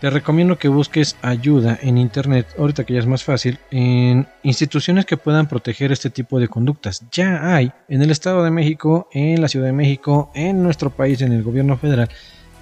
te 0.00 0.10
recomiendo 0.10 0.58
que 0.58 0.66
busques 0.66 1.16
ayuda 1.22 1.78
en 1.80 1.96
internet, 1.96 2.48
ahorita 2.58 2.82
que 2.82 2.94
ya 2.94 2.98
es 2.98 3.06
más 3.06 3.22
fácil, 3.22 3.60
en 3.70 4.26
instituciones 4.42 5.06
que 5.06 5.16
puedan 5.16 5.46
proteger 5.46 5.92
este 5.92 6.10
tipo 6.10 6.40
de 6.40 6.48
conductas. 6.48 7.04
Ya 7.12 7.54
hay 7.54 7.70
en 7.88 8.02
el 8.02 8.10
Estado 8.10 8.42
de 8.42 8.50
México, 8.50 9.08
en 9.12 9.40
la 9.40 9.46
Ciudad 9.46 9.66
de 9.66 9.72
México, 9.72 10.32
en 10.34 10.60
nuestro 10.60 10.90
país, 10.90 11.22
en 11.22 11.30
el 11.30 11.44
gobierno 11.44 11.76
federal, 11.76 12.08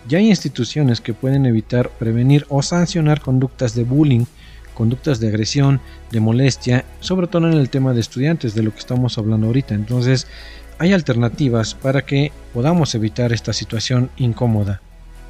ya 0.07 0.19
hay 0.19 0.29
instituciones 0.29 1.01
que 1.01 1.15
pueden 1.15 1.47
evitar, 1.47 1.89
prevenir 1.89 2.45
o 2.51 2.61
sancionar 2.61 3.23
conductas 3.23 3.75
de 3.75 3.85
bullying 3.85 4.27
conductas 4.81 5.21
de 5.21 5.29
agresión, 5.29 5.79
de 6.11 6.21
molestia, 6.21 6.87
sobre 7.01 7.27
todo 7.27 7.47
en 7.47 7.53
el 7.53 7.69
tema 7.69 7.93
de 7.93 8.01
estudiantes, 8.01 8.55
de 8.55 8.63
lo 8.63 8.73
que 8.73 8.79
estamos 8.79 9.19
hablando 9.19 9.49
ahorita. 9.49 9.75
Entonces, 9.75 10.27
hay 10.79 10.95
alternativas 10.95 11.75
para 11.75 12.01
que 12.07 12.33
podamos 12.55 12.95
evitar 12.95 13.31
esta 13.35 13.53
situación 13.53 14.09
incómoda. 14.17 14.81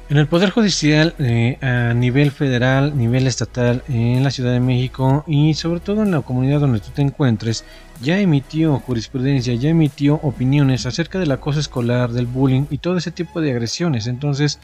En 0.09 0.15
el 0.15 0.27
Poder 0.27 0.51
Judicial 0.51 1.15
eh, 1.19 1.57
a 1.61 1.93
nivel 1.93 2.31
federal, 2.31 2.97
nivel 2.97 3.27
estatal, 3.27 3.83
en 3.89 4.23
la 4.23 4.31
Ciudad 4.31 4.53
de 4.53 4.61
México 4.61 5.25
y 5.27 5.53
sobre 5.53 5.81
todo 5.81 6.03
en 6.03 6.11
la 6.11 6.21
comunidad 6.21 6.61
donde 6.61 6.79
tú 6.79 6.91
te 6.95 7.01
encuentres, 7.01 7.65
ya 8.01 8.21
emitió 8.21 8.79
jurisprudencia, 8.79 9.53
ya 9.55 9.69
emitió 9.69 10.15
opiniones 10.23 10.85
acerca 10.85 11.19
del 11.19 11.31
acoso 11.31 11.59
escolar, 11.59 12.13
del 12.13 12.25
bullying 12.25 12.67
y 12.69 12.77
todo 12.77 12.95
ese 12.95 13.11
tipo 13.11 13.41
de 13.41 13.51
agresiones. 13.51 14.07
Entonces, 14.07 14.59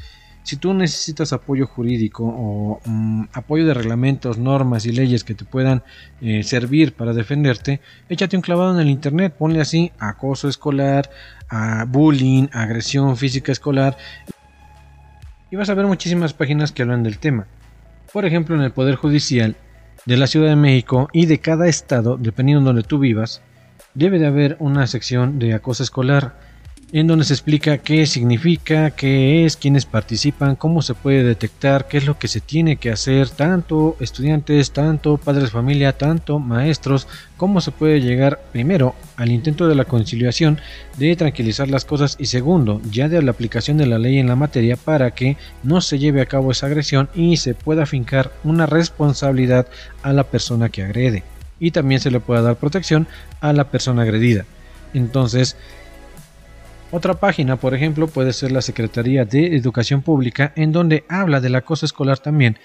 si 0.47 0.55
tú 0.55 0.73
necesitas 0.73 1.33
apoyo 1.33 1.67
jurídico 1.67 2.23
o 2.23 2.79
mm, 2.85 3.23
apoyo 3.33 3.65
de 3.65 3.73
reglamentos, 3.73 4.37
normas 4.37 4.85
y 4.85 4.93
leyes 4.93 5.25
que 5.25 5.33
te 5.35 5.43
puedan 5.43 5.83
eh, 6.21 6.41
servir 6.43 6.93
para 6.93 7.11
defenderte, 7.11 7.81
échate 8.07 8.37
un 8.37 8.41
clavado 8.41 8.73
en 8.73 8.79
el 8.79 8.89
internet, 8.89 9.35
ponle 9.37 9.59
así 9.59 9.91
acoso 9.99 10.47
escolar, 10.47 11.09
bullying, 11.87 12.47
agresión 12.53 13.17
física 13.17 13.51
escolar 13.51 13.97
y 15.51 15.57
vas 15.57 15.69
a 15.69 15.73
ver 15.73 15.85
muchísimas 15.85 16.33
páginas 16.33 16.71
que 16.71 16.83
hablan 16.83 17.03
del 17.03 17.19
tema. 17.19 17.47
Por 18.13 18.23
ejemplo, 18.23 18.55
en 18.55 18.61
el 18.61 18.71
Poder 18.71 18.95
Judicial 18.95 19.57
de 20.05 20.15
la 20.15 20.27
Ciudad 20.27 20.47
de 20.47 20.55
México 20.55 21.09
y 21.11 21.25
de 21.25 21.39
cada 21.39 21.67
estado, 21.67 22.15
dependiendo 22.15 22.61
de 22.61 22.65
donde 22.67 22.87
tú 22.87 22.99
vivas, 22.99 23.41
debe 23.95 24.17
de 24.17 24.27
haber 24.27 24.55
una 24.59 24.87
sección 24.87 25.39
de 25.39 25.53
acoso 25.53 25.83
escolar 25.83 26.39
en 26.93 27.05
donde 27.05 27.25
se 27.25 27.33
explica 27.33 27.79
qué 27.79 28.05
significa, 28.05 28.91
qué 28.91 29.43
es, 29.43 29.57
quiénes 29.57 29.85
participan, 29.85 30.55
cómo 30.55 30.81
se 30.81 30.93
puede 30.93 31.23
detectar, 31.23 31.87
qué 31.87 31.97
es 31.97 32.05
lo 32.05 32.17
que 32.17 32.29
se 32.29 32.39
tiene 32.39 32.77
que 32.77 32.91
hacer, 32.91 33.29
tanto 33.29 33.97
estudiantes, 33.99 34.71
tanto 34.71 35.17
padres 35.17 35.45
de 35.45 35.49
familia, 35.49 35.97
tanto 35.97 36.39
maestros, 36.39 37.07
cómo 37.35 37.59
se 37.59 37.71
puede 37.71 37.99
llegar 37.99 38.39
primero 38.53 38.95
al 39.17 39.31
intento 39.31 39.67
de 39.67 39.75
la 39.75 39.83
conciliación 39.83 40.61
de 40.97 41.15
tranquilizar 41.17 41.67
las 41.67 41.83
cosas 41.83 42.15
y 42.19 42.27
segundo, 42.27 42.81
ya 42.89 43.09
de 43.09 43.21
la 43.21 43.31
aplicación 43.31 43.77
de 43.77 43.87
la 43.87 43.99
ley 43.99 44.17
en 44.17 44.27
la 44.27 44.37
materia 44.37 44.77
para 44.77 45.11
que 45.11 45.35
no 45.63 45.81
se 45.81 45.99
lleve 45.99 46.21
a 46.21 46.25
cabo 46.25 46.51
esa 46.51 46.67
agresión 46.67 47.09
y 47.13 47.35
se 47.35 47.53
pueda 47.53 47.85
fincar 47.85 48.31
una 48.45 48.65
responsabilidad 48.65 49.67
a 50.03 50.13
la 50.13 50.23
persona 50.23 50.69
que 50.69 50.83
agrede 50.83 51.23
y 51.59 51.71
también 51.71 51.99
se 51.99 52.11
le 52.11 52.21
pueda 52.21 52.41
dar 52.41 52.55
protección 52.55 53.07
a 53.41 53.51
la 53.51 53.65
persona 53.65 54.03
agredida. 54.03 54.45
Entonces, 54.93 55.57
otra 56.91 57.15
página, 57.15 57.57
por 57.57 57.73
ejemplo, 57.73 58.07
puede 58.07 58.33
ser 58.33 58.51
la 58.51 58.61
Secretaría 58.61 59.25
de 59.25 59.55
Educación 59.55 60.01
Pública, 60.01 60.53
en 60.55 60.71
donde 60.71 61.03
habla 61.09 61.41
del 61.41 61.55
acoso 61.55 61.85
escolar 61.85 62.19
también 62.19 62.57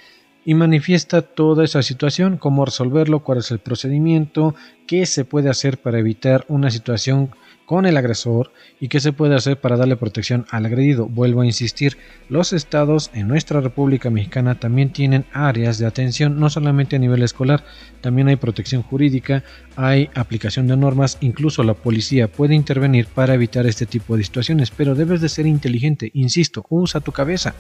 y 0.45 0.55
manifiesta 0.55 1.23
toda 1.23 1.65
esa 1.65 1.83
situación, 1.83 2.37
cómo 2.37 2.65
resolverlo, 2.65 3.21
cuál 3.21 3.39
es 3.39 3.51
el 3.51 3.61
procedimiento, 3.61 4.55
qué 4.87 5.07
se 5.07 5.25
puede 5.25 5.49
hacer 5.49 5.79
para 5.79 5.99
evitar 5.99 6.45
una 6.49 6.71
situación 6.71 7.31
con 7.67 7.87
el 7.87 7.97
agresor 7.97 8.53
y 8.81 8.89
qué 8.89 9.01
se 9.01 9.13
puede 9.13 9.35
hacer 9.35 9.61
para 9.61 9.77
darle 9.77 9.97
protección 9.97 10.47
al 10.51 10.67
agredido. 10.67 11.07
Vuelvo 11.07 11.41
a 11.41 11.47
insistir, 11.47 11.97
los 12.29 12.53
estados 12.53 13.11
en 13.15 13.29
nuestra 13.29 13.61
República 13.61 14.11
Mexicana 14.11 14.59
también 14.59 14.93
tienen 14.93 15.25
áreas 15.33 15.79
de 15.79 15.87
atención, 15.87 16.39
no 16.39 16.51
solamente 16.51 16.97
a 16.97 16.99
nivel 16.99 17.23
escolar, 17.23 17.65
también 18.01 18.29
hay 18.29 18.37
protección 18.37 18.83
jurídica, 18.83 19.45
hay 19.77 20.11
aplicación 20.15 20.67
de 20.67 20.77
normas, 20.77 21.19
incluso 21.21 21.63
la 21.63 21.75
policía 21.75 22.29
puede 22.29 22.55
intervenir 22.55 23.07
para 23.07 23.35
evitar 23.35 23.67
este 23.67 23.87
tipo 23.87 24.17
de 24.17 24.25
situaciones, 24.25 24.71
pero 24.71 24.95
debes 24.95 25.21
de 25.21 25.29
ser 25.29 25.47
inteligente, 25.47 26.11
insisto, 26.15 26.65
usa 26.69 27.01
tu 27.01 27.13
cabeza. 27.13 27.55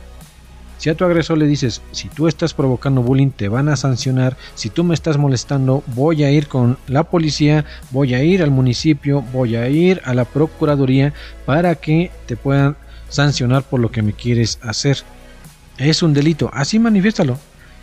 Si 0.83 0.90
a 0.90 0.97
tu 0.97 1.05
agresor 1.05 1.38
le 1.38 1.47
dices, 1.47 1.81
si 1.92 2.09
tú 2.09 2.27
estás 2.27 2.55
provocando 2.55 3.03
bullying, 3.03 3.31
te 3.31 3.47
van 3.47 3.68
a 3.68 3.77
sancionar. 3.77 4.37
Si 4.57 4.68
tú 4.68 4.83
me 4.83 4.95
estás 4.95 5.16
molestando, 5.16 5.85
voy 5.95 6.25
a 6.25 6.33
ir 6.33 6.49
con 6.49 6.77
la 6.88 7.05
policía, 7.05 7.64
voy 7.92 8.14
a 8.14 8.25
ir 8.25 8.42
al 8.42 8.51
municipio, 8.51 9.23
voy 9.33 9.55
a 9.55 9.68
ir 9.68 10.03
a 10.05 10.12
la 10.12 10.25
procuraduría 10.25 11.14
para 11.47 11.77
que 11.77 12.11
te 12.27 12.37
puedan 12.37 12.77
sancionar 13.09 13.62
por 13.62 13.79
lo 13.79 13.92
que 13.92 14.03
me 14.03 14.12
quieres 14.12 14.59
hacer. 14.61 15.05
Es 15.79 16.03
un 16.03 16.14
delito, 16.14 16.51
así 16.53 16.81
manifiéstalo. 16.81 17.38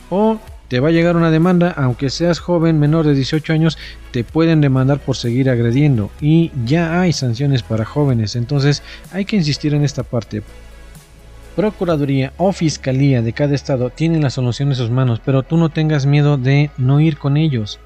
O 0.09 0.37
te 0.67 0.81
va 0.81 0.89
a 0.89 0.91
llegar 0.91 1.15
una 1.15 1.31
demanda, 1.31 1.73
aunque 1.77 2.09
seas 2.09 2.39
joven, 2.39 2.81
menor 2.81 3.05
de 3.05 3.15
18 3.15 3.53
años, 3.53 3.77
te 4.11 4.25
pueden 4.25 4.59
demandar 4.59 4.99
por 4.99 5.15
seguir 5.15 5.49
agrediendo. 5.49 6.11
Y 6.19 6.51
ya 6.65 6.99
hay 6.99 7.13
sanciones 7.13 7.63
para 7.63 7.85
jóvenes, 7.85 8.35
entonces 8.35 8.83
hay 9.13 9.23
que 9.23 9.37
insistir 9.37 9.73
en 9.73 9.85
esta 9.85 10.03
parte. 10.03 10.43
Procuraduría 11.59 12.31
o 12.37 12.53
Fiscalía 12.53 13.21
de 13.21 13.33
cada 13.33 13.53
estado 13.53 13.89
tienen 13.89 14.23
la 14.23 14.29
solución 14.29 14.69
en 14.69 14.75
sus 14.75 14.89
manos, 14.89 15.19
pero 15.25 15.43
tú 15.43 15.57
no 15.57 15.67
tengas 15.67 16.05
miedo 16.05 16.37
de 16.37 16.71
no 16.77 17.01
ir 17.01 17.17
con 17.17 17.35
ellos. 17.35 17.81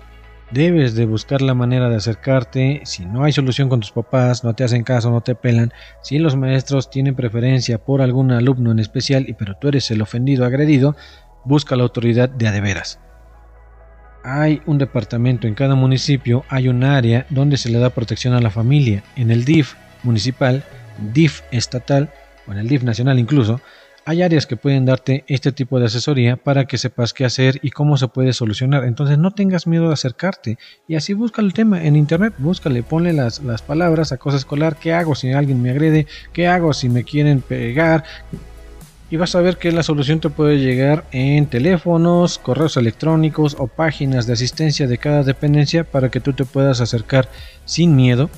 Debes 0.51 0.93
de 0.93 1.07
buscar 1.07 1.41
la 1.41 1.55
manera 1.55 1.89
de 1.89 1.95
acercarte. 1.95 2.81
Si 2.83 3.03
no 3.03 3.23
hay 3.23 3.31
solución 3.31 3.69
con 3.69 3.79
tus 3.79 3.91
papás, 3.91 4.43
no 4.43 4.53
te 4.53 4.63
hacen 4.63 4.83
caso, 4.83 5.09
no 5.09 5.21
te 5.21 5.33
pelan. 5.33 5.73
Si 6.03 6.19
los 6.19 6.35
maestros 6.35 6.91
tienen 6.91 7.15
preferencia 7.15 7.79
por 7.79 8.03
algún 8.03 8.31
alumno 8.31 8.71
en 8.71 8.77
especial, 8.77 9.27
y 9.27 9.33
pero 9.33 9.55
tú 9.55 9.69
eres 9.69 9.89
el 9.89 10.03
ofendido, 10.03 10.45
agredido, 10.45 10.95
busca 11.43 11.75
la 11.75 11.81
autoridad 11.81 12.29
de 12.29 12.47
adeveras. 12.47 12.99
Hay 14.23 14.61
un 14.67 14.77
departamento 14.77 15.47
en 15.47 15.55
cada 15.55 15.73
municipio, 15.73 16.45
hay 16.47 16.67
un 16.67 16.83
área 16.83 17.25
donde 17.31 17.57
se 17.57 17.69
le 17.69 17.79
da 17.79 17.89
protección 17.89 18.35
a 18.35 18.39
la 18.39 18.51
familia. 18.51 19.03
En 19.15 19.31
el 19.31 19.45
DIF 19.45 19.73
municipal, 20.03 20.63
DIF 21.11 21.41
estatal, 21.49 22.11
o 22.47 22.51
en 22.51 22.57
el 22.57 22.67
DIF 22.67 22.83
nacional 22.83 23.19
incluso, 23.19 23.59
hay 24.05 24.21
áreas 24.21 24.45
que 24.45 24.57
pueden 24.57 24.85
darte 24.85 25.23
este 25.27 25.51
tipo 25.51 25.79
de 25.79 25.85
asesoría 25.85 26.35
para 26.35 26.65
que 26.65 26.77
sepas 26.77 27.13
qué 27.13 27.23
hacer 27.23 27.59
y 27.61 27.69
cómo 27.69 27.95
se 27.95 28.09
puede 28.09 28.33
solucionar. 28.33 28.83
Entonces 28.83 29.17
no 29.17 29.31
tengas 29.31 29.65
miedo 29.65 29.87
de 29.87 29.93
acercarte 29.93 30.57
y 30.87 30.95
así 30.95 31.13
busca 31.13 31.41
el 31.41 31.53
tema 31.53 31.83
en 31.83 31.95
internet, 31.95 32.33
búscale, 32.37 32.83
ponle 32.83 33.13
las, 33.13 33.41
las 33.43 33.61
palabras 33.61 34.11
a 34.11 34.17
cosa 34.17 34.37
escolar, 34.37 34.75
qué 34.75 34.93
hago 34.93 35.15
si 35.15 35.31
alguien 35.31 35.61
me 35.61 35.69
agrede, 35.69 36.05
qué 36.33 36.47
hago 36.47 36.73
si 36.73 36.89
me 36.89 37.03
quieren 37.03 37.41
pegar. 37.41 38.03
Y 39.09 39.15
vas 39.15 39.35
a 39.35 39.41
ver 39.41 39.57
que 39.57 39.71
la 39.71 39.83
solución 39.83 40.19
te 40.19 40.29
puede 40.29 40.57
llegar 40.57 41.05
en 41.11 41.45
teléfonos, 41.45 42.39
correos 42.39 42.77
electrónicos 42.77 43.55
o 43.59 43.67
páginas 43.67 44.25
de 44.25 44.33
asistencia 44.33 44.87
de 44.87 44.97
cada 44.97 45.23
dependencia 45.23 45.83
para 45.83 46.09
que 46.09 46.19
tú 46.19 46.33
te 46.33 46.45
puedas 46.45 46.81
acercar 46.81 47.29
sin 47.63 47.95
miedo 47.95 48.29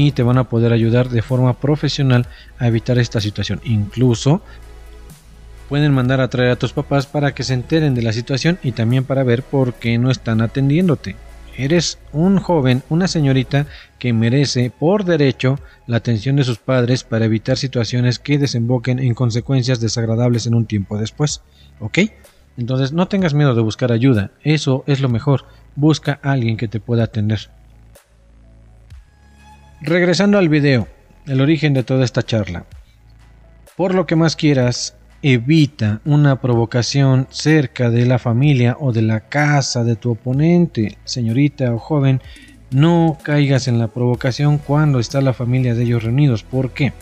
y 0.00 0.12
te 0.12 0.22
van 0.22 0.38
a 0.38 0.44
poder 0.44 0.72
ayudar 0.72 1.08
de 1.08 1.22
forma 1.22 1.54
profesional 1.54 2.28
a 2.56 2.68
evitar 2.68 3.00
esta 3.00 3.20
situación. 3.20 3.60
Incluso 3.64 4.42
pueden 5.68 5.92
mandar 5.92 6.20
a 6.20 6.28
traer 6.28 6.52
a 6.52 6.56
tus 6.56 6.72
papás 6.72 7.06
para 7.06 7.34
que 7.34 7.42
se 7.42 7.54
enteren 7.54 7.96
de 7.96 8.02
la 8.02 8.12
situación 8.12 8.60
y 8.62 8.70
también 8.70 9.02
para 9.02 9.24
ver 9.24 9.42
por 9.42 9.74
qué 9.74 9.98
no 9.98 10.12
están 10.12 10.40
atendiéndote. 10.40 11.16
Eres 11.56 11.98
un 12.12 12.38
joven, 12.38 12.84
una 12.88 13.08
señorita 13.08 13.66
que 13.98 14.12
merece 14.12 14.70
por 14.70 15.04
derecho 15.04 15.58
la 15.88 15.96
atención 15.96 16.36
de 16.36 16.44
sus 16.44 16.58
padres 16.58 17.02
para 17.02 17.24
evitar 17.24 17.56
situaciones 17.56 18.20
que 18.20 18.38
desemboquen 18.38 19.00
en 19.00 19.14
consecuencias 19.14 19.80
desagradables 19.80 20.46
en 20.46 20.54
un 20.54 20.66
tiempo 20.66 20.96
después. 20.96 21.42
¿Ok? 21.80 21.98
Entonces 22.56 22.92
no 22.92 23.08
tengas 23.08 23.34
miedo 23.34 23.56
de 23.56 23.62
buscar 23.62 23.90
ayuda, 23.90 24.30
eso 24.44 24.84
es 24.86 25.00
lo 25.00 25.08
mejor. 25.08 25.46
Busca 25.74 26.20
a 26.22 26.30
alguien 26.30 26.56
que 26.56 26.68
te 26.68 26.78
pueda 26.78 27.02
atender. 27.02 27.50
Regresando 29.80 30.38
al 30.38 30.48
video, 30.48 30.88
el 31.26 31.40
origen 31.40 31.72
de 31.72 31.84
toda 31.84 32.04
esta 32.04 32.24
charla. 32.24 32.64
Por 33.76 33.94
lo 33.94 34.06
que 34.06 34.16
más 34.16 34.34
quieras, 34.34 34.96
evita 35.22 36.00
una 36.04 36.40
provocación 36.40 37.28
cerca 37.30 37.88
de 37.88 38.04
la 38.04 38.18
familia 38.18 38.76
o 38.80 38.92
de 38.92 39.02
la 39.02 39.20
casa 39.20 39.84
de 39.84 39.94
tu 39.94 40.10
oponente, 40.10 40.98
señorita 41.04 41.72
o 41.72 41.78
joven. 41.78 42.20
No 42.72 43.18
caigas 43.22 43.68
en 43.68 43.78
la 43.78 43.86
provocación 43.86 44.58
cuando 44.58 44.98
está 44.98 45.20
la 45.20 45.32
familia 45.32 45.76
de 45.76 45.84
ellos 45.84 46.02
reunidos. 46.02 46.42
¿Por 46.42 46.72
qué? 46.72 46.92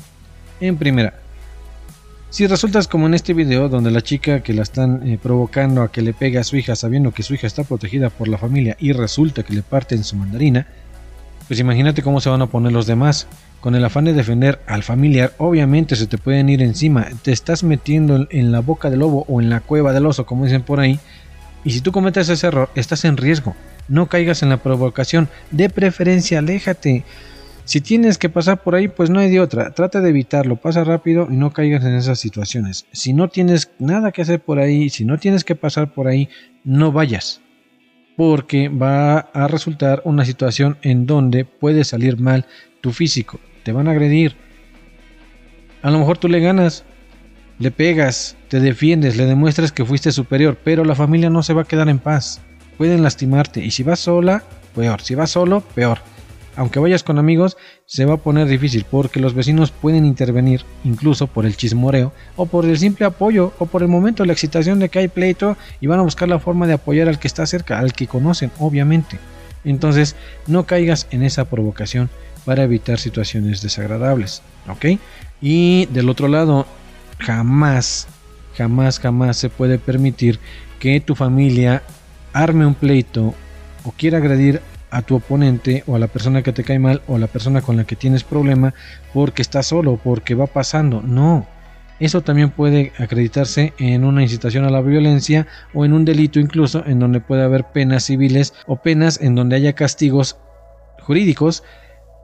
En 0.61 0.77
primera, 0.77 1.15
si 2.29 2.47
resultas 2.47 2.89
como 2.89 3.07
en 3.07 3.15
este 3.15 3.33
video 3.33 3.71
donde 3.71 3.91
la 3.91 4.03
chica 4.03 4.43
que 4.43 4.53
la 4.53 4.63
están 4.63 5.09
eh, 5.09 5.19
provocando 5.21 5.81
a 5.81 5.91
que 5.91 6.03
le 6.03 6.13
pegue 6.13 6.39
a 6.39 6.45
su 6.45 6.57
hija 6.57 6.77
sabiendo 6.77 7.13
que 7.13 7.23
su 7.23 7.33
hija 7.33 7.47
está 7.47 7.65
protegida 7.65 8.11
por 8.11 8.29
la 8.29 8.37
familia 8.37 8.77
y 8.79 8.93
resulta 8.93 9.45
que 9.45 9.55
le 9.55 9.63
parten 9.63 10.05
su 10.05 10.17
mandarina, 10.17 10.67
pues 11.49 11.61
imagínate 11.61 12.03
cómo 12.03 12.21
se 12.21 12.31
van 12.31 12.43
a 12.43 12.47
poner 12.47 12.73
los 12.73 12.87
demás. 12.87 13.29
Con 13.61 13.75
el 13.75 13.85
afán 13.85 14.05
de 14.05 14.13
defender 14.13 14.61
al 14.67 14.83
familiar, 14.83 15.33
obviamente 15.39 15.97
se 15.97 16.07
te 16.07 16.19
pueden 16.19 16.49
ir 16.49 16.63
encima. 16.63 17.09
Te 17.23 17.33
estás 17.33 17.65
metiendo 17.65 18.27
en 18.31 18.53
la 18.53 18.61
boca 18.61 18.91
del 18.91 19.01
lobo 19.01 19.25
o 19.29 19.41
en 19.41 19.51
la 19.51 19.61
cueva 19.61 19.93
del 19.93 20.07
oso, 20.07 20.27
como 20.27 20.45
dicen 20.45 20.63
por 20.63 20.79
ahí. 20.79 21.01
Y 21.65 21.71
si 21.71 21.81
tú 21.81 21.91
cometes 21.91 22.29
ese 22.29 22.47
error, 22.47 22.71
estás 22.75 23.05
en 23.05 23.17
riesgo. 23.17 23.57
No 23.89 24.07
caigas 24.07 24.43
en 24.43 24.51
la 24.51 24.59
provocación. 24.59 25.29
De 25.51 25.69
preferencia, 25.69 26.39
aléjate. 26.39 27.05
Si 27.65 27.81
tienes 27.81 28.19
que 28.19 28.29
pasar 28.29 28.63
por 28.63 28.77
ahí, 28.77 28.87
pues 28.87 29.11
no 29.11 29.19
hay 29.19 29.31
de 29.31 29.41
otra. 29.41 29.73
Trata 29.73 30.01
de 30.01 30.11
evitarlo. 30.11 30.57
Pasa 30.57 30.85
rápido 30.85 31.27
y 31.29 31.37
no 31.37 31.53
caigas 31.53 31.85
en 31.85 31.95
esas 31.95 32.21
situaciones. 32.21 32.87
Si 32.93 33.13
no 33.13 33.29
tienes 33.29 33.71
nada 33.81 34.13
que 34.13 34.23
hacer 34.23 34.41
por 34.41 34.61
ahí, 34.61 34.91
si 34.91 35.05
no 35.05 35.19
tienes 35.19 35.43
que 35.45 35.57
pasar 35.57 35.93
por 35.93 36.07
ahí, 36.07 36.29
no 36.63 36.93
vayas 36.93 37.41
porque 38.17 38.69
va 38.69 39.19
a 39.19 39.47
resultar 39.47 40.03
una 40.05 40.25
situación 40.25 40.79
en 40.83 41.07
donde 41.07 41.45
puede 41.45 41.85
salir 41.85 42.19
mal 42.19 42.47
tu 42.81 42.93
físico. 42.93 43.39
Te 43.63 43.73
van 43.73 43.89
a 43.89 43.93
agredir. 43.93 44.37
A 45.83 45.91
lo 45.91 45.99
mejor 45.99 46.19
tú 46.19 46.29
le 46.29 46.41
ganas, 46.41 46.85
le 47.59 47.71
pegas, 47.71 48.37
te 48.49 48.61
defiendes, 48.61 49.17
le 49.17 49.27
demuestras 49.27 49.73
que 49.73 49.85
fuiste 49.85 50.13
superior, 50.13 50.59
pero 50.65 50.85
la 50.85 50.95
familia 50.95 51.31
no 51.31 51.43
se 51.43 51.53
va 51.53 51.63
a 51.63 51.67
quedar 51.67 51.89
en 51.89 51.99
paz. 51.99 52.41
Pueden 52.79 53.03
lastimarte 53.03 53.65
y 53.65 53.71
si 53.71 53.83
vas 53.83 54.01
sola, 54.01 54.43
peor. 54.75 55.01
Si 55.03 55.15
vas 55.15 55.31
solo, 55.31 55.61
peor 55.61 56.16
aunque 56.57 56.81
vayas 56.81 57.03
con 57.03 57.19
amigos, 57.19 57.57
se 57.85 58.05
va 58.05 58.15
a 58.15 58.19
poner 58.19 58.49
difícil 58.49 58.85
porque 58.91 59.21
los 59.21 59.35
vecinos 59.35 59.71
pueden 59.71 60.07
intervenir 60.07 60.65
incluso 60.85 61.27
por 61.27 61.47
el 61.47 61.57
chismoreo 61.57 62.13
o 62.37 62.47
por 62.47 62.65
el 62.65 62.79
simple 62.79 63.07
apoyo 63.07 63.53
o 63.59 63.67
por 63.67 63.83
el 63.83 63.89
momento 63.89 64.25
la 64.25 64.33
excitación 64.33 64.79
de 64.79 64.89
que 64.89 64.99
hay 64.99 65.09
pleito 65.09 65.57
y 65.81 65.87
van 65.87 66.01
a 66.01 66.03
buscar 66.03 66.29
la 66.29 66.39
forma 66.39 66.67
de 66.67 66.75
apoyar 66.75 67.09
al 67.09 67.19
que 67.19 67.29
está 67.29 67.47
cerca, 67.47 67.79
al 67.79 67.93
que 67.93 68.07
conocen, 68.07 68.51
obviamente. 68.59 69.19
Entonces, 69.65 70.17
no 70.47 70.65
caigas 70.65 71.07
en 71.11 71.23
esa 71.23 71.45
provocación 71.45 72.09
para 72.45 72.63
evitar 72.63 72.99
situaciones 72.99 73.61
desagradables, 73.61 74.43
¿ok? 74.69 74.99
Y 75.41 75.87
del 75.87 76.09
otro 76.09 76.29
lado, 76.29 76.67
jamás, 77.19 78.07
jamás, 78.57 78.99
jamás 78.99 79.37
se 79.37 79.51
puede 79.51 79.79
permitir 79.79 80.39
que 80.79 81.01
tu 81.01 81.15
familia 81.15 81.83
arme 82.33 82.65
un 82.65 82.75
pleito 82.75 83.35
o 83.85 83.93
quiera 83.93 84.19
agredir 84.19 84.61
a 84.97 85.03
tu 85.03 85.17
oponente 85.17 85.85
o 85.87 85.95
a 85.95 85.99
la 85.99 86.07
persona 86.07 86.43
que 86.43 86.55
te 86.55 86.65
cae 86.65 86.79
mal 86.79 87.03
o 87.07 87.17
a 87.17 87.19
la 87.19 87.27
persona 87.27 87.61
con 87.61 87.77
la 87.77 87.85
que 87.85 87.97
tienes 87.97 88.25
problema 88.25 88.73
porque 89.13 89.43
está 89.43 89.63
solo, 89.63 90.01
porque 90.03 90.35
va 90.35 90.47
pasando. 90.47 91.03
No, 91.03 91.47
eso 92.01 92.23
también 92.23 92.49
puede 92.49 92.93
acreditarse 92.99 93.75
en 93.79 94.05
una 94.05 94.23
incitación 94.23 94.65
a 94.65 94.71
la 94.71 94.81
violencia 94.81 95.47
o 95.75 95.85
en 95.85 95.93
un 95.93 96.07
delito 96.07 96.41
incluso 96.41 96.83
en 96.87 96.99
donde 96.99 97.21
puede 97.21 97.43
haber 97.43 97.65
penas 97.65 98.05
civiles 98.05 98.55
o 98.67 98.77
penas 98.77 99.21
en 99.21 99.35
donde 99.35 99.57
haya 99.57 99.75
castigos 99.75 100.39
jurídicos 101.01 101.63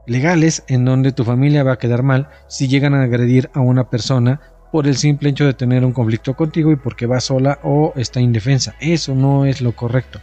legales 0.07 0.65
en 0.67 0.87
donde 0.87 1.13
tu 1.13 1.25
familia 1.25 1.65
va 1.65 1.73
a 1.73 1.79
quedar 1.79 2.03
mal 2.03 2.29
si 2.49 2.69
llegan 2.69 2.95
a 2.95 3.03
agredir 3.03 3.51
a 3.53 3.61
una 3.61 3.91
persona 3.91 4.41
por 4.73 4.87
el 4.87 4.97
simple 4.97 5.29
hecho 5.29 5.45
de 5.45 5.53
tener 5.53 5.85
un 5.85 5.93
conflicto 5.93 6.33
contigo 6.35 6.73
y 6.73 6.77
porque 6.77 7.05
va 7.05 7.21
sola 7.21 7.59
o 7.63 7.93
está 7.97 8.19
indefensa. 8.21 8.75
Eso 8.81 9.15
no 9.15 9.45
es 9.45 9.61
lo 9.61 9.73
correcto. 9.73 10.21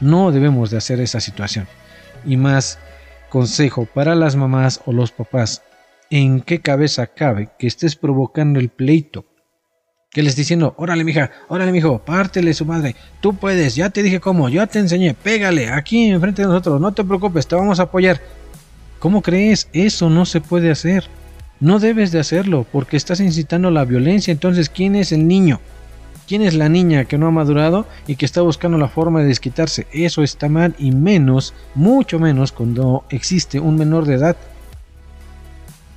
No 0.00 0.32
debemos 0.32 0.70
de 0.70 0.78
hacer 0.78 1.00
esa 1.00 1.20
situación. 1.20 1.66
Y 2.24 2.36
más 2.36 2.78
consejo 3.28 3.86
para 3.86 4.14
las 4.14 4.36
mamás 4.36 4.80
o 4.86 4.92
los 4.92 5.12
papás, 5.12 5.62
¿en 6.10 6.40
qué 6.40 6.60
cabeza 6.60 7.06
cabe 7.06 7.50
que 7.58 7.66
estés 7.66 7.96
provocando 7.96 8.60
el 8.60 8.68
pleito? 8.68 9.26
Que 10.10 10.22
les 10.22 10.36
diciendo, 10.36 10.74
órale 10.78 11.04
mija, 11.04 11.30
órale 11.48 11.70
mijo, 11.70 11.98
pártele 11.98 12.54
su 12.54 12.64
madre, 12.64 12.96
tú 13.20 13.36
puedes, 13.36 13.74
ya 13.74 13.90
te 13.90 14.02
dije 14.02 14.20
cómo, 14.20 14.48
ya 14.48 14.66
te 14.66 14.78
enseñé, 14.78 15.14
pégale 15.14 15.68
aquí 15.68 16.08
enfrente 16.08 16.42
de 16.42 16.48
nosotros, 16.48 16.80
no 16.80 16.92
te 16.92 17.04
preocupes, 17.04 17.46
te 17.46 17.56
vamos 17.56 17.78
a 17.78 17.84
apoyar. 17.84 18.20
¿Cómo 18.98 19.22
crees? 19.22 19.68
Eso 19.72 20.10
no 20.10 20.24
se 20.24 20.40
puede 20.40 20.70
hacer. 20.70 21.04
No 21.60 21.78
debes 21.78 22.10
de 22.10 22.20
hacerlo 22.20 22.66
porque 22.70 22.96
estás 22.96 23.20
incitando 23.20 23.70
la 23.70 23.84
violencia. 23.84 24.32
Entonces, 24.32 24.68
¿quién 24.68 24.96
es 24.96 25.12
el 25.12 25.28
niño? 25.28 25.60
¿Quién 26.28 26.42
es 26.42 26.52
la 26.52 26.68
niña 26.68 27.06
que 27.06 27.16
no 27.16 27.26
ha 27.26 27.30
madurado 27.30 27.86
y 28.06 28.16
que 28.16 28.26
está 28.26 28.42
buscando 28.42 28.76
la 28.76 28.88
forma 28.88 29.20
de 29.20 29.28
desquitarse? 29.28 29.86
Eso 29.92 30.22
está 30.22 30.50
mal 30.50 30.74
y 30.78 30.90
menos, 30.90 31.54
mucho 31.74 32.18
menos 32.18 32.52
cuando 32.52 33.04
existe 33.08 33.58
un 33.58 33.76
menor 33.76 34.04
de 34.04 34.16
edad. 34.16 34.36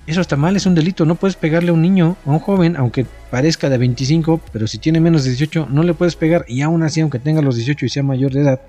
Eso 0.08 0.22
está 0.22 0.38
mal, 0.38 0.56
es 0.56 0.66
un 0.66 0.74
delito. 0.74 1.04
No 1.04 1.16
puedes 1.16 1.36
pegarle 1.36 1.72
a 1.72 1.74
un 1.74 1.82
niño, 1.82 2.16
a 2.26 2.30
un 2.30 2.40
joven, 2.40 2.78
aunque 2.78 3.06
parezca 3.30 3.70
de 3.70 3.78
25, 3.78 4.40
pero 4.54 4.68
si 4.68 4.78
tiene 4.78 5.02
menos 5.02 5.26
de 5.26 5.32
18, 5.32 5.68
no 5.70 5.84
le 5.84 5.94
puedes 5.94 6.16
pegar. 6.16 6.46
Y 6.48 6.62
aún 6.62 6.82
así, 6.84 7.02
aunque 7.02 7.20
tenga 7.20 7.42
los 7.42 7.58
18 7.58 7.86
y 7.86 7.90
sea 7.90 8.02
mayor 8.02 8.32
de 8.32 8.40
edad, 8.40 8.62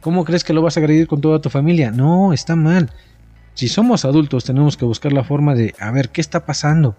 ¿cómo 0.00 0.24
crees 0.24 0.44
que 0.44 0.52
lo 0.52 0.62
vas 0.62 0.76
a 0.76 0.80
agredir 0.80 1.08
con 1.08 1.20
toda 1.20 1.40
tu 1.40 1.50
familia? 1.50 1.90
No, 1.90 2.32
está 2.32 2.54
mal. 2.54 2.88
Si 3.54 3.66
somos 3.66 4.04
adultos, 4.04 4.44
tenemos 4.44 4.76
que 4.76 4.84
buscar 4.84 5.12
la 5.12 5.24
forma 5.24 5.56
de, 5.56 5.74
a 5.80 5.90
ver, 5.90 6.10
¿qué 6.10 6.20
está 6.20 6.46
pasando? 6.46 6.94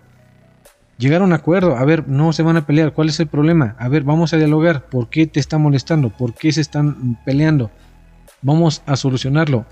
Llegar 1.02 1.22
a 1.22 1.26
un 1.26 1.34
acuerdo, 1.34 1.76
a 1.76 1.84
ver, 1.84 2.08
no 2.08 2.32
se 2.32 2.44
van 2.44 2.58
a 2.58 2.66
pelear, 2.66 2.94
¿cuál 2.94 3.10
es 3.10 3.20
el 3.20 3.28
problema? 3.28 3.76
A 3.80 3.90
ver, 3.90 4.04
vamos 4.04 4.34
a 4.34 4.38
dialogar, 4.38 4.86
¿por 4.86 5.10
qué 5.10 5.26
te 5.26 5.40
está 5.40 5.58
molestando? 5.58 6.10
¿Por 6.12 6.36
qué 6.36 6.52
se 6.52 6.62
están 6.62 7.18
peleando? 7.26 7.72
Vamos 8.42 8.84
a 8.86 8.96
solucionarlo. 8.96 9.66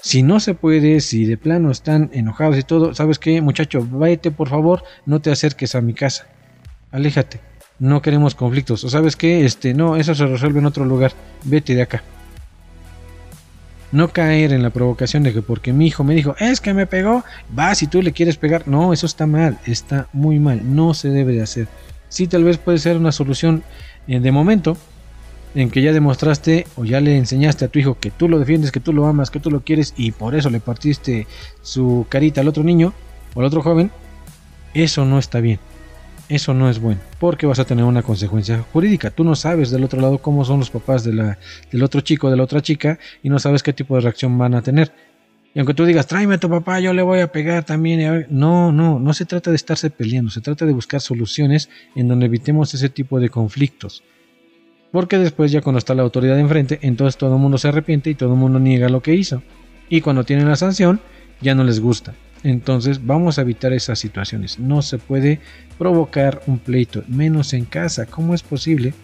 Si 0.00 0.24
no 0.24 0.40
se 0.40 0.54
puede, 0.54 1.00
si 1.00 1.24
de 1.24 1.36
plano 1.36 1.70
están 1.70 2.10
enojados 2.12 2.58
y 2.58 2.64
todo, 2.64 2.94
¿sabes 2.94 3.20
qué, 3.20 3.40
muchacho? 3.40 3.86
Váyate, 3.88 4.32
por 4.32 4.48
favor, 4.48 4.82
no 5.06 5.20
te 5.20 5.30
acerques 5.30 5.76
a 5.76 5.80
mi 5.80 5.94
casa. 5.94 6.26
Aléjate. 6.90 7.40
No 7.78 8.02
queremos 8.02 8.34
conflictos. 8.34 8.84
¿O 8.84 8.88
sabes 8.88 9.16
qué? 9.16 9.44
Este, 9.44 9.74
no, 9.74 9.96
eso 9.96 10.14
se 10.14 10.26
resuelve 10.26 10.58
en 10.58 10.66
otro 10.66 10.84
lugar. 10.84 11.12
Vete 11.44 11.74
de 11.74 11.82
acá. 11.82 12.02
No 13.92 14.08
caer 14.08 14.52
en 14.52 14.62
la 14.62 14.70
provocación 14.70 15.22
de 15.22 15.32
que 15.32 15.42
porque 15.42 15.72
mi 15.72 15.86
hijo 15.86 16.02
me 16.02 16.14
dijo, 16.14 16.34
es 16.38 16.60
que 16.60 16.74
me 16.74 16.86
pegó, 16.86 17.24
vas 17.50 17.78
si 17.78 17.86
tú 17.86 18.02
le 18.02 18.12
quieres 18.12 18.36
pegar. 18.36 18.66
No, 18.66 18.92
eso 18.92 19.06
está 19.06 19.26
mal, 19.26 19.58
está 19.66 20.08
muy 20.12 20.38
mal, 20.38 20.74
no 20.74 20.94
se 20.94 21.10
debe 21.10 21.34
de 21.34 21.42
hacer. 21.42 21.68
Sí, 22.08 22.26
tal 22.26 22.44
vez 22.44 22.58
puede 22.58 22.78
ser 22.78 22.96
una 22.96 23.12
solución 23.12 23.62
eh, 24.08 24.18
de 24.18 24.32
momento 24.32 24.76
en 25.54 25.70
que 25.70 25.82
ya 25.82 25.92
demostraste 25.92 26.66
o 26.76 26.84
ya 26.84 27.00
le 27.00 27.16
enseñaste 27.16 27.66
a 27.66 27.68
tu 27.68 27.78
hijo 27.78 27.98
que 27.98 28.10
tú 28.10 28.28
lo 28.28 28.38
defiendes, 28.38 28.72
que 28.72 28.80
tú 28.80 28.92
lo 28.92 29.06
amas, 29.06 29.30
que 29.30 29.40
tú 29.40 29.50
lo 29.50 29.60
quieres 29.60 29.94
y 29.96 30.12
por 30.12 30.34
eso 30.34 30.50
le 30.50 30.60
partiste 30.60 31.26
su 31.60 32.06
carita 32.08 32.40
al 32.40 32.48
otro 32.48 32.64
niño 32.64 32.94
o 33.34 33.40
al 33.40 33.46
otro 33.46 33.62
joven. 33.62 33.90
Eso 34.74 35.04
no 35.04 35.18
está 35.18 35.40
bien. 35.40 35.58
Eso 36.32 36.54
no 36.54 36.70
es 36.70 36.78
bueno, 36.78 36.98
porque 37.20 37.44
vas 37.44 37.58
a 37.58 37.66
tener 37.66 37.84
una 37.84 38.02
consecuencia 38.02 38.64
jurídica. 38.72 39.10
Tú 39.10 39.22
no 39.22 39.36
sabes 39.36 39.70
del 39.70 39.84
otro 39.84 40.00
lado 40.00 40.16
cómo 40.16 40.46
son 40.46 40.60
los 40.60 40.70
papás 40.70 41.04
del 41.04 41.82
otro 41.82 42.00
chico 42.00 42.30
de 42.30 42.38
la 42.38 42.44
otra 42.44 42.62
chica 42.62 42.98
y 43.22 43.28
no 43.28 43.38
sabes 43.38 43.62
qué 43.62 43.74
tipo 43.74 43.96
de 43.96 44.00
reacción 44.00 44.38
van 44.38 44.54
a 44.54 44.62
tener. 44.62 44.94
Y 45.54 45.58
aunque 45.58 45.74
tú 45.74 45.84
digas, 45.84 46.06
tráeme 46.06 46.36
a 46.36 46.40
tu 46.40 46.48
papá, 46.48 46.80
yo 46.80 46.94
le 46.94 47.02
voy 47.02 47.20
a 47.20 47.30
pegar 47.30 47.64
también. 47.64 48.26
No, 48.30 48.72
no, 48.72 48.98
no 48.98 49.12
se 49.12 49.26
trata 49.26 49.50
de 49.50 49.56
estarse 49.56 49.90
peleando, 49.90 50.30
se 50.30 50.40
trata 50.40 50.64
de 50.64 50.72
buscar 50.72 51.02
soluciones 51.02 51.68
en 51.94 52.08
donde 52.08 52.24
evitemos 52.24 52.72
ese 52.72 52.88
tipo 52.88 53.20
de 53.20 53.28
conflictos. 53.28 54.02
Porque 54.90 55.18
después 55.18 55.52
ya 55.52 55.60
cuando 55.60 55.80
está 55.80 55.94
la 55.94 56.00
autoridad 56.00 56.38
enfrente, 56.38 56.78
entonces 56.80 57.18
todo 57.18 57.34
el 57.34 57.42
mundo 57.42 57.58
se 57.58 57.68
arrepiente 57.68 58.08
y 58.08 58.14
todo 58.14 58.32
el 58.32 58.38
mundo 58.38 58.58
niega 58.58 58.88
lo 58.88 59.02
que 59.02 59.14
hizo. 59.14 59.42
Y 59.90 60.00
cuando 60.00 60.24
tienen 60.24 60.48
la 60.48 60.56
sanción, 60.56 61.02
ya 61.42 61.54
no 61.54 61.62
les 61.62 61.78
gusta. 61.78 62.14
Entonces 62.44 63.04
vamos 63.06 63.38
a 63.38 63.42
evitar 63.42 63.72
esas 63.72 63.98
situaciones. 63.98 64.58
No 64.58 64.82
se 64.82 64.98
puede 64.98 65.40
provocar 65.78 66.42
un 66.46 66.58
pleito, 66.58 67.04
menos 67.08 67.52
en 67.52 67.64
casa. 67.64 68.06
¿Cómo 68.06 68.34
es 68.34 68.42
posible? 68.42 68.94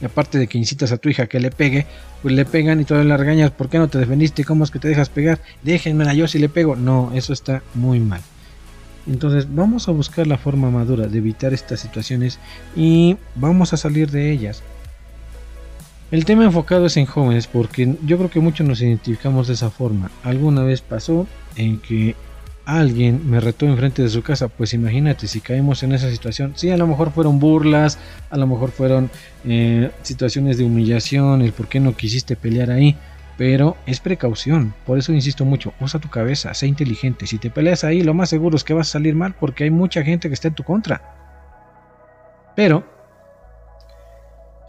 Y 0.00 0.04
aparte 0.04 0.38
de 0.38 0.48
que 0.48 0.58
incitas 0.58 0.92
a 0.92 0.98
tu 0.98 1.08
hija 1.08 1.26
que 1.26 1.40
le 1.40 1.50
pegue, 1.50 1.86
pues 2.22 2.34
le 2.34 2.44
pegan 2.44 2.80
y 2.80 2.84
todas 2.84 3.06
las 3.06 3.18
regañas. 3.18 3.52
¿Por 3.52 3.68
qué 3.68 3.78
no 3.78 3.88
te 3.88 3.98
defendiste? 3.98 4.44
¿Cómo 4.44 4.64
es 4.64 4.70
que 4.70 4.78
te 4.78 4.88
dejas 4.88 5.08
pegar? 5.08 5.40
Déjenmela 5.62 6.12
yo 6.12 6.26
si 6.28 6.38
le 6.38 6.48
pego. 6.48 6.76
No, 6.76 7.12
eso 7.14 7.32
está 7.32 7.62
muy 7.74 8.00
mal. 8.00 8.20
Entonces 9.06 9.46
vamos 9.52 9.88
a 9.88 9.92
buscar 9.92 10.26
la 10.26 10.38
forma 10.38 10.70
madura 10.70 11.06
de 11.06 11.18
evitar 11.18 11.52
estas 11.52 11.80
situaciones 11.80 12.38
y 12.76 13.16
vamos 13.34 13.72
a 13.72 13.76
salir 13.76 14.10
de 14.10 14.30
ellas. 14.30 14.62
El 16.10 16.24
tema 16.24 16.44
enfocado 16.44 16.86
es 16.86 16.96
en 16.96 17.06
jóvenes 17.06 17.46
porque 17.46 17.96
yo 18.04 18.18
creo 18.18 18.30
que 18.30 18.40
muchos 18.40 18.66
nos 18.66 18.80
identificamos 18.82 19.48
de 19.48 19.54
esa 19.54 19.70
forma. 19.70 20.10
Alguna 20.22 20.62
vez 20.62 20.82
pasó 20.82 21.26
en 21.56 21.78
que 21.78 22.14
alguien 22.64 23.28
me 23.28 23.40
retó 23.40 23.66
enfrente 23.66 24.02
de 24.02 24.08
su 24.08 24.22
casa, 24.22 24.48
pues 24.48 24.74
imagínate 24.74 25.26
si 25.26 25.40
caemos 25.40 25.82
en 25.82 25.92
esa 25.92 26.10
situación. 26.10 26.52
Sí, 26.56 26.70
a 26.70 26.76
lo 26.76 26.86
mejor 26.86 27.12
fueron 27.12 27.38
burlas, 27.38 27.98
a 28.30 28.36
lo 28.36 28.46
mejor 28.46 28.70
fueron 28.70 29.10
eh, 29.44 29.90
situaciones 30.02 30.58
de 30.58 30.64
humillación, 30.64 31.42
el 31.42 31.52
por 31.52 31.68
qué 31.68 31.80
no 31.80 31.96
quisiste 31.96 32.36
pelear 32.36 32.70
ahí, 32.70 32.96
pero 33.36 33.76
es 33.86 34.00
precaución. 34.00 34.74
Por 34.86 34.98
eso 34.98 35.12
insisto 35.12 35.44
mucho, 35.44 35.72
usa 35.80 36.00
tu 36.00 36.08
cabeza, 36.08 36.54
sé 36.54 36.66
inteligente. 36.66 37.26
Si 37.26 37.38
te 37.38 37.50
peleas 37.50 37.84
ahí, 37.84 38.02
lo 38.02 38.14
más 38.14 38.28
seguro 38.30 38.56
es 38.56 38.64
que 38.64 38.74
vas 38.74 38.88
a 38.88 38.92
salir 38.92 39.14
mal 39.14 39.34
porque 39.38 39.64
hay 39.64 39.70
mucha 39.70 40.02
gente 40.02 40.28
que 40.28 40.34
está 40.34 40.48
en 40.48 40.54
tu 40.54 40.62
contra. 40.62 41.02
Pero 42.54 42.84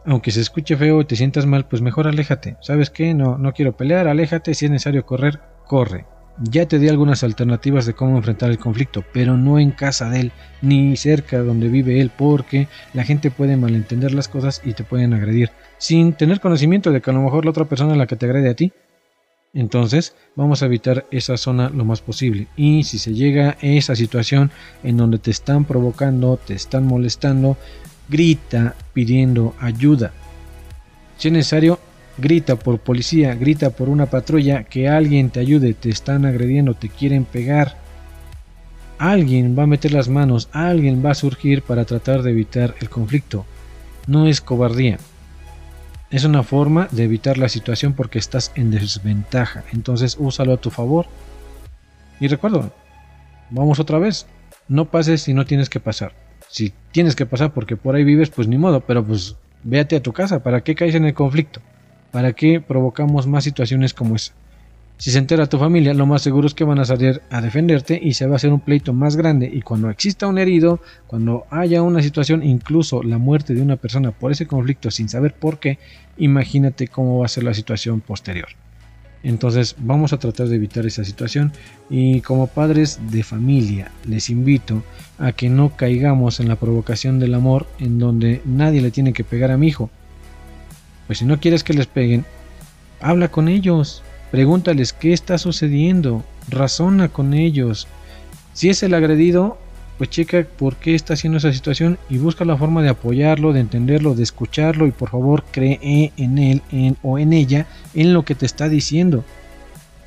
aunque 0.06 0.32
se 0.32 0.42
escuche 0.42 0.76
feo 0.76 1.02
y 1.02 1.06
te 1.06 1.16
sientas 1.16 1.46
mal, 1.46 1.66
pues 1.66 1.82
mejor 1.82 2.08
aléjate. 2.08 2.58
¿Sabes 2.62 2.90
qué? 2.90 3.14
No, 3.14 3.38
no 3.38 3.54
quiero 3.54 3.78
pelear, 3.78 4.08
aléjate. 4.08 4.54
Si 4.54 4.66
es 4.66 4.72
necesario 4.72 5.06
correr, 5.06 5.40
corre. 5.66 6.06
Ya 6.42 6.68
te 6.68 6.80
di 6.80 6.90
algunas 6.90 7.24
alternativas 7.24 7.86
de 7.86 7.94
cómo 7.94 8.18
enfrentar 8.18 8.50
el 8.50 8.58
conflicto, 8.58 9.04
pero 9.14 9.38
no 9.38 9.60
en 9.60 9.70
casa 9.70 10.10
de 10.10 10.20
él, 10.20 10.32
ni 10.62 10.98
cerca 10.98 11.40
donde 11.40 11.68
vive 11.68 12.02
él, 12.02 12.10
porque 12.10 12.68
la 12.94 13.04
gente 13.04 13.30
puede 13.30 13.56
malentender 13.56 14.14
las 14.14 14.28
cosas 14.28 14.62
y 14.66 14.74
te 14.74 14.84
pueden 14.84 15.14
agredir, 15.14 15.52
sin 15.78 16.14
tener 16.14 16.40
conocimiento 16.40 16.92
de 16.92 17.02
que 17.02 17.12
a 17.12 17.14
lo 17.14 17.22
mejor 17.22 17.46
la 17.46 17.52
otra 17.52 17.66
persona 17.66 17.92
es 17.92 18.00
la 18.00 18.08
que 18.08 18.16
te 18.16 18.26
agrede 18.26 18.50
a 18.50 18.56
ti. 18.56 18.74
Entonces, 19.54 20.16
vamos 20.36 20.64
a 20.64 20.66
evitar 20.66 21.06
esa 21.12 21.38
zona 21.38 21.70
lo 21.70 21.86
más 21.86 22.02
posible. 22.02 22.48
Y 22.58 22.84
si 22.84 22.98
se 22.98 23.14
llega 23.14 23.52
a 23.52 23.58
esa 23.62 23.96
situación 23.96 24.50
en 24.84 24.98
donde 24.98 25.20
te 25.20 25.30
están 25.30 25.66
provocando, 25.66 26.38
te 26.38 26.56
están 26.56 26.88
molestando, 26.88 27.58
grita 28.10 28.74
pidiendo 28.94 29.54
ayuda. 29.60 30.12
Si 31.18 31.28
es 31.28 31.32
necesario, 31.32 31.80
grita 32.18 32.56
por 32.56 32.80
policía, 32.80 33.36
grita 33.36 33.72
por 33.72 33.90
una 33.90 34.08
patrulla, 34.08 34.64
que 34.64 34.88
alguien 34.88 35.30
te 35.30 35.40
ayude, 35.40 35.74
te 35.74 35.90
están 35.90 36.26
agrediendo, 36.26 36.74
te 36.74 36.90
quieren 36.90 37.26
pegar. 37.26 37.78
Alguien 38.98 39.58
va 39.58 39.64
a 39.64 39.68
meter 39.68 39.92
las 39.92 40.10
manos, 40.10 40.50
alguien 40.52 41.04
va 41.04 41.12
a 41.12 41.16
surgir 41.16 41.62
para 41.62 41.86
tratar 41.86 42.22
de 42.22 42.32
evitar 42.32 42.76
el 42.80 42.90
conflicto. 42.90 43.46
No 44.08 44.28
es 44.28 44.42
cobardía. 44.42 44.98
Es 46.10 46.26
una 46.26 46.44
forma 46.44 46.88
de 46.92 47.06
evitar 47.06 47.38
la 47.38 47.50
situación 47.50 47.94
porque 47.94 48.20
estás 48.20 48.52
en 48.56 48.70
desventaja. 48.70 49.64
Entonces 49.74 50.16
úsalo 50.20 50.54
a 50.54 50.58
tu 50.58 50.70
favor. 50.70 51.08
Y 52.20 52.28
recuerdo, 52.28 52.72
vamos 53.50 53.80
otra 53.80 53.98
vez. 53.98 54.28
No 54.68 54.86
pases 54.86 55.24
si 55.24 55.34
no 55.34 55.46
tienes 55.46 55.70
que 55.70 55.80
pasar. 55.80 56.14
Si 56.50 56.72
tienes 56.92 57.16
que 57.16 57.26
pasar 57.26 57.52
porque 57.52 57.76
por 57.76 57.96
ahí 57.96 58.04
vives, 58.04 58.30
pues 58.30 58.48
ni 58.48 58.60
modo, 58.60 58.82
pero 58.82 59.04
pues 59.04 59.36
véate 59.64 59.96
a 59.96 60.04
tu 60.04 60.14
casa. 60.14 60.44
¿Para 60.44 60.62
qué 60.62 60.76
caes 60.76 60.94
en 60.94 61.06
el 61.06 61.16
conflicto? 61.16 61.62
¿Para 62.14 62.34
qué 62.34 62.62
provocamos 62.62 63.26
más 63.26 63.44
situaciones 63.44 63.96
como 63.96 64.16
esa? 64.16 64.34
Si 65.00 65.10
se 65.10 65.18
entera 65.18 65.48
tu 65.48 65.58
familia, 65.58 65.96
lo 65.96 66.06
más 66.06 66.22
seguro 66.22 66.46
es 66.46 66.54
que 66.54 66.64
van 66.64 66.78
a 66.78 66.86
salir 66.86 67.24
a 67.32 67.42
defenderte 67.42 68.00
y 68.00 68.14
se 68.14 68.28
va 68.28 68.34
a 68.34 68.36
hacer 68.36 68.54
un 68.54 68.60
pleito 68.60 68.94
más 68.94 69.16
grande. 69.16 69.50
Y 69.52 69.62
cuando 69.64 69.90
exista 69.90 70.28
un 70.28 70.38
herido, 70.38 70.80
cuando 71.08 71.46
haya 71.50 71.82
una 71.82 72.04
situación, 72.04 72.44
incluso 72.44 73.02
la 73.02 73.18
muerte 73.18 73.56
de 73.56 73.64
una 73.64 73.78
persona 73.78 74.12
por 74.12 74.32
ese 74.32 74.46
conflicto 74.46 74.92
sin 74.92 75.10
saber 75.10 75.34
por 75.34 75.58
qué, 75.58 75.80
imagínate 76.18 76.88
cómo 76.88 77.18
va 77.18 77.26
a 77.26 77.30
ser 77.30 77.46
la 77.46 77.56
situación 77.56 78.00
posterior. 78.00 78.50
Entonces 79.24 79.76
vamos 79.80 80.14
a 80.14 80.20
tratar 80.20 80.50
de 80.50 80.58
evitar 80.58 80.86
esa 80.86 81.04
situación 81.04 81.52
y 81.90 82.22
como 82.22 82.46
padres 82.46 83.00
de 83.10 83.24
familia 83.24 83.92
les 84.08 84.30
invito 84.30 84.84
a 85.18 85.32
que 85.32 85.50
no 85.50 85.76
caigamos 85.76 86.40
en 86.40 86.48
la 86.48 86.58
provocación 86.58 87.18
del 87.18 87.34
amor 87.34 87.66
en 87.80 87.98
donde 87.98 88.44
nadie 88.46 88.82
le 88.82 88.92
tiene 88.92 89.14
que 89.14 89.24
pegar 89.24 89.50
a 89.50 89.58
mi 89.58 89.68
hijo. 89.68 89.90
Pues 91.08 91.20
si 91.20 91.26
no 91.26 91.40
quieres 91.40 91.64
que 91.64 91.74
les 91.74 91.88
peguen, 91.88 92.26
habla 93.02 93.28
con 93.28 93.48
ellos, 93.48 94.04
pregúntales 94.32 94.94
qué 94.94 95.14
está 95.14 95.38
sucediendo, 95.38 96.24
razona 96.50 97.10
con 97.10 97.34
ellos. 97.34 97.88
Si 98.54 98.70
es 98.70 98.84
el 98.84 98.94
agredido, 98.94 99.58
pues 99.98 100.10
checa 100.10 100.46
por 100.58 100.76
qué 100.76 100.96
está 100.96 101.14
haciendo 101.14 101.38
esa 101.38 101.54
situación 101.54 101.98
y 102.10 102.18
busca 102.18 102.46
la 102.46 102.58
forma 102.58 102.82
de 102.82 102.90
apoyarlo, 102.90 103.54
de 103.54 103.60
entenderlo, 103.60 104.16
de 104.16 104.24
escucharlo 104.24 104.88
y 104.88 104.92
por 104.92 105.10
favor 105.10 105.44
cree 105.52 105.80
en 106.18 106.38
él 106.38 106.62
en, 106.72 106.98
o 107.04 107.20
en 107.20 107.34
ella 107.34 107.68
en 107.94 108.14
lo 108.14 108.26
que 108.26 108.36
te 108.36 108.46
está 108.46 108.70
diciendo. 108.70 109.24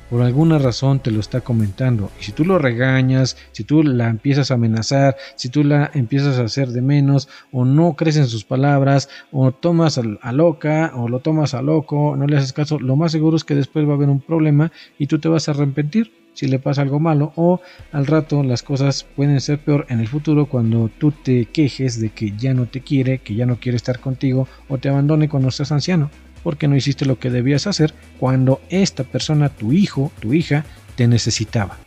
Por 0.09 0.21
alguna 0.21 0.57
razón 0.57 0.99
te 0.99 1.11
lo 1.11 1.19
está 1.19 1.41
comentando. 1.41 2.09
Y 2.19 2.23
si 2.23 2.31
tú 2.31 2.45
lo 2.45 2.57
regañas, 2.57 3.35
si 3.51 3.65
tú 3.65 3.83
la 3.83 4.07
empiezas 4.07 4.51
a 4.51 4.53
amenazar, 4.53 5.17
si 5.35 5.49
tú 5.49 5.65
la 5.65 5.91
empiezas 5.93 6.39
a 6.39 6.43
hacer 6.43 6.69
de 6.69 6.81
menos, 6.81 7.27
o 7.51 7.65
no 7.65 7.93
crees 7.95 8.15
en 8.15 8.27
sus 8.27 8.45
palabras, 8.45 9.09
o 9.33 9.51
tomas 9.51 9.97
a, 9.97 10.31
loca, 10.31 10.93
o 10.95 11.09
lo 11.09 11.19
tomas 11.19 11.53
a 11.53 11.61
loco, 11.61 12.15
no 12.15 12.25
le 12.25 12.37
haces 12.37 12.53
caso, 12.53 12.79
lo 12.79 12.95
más 12.95 13.11
seguro 13.11 13.35
es 13.35 13.43
que 13.43 13.55
después 13.55 13.85
va 13.85 13.91
a 13.91 13.95
haber 13.95 14.09
un 14.09 14.21
problema 14.21 14.71
y 14.97 15.07
tú 15.07 15.19
te 15.19 15.27
vas 15.27 15.49
a 15.49 15.51
arrepentir 15.51 16.11
si 16.33 16.47
le 16.47 16.59
pasa 16.59 16.83
algo 16.83 16.99
malo 16.99 17.33
o 17.35 17.61
al 17.91 18.05
rato 18.05 18.43
las 18.43 18.61
cosas 18.61 19.03
pueden 19.03 19.41
ser 19.41 19.57
peor 19.57 19.87
en 19.89 19.99
el 19.99 20.07
futuro 20.07 20.45
cuando 20.45 20.87
tú 20.99 21.11
te 21.11 21.45
quejes 21.45 21.99
de 21.99 22.11
que 22.11 22.33
ya 22.37 22.53
no 22.53 22.67
te 22.67 22.81
quiere, 22.81 23.17
que 23.17 23.33
ya 23.33 23.47
no 23.47 23.59
quiere 23.59 23.75
estar 23.75 23.99
contigo 23.99 24.47
o 24.69 24.77
te 24.77 24.87
abandone 24.87 25.29
cuando 25.29 25.49
seas 25.49 25.71
anciano 25.71 26.11
porque 26.43 26.67
no 26.67 26.75
hiciste 26.75 27.05
lo 27.05 27.19
que 27.19 27.29
debías 27.29 27.67
hacer 27.67 27.93
cuando 28.19 28.61
esta 28.69 29.03
persona, 29.03 29.49
tu 29.49 29.71
hijo, 29.71 30.11
tu 30.19 30.33
hija, 30.33 30.65
te 30.95 31.07
necesitaba. 31.07 31.77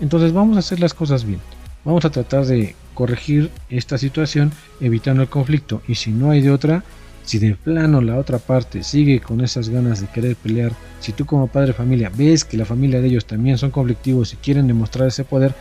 Entonces 0.00 0.32
vamos 0.32 0.56
a 0.56 0.60
hacer 0.60 0.80
las 0.80 0.94
cosas 0.94 1.24
bien. 1.24 1.40
Vamos 1.84 2.04
a 2.04 2.10
tratar 2.10 2.44
de 2.46 2.74
corregir 2.94 3.50
esta 3.68 3.96
situación 3.96 4.52
evitando 4.80 5.22
el 5.22 5.28
conflicto 5.28 5.82
y 5.88 5.94
si 5.94 6.10
no 6.10 6.30
hay 6.30 6.42
de 6.42 6.50
otra, 6.50 6.84
si 7.24 7.38
de 7.38 7.54
plano 7.54 8.00
la 8.00 8.18
otra 8.18 8.38
parte 8.38 8.82
sigue 8.82 9.20
con 9.20 9.40
esas 9.40 9.68
ganas 9.68 10.00
de 10.00 10.08
querer 10.08 10.36
pelear, 10.36 10.72
si 11.00 11.12
tú 11.12 11.24
como 11.26 11.46
padre 11.46 11.68
de 11.68 11.74
familia 11.74 12.10
ves 12.14 12.44
que 12.44 12.56
la 12.56 12.64
familia 12.64 13.00
de 13.00 13.08
ellos 13.08 13.24
también 13.24 13.56
son 13.56 13.70
conflictivos 13.70 14.32
y 14.32 14.36
quieren 14.36 14.66
demostrar 14.66 15.08
ese 15.08 15.24
poder, 15.24 15.54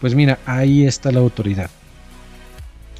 pues 0.00 0.14
mira, 0.14 0.38
ahí 0.46 0.86
está 0.86 1.10
la 1.10 1.20
autoridad. 1.20 1.70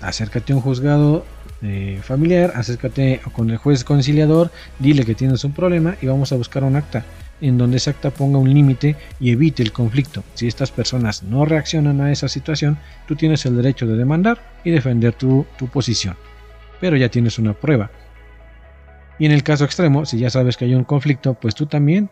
Acércate 0.01 0.53
a 0.53 0.57
un 0.57 0.63
juzgado 0.63 1.25
eh, 1.63 2.01
familiar, 2.03 2.53
acércate 2.55 3.21
con 3.33 3.51
el 3.51 3.57
juez 3.57 3.85
conciliador, 3.85 4.51
dile 4.79 5.05
que 5.05 5.15
tienes 5.15 5.45
un 5.45 5.53
problema 5.53 5.97
y 6.01 6.07
vamos 6.07 6.33
a 6.33 6.37
buscar 6.37 6.65
un 6.65 6.77
acta 6.77 7.05
en 7.41 7.57
donde 7.57 7.77
ese 7.77 7.91
acta 7.91 8.11
ponga 8.11 8.39
un 8.39 8.53
límite 8.53 8.97
y 9.21 9.31
evite 9.31 9.63
el 9.63 9.73
conflicto. 9.73 10.25
Si 10.35 10.49
estas 10.49 10.73
personas 10.73 11.23
no 11.23 11.45
reaccionan 11.45 12.01
a 12.01 12.11
esa 12.11 12.29
situación, 12.29 12.79
tú 13.07 13.15
tienes 13.15 13.47
el 13.47 13.57
derecho 13.57 13.87
de 13.87 13.97
demandar 13.97 14.43
y 14.65 14.71
defender 14.71 15.13
tu 15.15 15.47
posición 15.73 16.17
pero 16.81 16.97
ya 16.97 17.09
tienes 17.09 17.39
una 17.39 17.55
prueba. 17.55 17.91
Y 19.19 19.27
en 19.27 19.33
el 19.33 19.43
caso 19.43 19.65
extremo, 19.65 20.07
si 20.07 20.19
ya 20.19 20.31
sabes 20.31 20.57
que 20.57 20.65
hay 20.65 20.75
un 20.75 20.85
conflicto, 20.85 21.35
pues 21.35 21.55
tú 21.55 21.67
también 21.67 22.09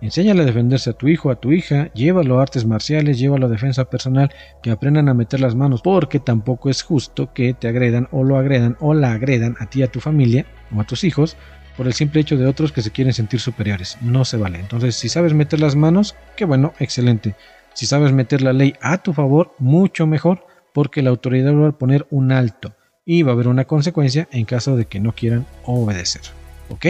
enséñale 0.00 0.42
a 0.42 0.46
defenderse 0.46 0.90
a 0.90 0.92
tu 0.92 1.08
hijo, 1.08 1.30
a 1.30 1.36
tu 1.36 1.52
hija, 1.52 1.92
llévalo 1.92 2.38
a 2.38 2.42
artes 2.42 2.64
marciales, 2.64 3.18
llévalo 3.18 3.46
a 3.46 3.50
defensa 3.50 3.84
personal, 3.86 4.32
que 4.62 4.70
aprendan 4.70 5.08
a 5.08 5.14
meter 5.14 5.40
las 5.40 5.54
manos, 5.54 5.82
porque 5.82 6.20
tampoco 6.20 6.70
es 6.70 6.82
justo 6.82 7.32
que 7.32 7.54
te 7.54 7.68
agredan 7.68 8.08
o 8.12 8.24
lo 8.24 8.36
agredan 8.38 8.76
o 8.80 8.94
la 8.94 9.12
agredan 9.12 9.56
a 9.60 9.66
ti, 9.66 9.82
a 9.82 9.88
tu 9.88 10.00
familia 10.00 10.46
o 10.74 10.80
a 10.80 10.84
tus 10.84 11.04
hijos 11.04 11.36
por 11.76 11.86
el 11.86 11.92
simple 11.92 12.20
hecho 12.20 12.36
de 12.36 12.46
otros 12.46 12.72
que 12.72 12.82
se 12.82 12.90
quieren 12.90 13.12
sentir 13.12 13.38
superiores. 13.38 13.98
No 14.00 14.24
se 14.24 14.36
vale. 14.36 14.58
Entonces, 14.58 14.96
si 14.96 15.08
sabes 15.08 15.32
meter 15.32 15.60
las 15.60 15.76
manos, 15.76 16.16
qué 16.36 16.44
bueno, 16.44 16.72
excelente. 16.80 17.36
Si 17.72 17.86
sabes 17.86 18.12
meter 18.12 18.42
la 18.42 18.52
ley 18.52 18.74
a 18.80 18.98
tu 18.98 19.12
favor, 19.12 19.54
mucho 19.58 20.06
mejor, 20.06 20.44
porque 20.74 21.02
la 21.02 21.10
autoridad 21.10 21.54
va 21.54 21.68
a 21.68 21.78
poner 21.78 22.06
un 22.10 22.32
alto 22.32 22.74
y 23.04 23.22
va 23.22 23.30
a 23.30 23.34
haber 23.34 23.46
una 23.46 23.64
consecuencia 23.64 24.28
en 24.32 24.44
caso 24.44 24.76
de 24.76 24.86
que 24.86 24.98
no 24.98 25.12
quieran 25.12 25.46
obedecer. 25.64 26.22
¿Ok? 26.68 26.86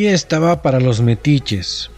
Y 0.00 0.06
esta 0.06 0.38
va 0.38 0.62
para 0.62 0.80
los 0.80 1.02
metiches. 1.02 1.90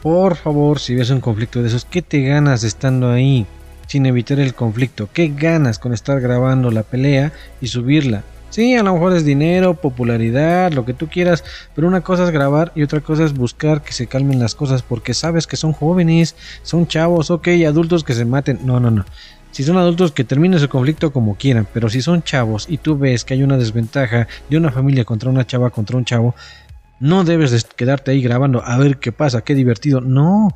Por 0.00 0.36
favor, 0.36 0.78
si 0.78 0.94
ves 0.94 1.10
un 1.10 1.20
conflicto 1.20 1.60
de 1.60 1.66
esos, 1.66 1.84
¿qué 1.84 2.02
te 2.02 2.22
ganas 2.22 2.62
estando 2.62 3.10
ahí 3.10 3.46
sin 3.88 4.06
evitar 4.06 4.38
el 4.38 4.54
conflicto? 4.54 5.08
¿Qué 5.12 5.32
ganas 5.36 5.80
con 5.80 5.92
estar 5.92 6.20
grabando 6.20 6.70
la 6.70 6.84
pelea 6.84 7.32
y 7.60 7.66
subirla? 7.66 8.22
Sí, 8.50 8.76
a 8.76 8.84
lo 8.84 8.92
mejor 8.92 9.16
es 9.16 9.24
dinero, 9.24 9.74
popularidad, 9.74 10.70
lo 10.70 10.84
que 10.84 10.94
tú 10.94 11.08
quieras, 11.08 11.42
pero 11.74 11.88
una 11.88 12.00
cosa 12.00 12.22
es 12.22 12.30
grabar 12.30 12.70
y 12.76 12.84
otra 12.84 13.00
cosa 13.00 13.24
es 13.24 13.34
buscar 13.34 13.82
que 13.82 13.92
se 13.92 14.06
calmen 14.06 14.38
las 14.38 14.54
cosas 14.54 14.82
porque 14.82 15.12
sabes 15.12 15.48
que 15.48 15.56
son 15.56 15.72
jóvenes, 15.72 16.36
son 16.62 16.86
chavos, 16.86 17.32
ok, 17.32 17.48
adultos 17.66 18.04
que 18.04 18.14
se 18.14 18.24
maten. 18.24 18.60
No, 18.62 18.78
no, 18.78 18.92
no. 18.92 19.04
Si 19.50 19.64
son 19.64 19.78
adultos 19.78 20.12
que 20.12 20.22
terminen 20.22 20.60
su 20.60 20.68
conflicto 20.68 21.12
como 21.12 21.34
quieran, 21.34 21.66
pero 21.74 21.88
si 21.88 22.02
son 22.02 22.22
chavos 22.22 22.66
y 22.68 22.78
tú 22.78 22.96
ves 22.96 23.24
que 23.24 23.34
hay 23.34 23.42
una 23.42 23.56
desventaja 23.56 24.28
de 24.48 24.56
una 24.56 24.70
familia 24.70 25.04
contra 25.04 25.28
una 25.28 25.44
chava 25.44 25.70
contra 25.70 25.96
un 25.96 26.04
chavo, 26.04 26.36
no 27.00 27.24
debes 27.24 27.64
quedarte 27.64 28.10
ahí 28.10 28.22
grabando 28.22 28.62
a 28.64 28.76
ver 28.78 28.98
qué 28.98 29.12
pasa, 29.12 29.42
qué 29.42 29.54
divertido. 29.54 30.00
No. 30.00 30.48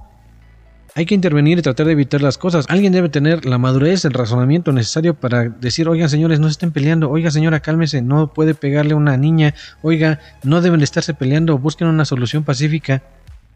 Hay 0.95 1.07
que 1.07 1.15
intervenir 1.15 1.59
y 1.59 1.63
tratar 1.63 1.87
de 1.87 1.93
evitar 1.93 2.21
las 2.21 2.37
cosas. 2.37 2.67
Alguien 2.69 2.93
debe 2.93 3.09
tener 3.09 3.47
la 3.47 3.57
madurez, 3.57 4.05
el 4.05 4.13
razonamiento 4.13 4.73
necesario 4.73 5.15
para 5.15 5.49
decir, 5.49 5.89
oigan 5.89 6.11
señores, 6.11 6.39
no 6.39 6.49
se 6.49 6.53
estén 6.53 6.71
peleando, 6.71 7.11
oiga 7.11 7.31
señora, 7.31 7.61
cálmese, 7.61 8.03
no 8.03 8.35
puede 8.35 8.55
pegarle 8.55 8.93
a 8.93 8.97
una 8.97 9.17
niña, 9.17 9.55
oiga, 9.81 10.21
no 10.43 10.61
deben 10.61 10.83
estarse 10.83 11.15
peleando, 11.15 11.57
busquen 11.57 11.89
una 11.89 12.05
solución 12.05 12.45
pacífica. 12.45 13.03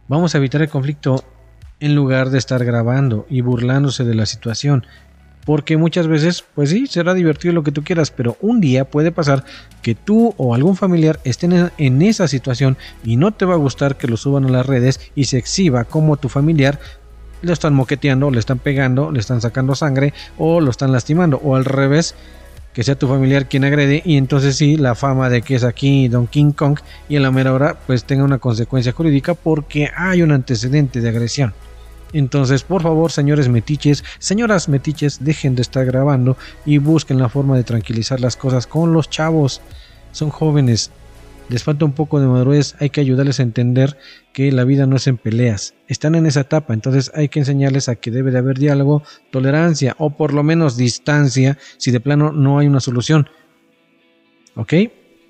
Vamos 0.08 0.34
a 0.34 0.38
evitar 0.38 0.62
el 0.62 0.70
conflicto 0.70 1.24
en 1.78 1.94
lugar 1.94 2.30
de 2.30 2.38
estar 2.38 2.64
grabando 2.64 3.26
y 3.28 3.42
burlándose 3.42 4.04
de 4.04 4.14
la 4.14 4.24
situación. 4.24 4.86
Porque 5.46 5.76
muchas 5.76 6.08
veces, 6.08 6.44
pues 6.54 6.70
sí, 6.70 6.88
será 6.88 7.14
divertido 7.14 7.54
lo 7.54 7.62
que 7.62 7.72
tú 7.72 7.84
quieras, 7.84 8.10
pero 8.10 8.36
un 8.42 8.60
día 8.60 8.84
puede 8.84 9.12
pasar 9.12 9.44
que 9.80 9.94
tú 9.94 10.34
o 10.36 10.54
algún 10.54 10.76
familiar 10.76 11.20
estén 11.22 11.70
en 11.78 12.02
esa 12.02 12.26
situación 12.28 12.76
y 13.04 13.16
no 13.16 13.32
te 13.32 13.46
va 13.46 13.54
a 13.54 13.58
gustar 13.58 13.96
que 13.96 14.08
lo 14.08 14.16
suban 14.16 14.44
a 14.44 14.50
las 14.50 14.66
redes 14.66 15.00
y 15.14 15.24
se 15.24 15.38
exhiba 15.38 15.84
como 15.84 16.16
tu 16.16 16.28
familiar 16.28 16.80
lo 17.42 17.52
están 17.52 17.74
moqueteando, 17.74 18.30
le 18.30 18.40
están 18.40 18.58
pegando, 18.58 19.12
le 19.12 19.20
están 19.20 19.40
sacando 19.40 19.74
sangre 19.76 20.12
o 20.36 20.60
lo 20.60 20.70
están 20.70 20.90
lastimando 20.90 21.40
o 21.44 21.54
al 21.54 21.64
revés 21.64 22.16
que 22.72 22.82
sea 22.82 22.98
tu 22.98 23.06
familiar 23.06 23.46
quien 23.46 23.64
agrede 23.64 24.02
y 24.04 24.16
entonces 24.16 24.56
sí 24.56 24.76
la 24.76 24.94
fama 24.96 25.30
de 25.30 25.42
que 25.42 25.54
es 25.54 25.62
aquí 25.62 26.08
Don 26.08 26.26
King 26.26 26.52
Kong 26.52 26.78
y 27.08 27.16
en 27.16 27.22
la 27.22 27.30
mera 27.30 27.52
hora 27.52 27.78
pues 27.86 28.04
tenga 28.04 28.24
una 28.24 28.38
consecuencia 28.38 28.92
jurídica 28.92 29.34
porque 29.34 29.90
hay 29.96 30.22
un 30.22 30.32
antecedente 30.32 31.00
de 31.00 31.08
agresión. 31.08 31.54
Entonces, 32.12 32.62
por 32.62 32.82
favor, 32.82 33.10
señores 33.10 33.48
metiches, 33.48 34.04
señoras 34.18 34.68
metiches, 34.68 35.24
dejen 35.24 35.54
de 35.54 35.62
estar 35.62 35.84
grabando 35.84 36.36
y 36.64 36.78
busquen 36.78 37.18
la 37.18 37.28
forma 37.28 37.56
de 37.56 37.64
tranquilizar 37.64 38.20
las 38.20 38.36
cosas 38.36 38.66
con 38.66 38.92
los 38.92 39.10
chavos. 39.10 39.60
Son 40.12 40.30
jóvenes, 40.30 40.90
les 41.48 41.62
falta 41.62 41.84
un 41.84 41.92
poco 41.92 42.20
de 42.20 42.26
madurez, 42.26 42.74
hay 42.80 42.90
que 42.90 43.00
ayudarles 43.00 43.38
a 43.38 43.44
entender 43.44 43.96
que 44.32 44.50
la 44.50 44.64
vida 44.64 44.86
no 44.86 44.96
es 44.96 45.06
en 45.06 45.16
peleas, 45.16 45.74
están 45.88 46.14
en 46.14 46.26
esa 46.26 46.40
etapa, 46.40 46.74
entonces 46.74 47.12
hay 47.14 47.28
que 47.28 47.38
enseñarles 47.38 47.88
a 47.88 47.96
que 47.96 48.10
debe 48.10 48.30
de 48.30 48.38
haber 48.38 48.58
diálogo, 48.58 49.02
tolerancia 49.30 49.94
o 49.98 50.10
por 50.10 50.32
lo 50.32 50.42
menos 50.42 50.76
distancia 50.76 51.58
si 51.76 51.90
de 51.90 52.00
plano 52.00 52.32
no 52.32 52.58
hay 52.58 52.66
una 52.66 52.80
solución. 52.80 53.28
¿Ok? 54.54 54.72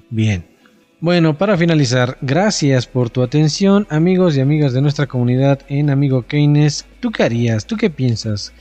Bien. 0.09 0.56
Bueno, 0.99 1.37
para 1.37 1.59
finalizar, 1.59 2.17
gracias 2.23 2.87
por 2.87 3.11
tu 3.11 3.23
atención, 3.23 3.87
amigos 3.91 4.35
y 4.35 4.41
amigas 4.41 4.73
de 4.73 4.81
nuestra 4.81 5.07
comunidad 5.07 5.61
en 5.69 5.91
Amigo 5.91 6.23
Keynes. 6.23 6.87
¿Tú 7.01 7.11
qué 7.11 7.23
harías? 7.23 7.67
¿Tú 7.67 7.77
qué 7.77 7.91
piensas? 7.91 8.55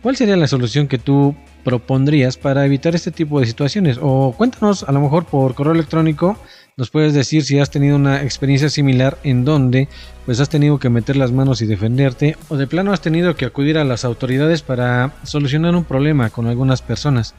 ¿Cuál 0.00 0.14
sería 0.14 0.36
la 0.36 0.46
solución 0.46 0.86
que 0.86 0.98
tú 0.98 1.34
propondrías 1.64 2.36
para 2.36 2.64
evitar 2.64 2.94
este 2.94 3.10
tipo 3.10 3.40
de 3.40 3.46
situaciones? 3.46 3.98
O 4.00 4.32
cuéntanos 4.38 4.84
a 4.84 4.92
lo 4.92 5.00
mejor 5.00 5.24
por 5.26 5.56
correo 5.56 5.72
electrónico 5.72 6.38
nos 6.76 6.90
puedes 6.90 7.14
decir 7.14 7.42
si 7.42 7.58
has 7.58 7.70
tenido 7.70 7.96
una 7.96 8.22
experiencia 8.22 8.70
similar 8.70 9.18
en 9.24 9.44
donde 9.44 9.88
pues 10.24 10.38
has 10.38 10.48
tenido 10.48 10.78
que 10.78 10.88
meter 10.88 11.16
las 11.16 11.32
manos 11.32 11.62
y 11.62 11.66
defenderte 11.66 12.36
o 12.48 12.56
de 12.56 12.68
plano 12.68 12.92
has 12.92 13.00
tenido 13.00 13.34
que 13.34 13.44
acudir 13.44 13.76
a 13.76 13.84
las 13.84 14.04
autoridades 14.04 14.62
para 14.62 15.14
solucionar 15.24 15.74
un 15.74 15.84
problema 15.84 16.30
con 16.30 16.46
algunas 16.46 16.80
personas. 16.80 17.34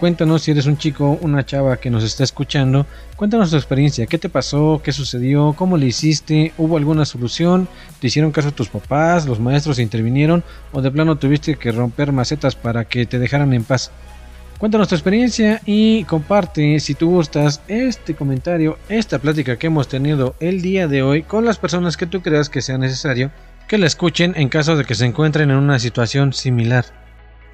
Cuéntanos 0.00 0.42
si 0.42 0.50
eres 0.50 0.66
un 0.66 0.76
chico, 0.76 1.18
una 1.22 1.46
chava 1.46 1.78
que 1.78 1.88
nos 1.88 2.04
está 2.04 2.22
escuchando. 2.22 2.84
Cuéntanos 3.16 3.50
tu 3.50 3.56
experiencia. 3.56 4.04
¿Qué 4.06 4.18
te 4.18 4.28
pasó? 4.28 4.82
¿Qué 4.84 4.92
sucedió? 4.92 5.54
¿Cómo 5.54 5.78
le 5.78 5.86
hiciste? 5.86 6.52
¿Hubo 6.58 6.76
alguna 6.76 7.06
solución? 7.06 7.66
¿Te 7.98 8.08
hicieron 8.08 8.30
caso 8.30 8.52
tus 8.52 8.68
papás? 8.68 9.24
¿Los 9.24 9.40
maestros 9.40 9.78
intervinieron? 9.78 10.44
¿O 10.72 10.82
de 10.82 10.90
plano 10.90 11.16
tuviste 11.16 11.56
que 11.56 11.72
romper 11.72 12.12
macetas 12.12 12.54
para 12.54 12.84
que 12.84 13.06
te 13.06 13.18
dejaran 13.18 13.54
en 13.54 13.64
paz? 13.64 13.90
Cuéntanos 14.58 14.88
tu 14.88 14.94
experiencia 14.94 15.62
y 15.64 16.04
comparte 16.04 16.78
si 16.80 16.94
tú 16.94 17.10
gustas 17.10 17.62
este 17.66 18.14
comentario, 18.14 18.78
esta 18.90 19.18
plática 19.18 19.56
que 19.56 19.68
hemos 19.68 19.88
tenido 19.88 20.34
el 20.40 20.60
día 20.60 20.88
de 20.88 21.02
hoy 21.02 21.22
con 21.22 21.46
las 21.46 21.58
personas 21.58 21.96
que 21.96 22.06
tú 22.06 22.20
creas 22.20 22.50
que 22.50 22.62
sea 22.62 22.76
necesario 22.76 23.30
que 23.66 23.78
la 23.78 23.86
escuchen 23.86 24.34
en 24.36 24.48
caso 24.48 24.76
de 24.76 24.84
que 24.84 24.94
se 24.94 25.06
encuentren 25.06 25.50
en 25.50 25.56
una 25.56 25.78
situación 25.78 26.32
similar. 26.32 27.05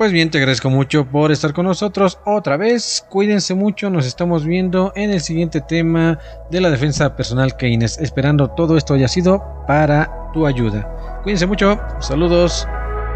Pues 0.02 0.10
bien, 0.10 0.32
te 0.32 0.38
agradezco 0.38 0.68
mucho 0.68 1.04
por 1.04 1.30
estar 1.30 1.52
con 1.52 1.64
nosotros 1.64 2.18
otra 2.24 2.56
vez. 2.56 3.06
Cuídense 3.08 3.54
mucho, 3.54 3.88
nos 3.88 4.04
estamos 4.04 4.44
viendo 4.44 4.92
en 4.96 5.10
el 5.10 5.20
siguiente 5.20 5.60
tema 5.60 6.18
de 6.50 6.60
la 6.60 6.70
defensa 6.70 7.14
personal 7.14 7.56
Keynes. 7.56 7.98
Esperando 7.98 8.48
todo 8.50 8.76
esto 8.76 8.94
haya 8.94 9.06
sido 9.06 9.64
para 9.68 10.10
tu 10.32 10.44
ayuda. 10.44 11.20
Cuídense 11.22 11.46
mucho, 11.46 11.78
saludos, 12.00 12.66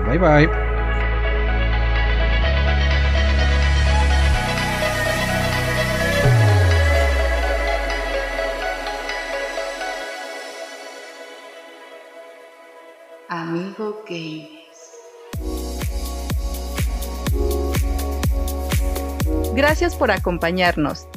bye 0.07 0.17
bye. 0.17 0.49
Amigo 13.29 14.05
Games. 14.09 14.36
Gracias 19.57 19.97
por 19.97 20.11
acompañarnos. 20.11 21.09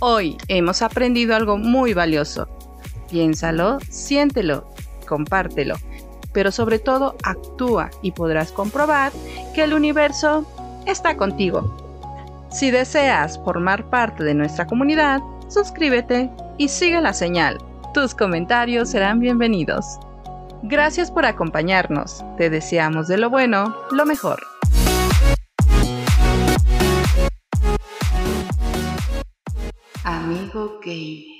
Hoy 0.00 0.36
hemos 0.48 0.82
aprendido 0.82 1.34
algo 1.34 1.56
muy 1.56 1.94
valioso. 1.94 2.46
Piénsalo, 3.10 3.78
siéntelo, 3.88 4.68
compártelo, 5.06 5.76
pero 6.34 6.52
sobre 6.52 6.80
todo 6.80 7.16
actúa 7.22 7.88
y 8.02 8.12
podrás 8.12 8.52
comprobar 8.52 9.10
que 9.54 9.64
el 9.64 9.72
universo 9.72 10.46
está 10.84 11.16
contigo. 11.16 11.74
Si 12.50 12.70
deseas 12.70 13.40
formar 13.42 13.88
parte 13.88 14.22
de 14.22 14.34
nuestra 14.34 14.66
comunidad, 14.66 15.20
suscríbete 15.48 16.30
y 16.58 16.68
sigue 16.68 17.00
la 17.00 17.14
señal. 17.14 17.56
Tus 17.94 18.14
comentarios 18.14 18.90
serán 18.90 19.18
bienvenidos. 19.18 19.98
Gracias 20.62 21.10
por 21.10 21.24
acompañarnos. 21.24 22.22
Te 22.36 22.50
deseamos 22.50 23.08
de 23.08 23.16
lo 23.16 23.30
bueno, 23.30 23.74
lo 23.92 24.04
mejor. 24.04 24.57
Amigo 30.08 30.80
Gay. 30.80 31.37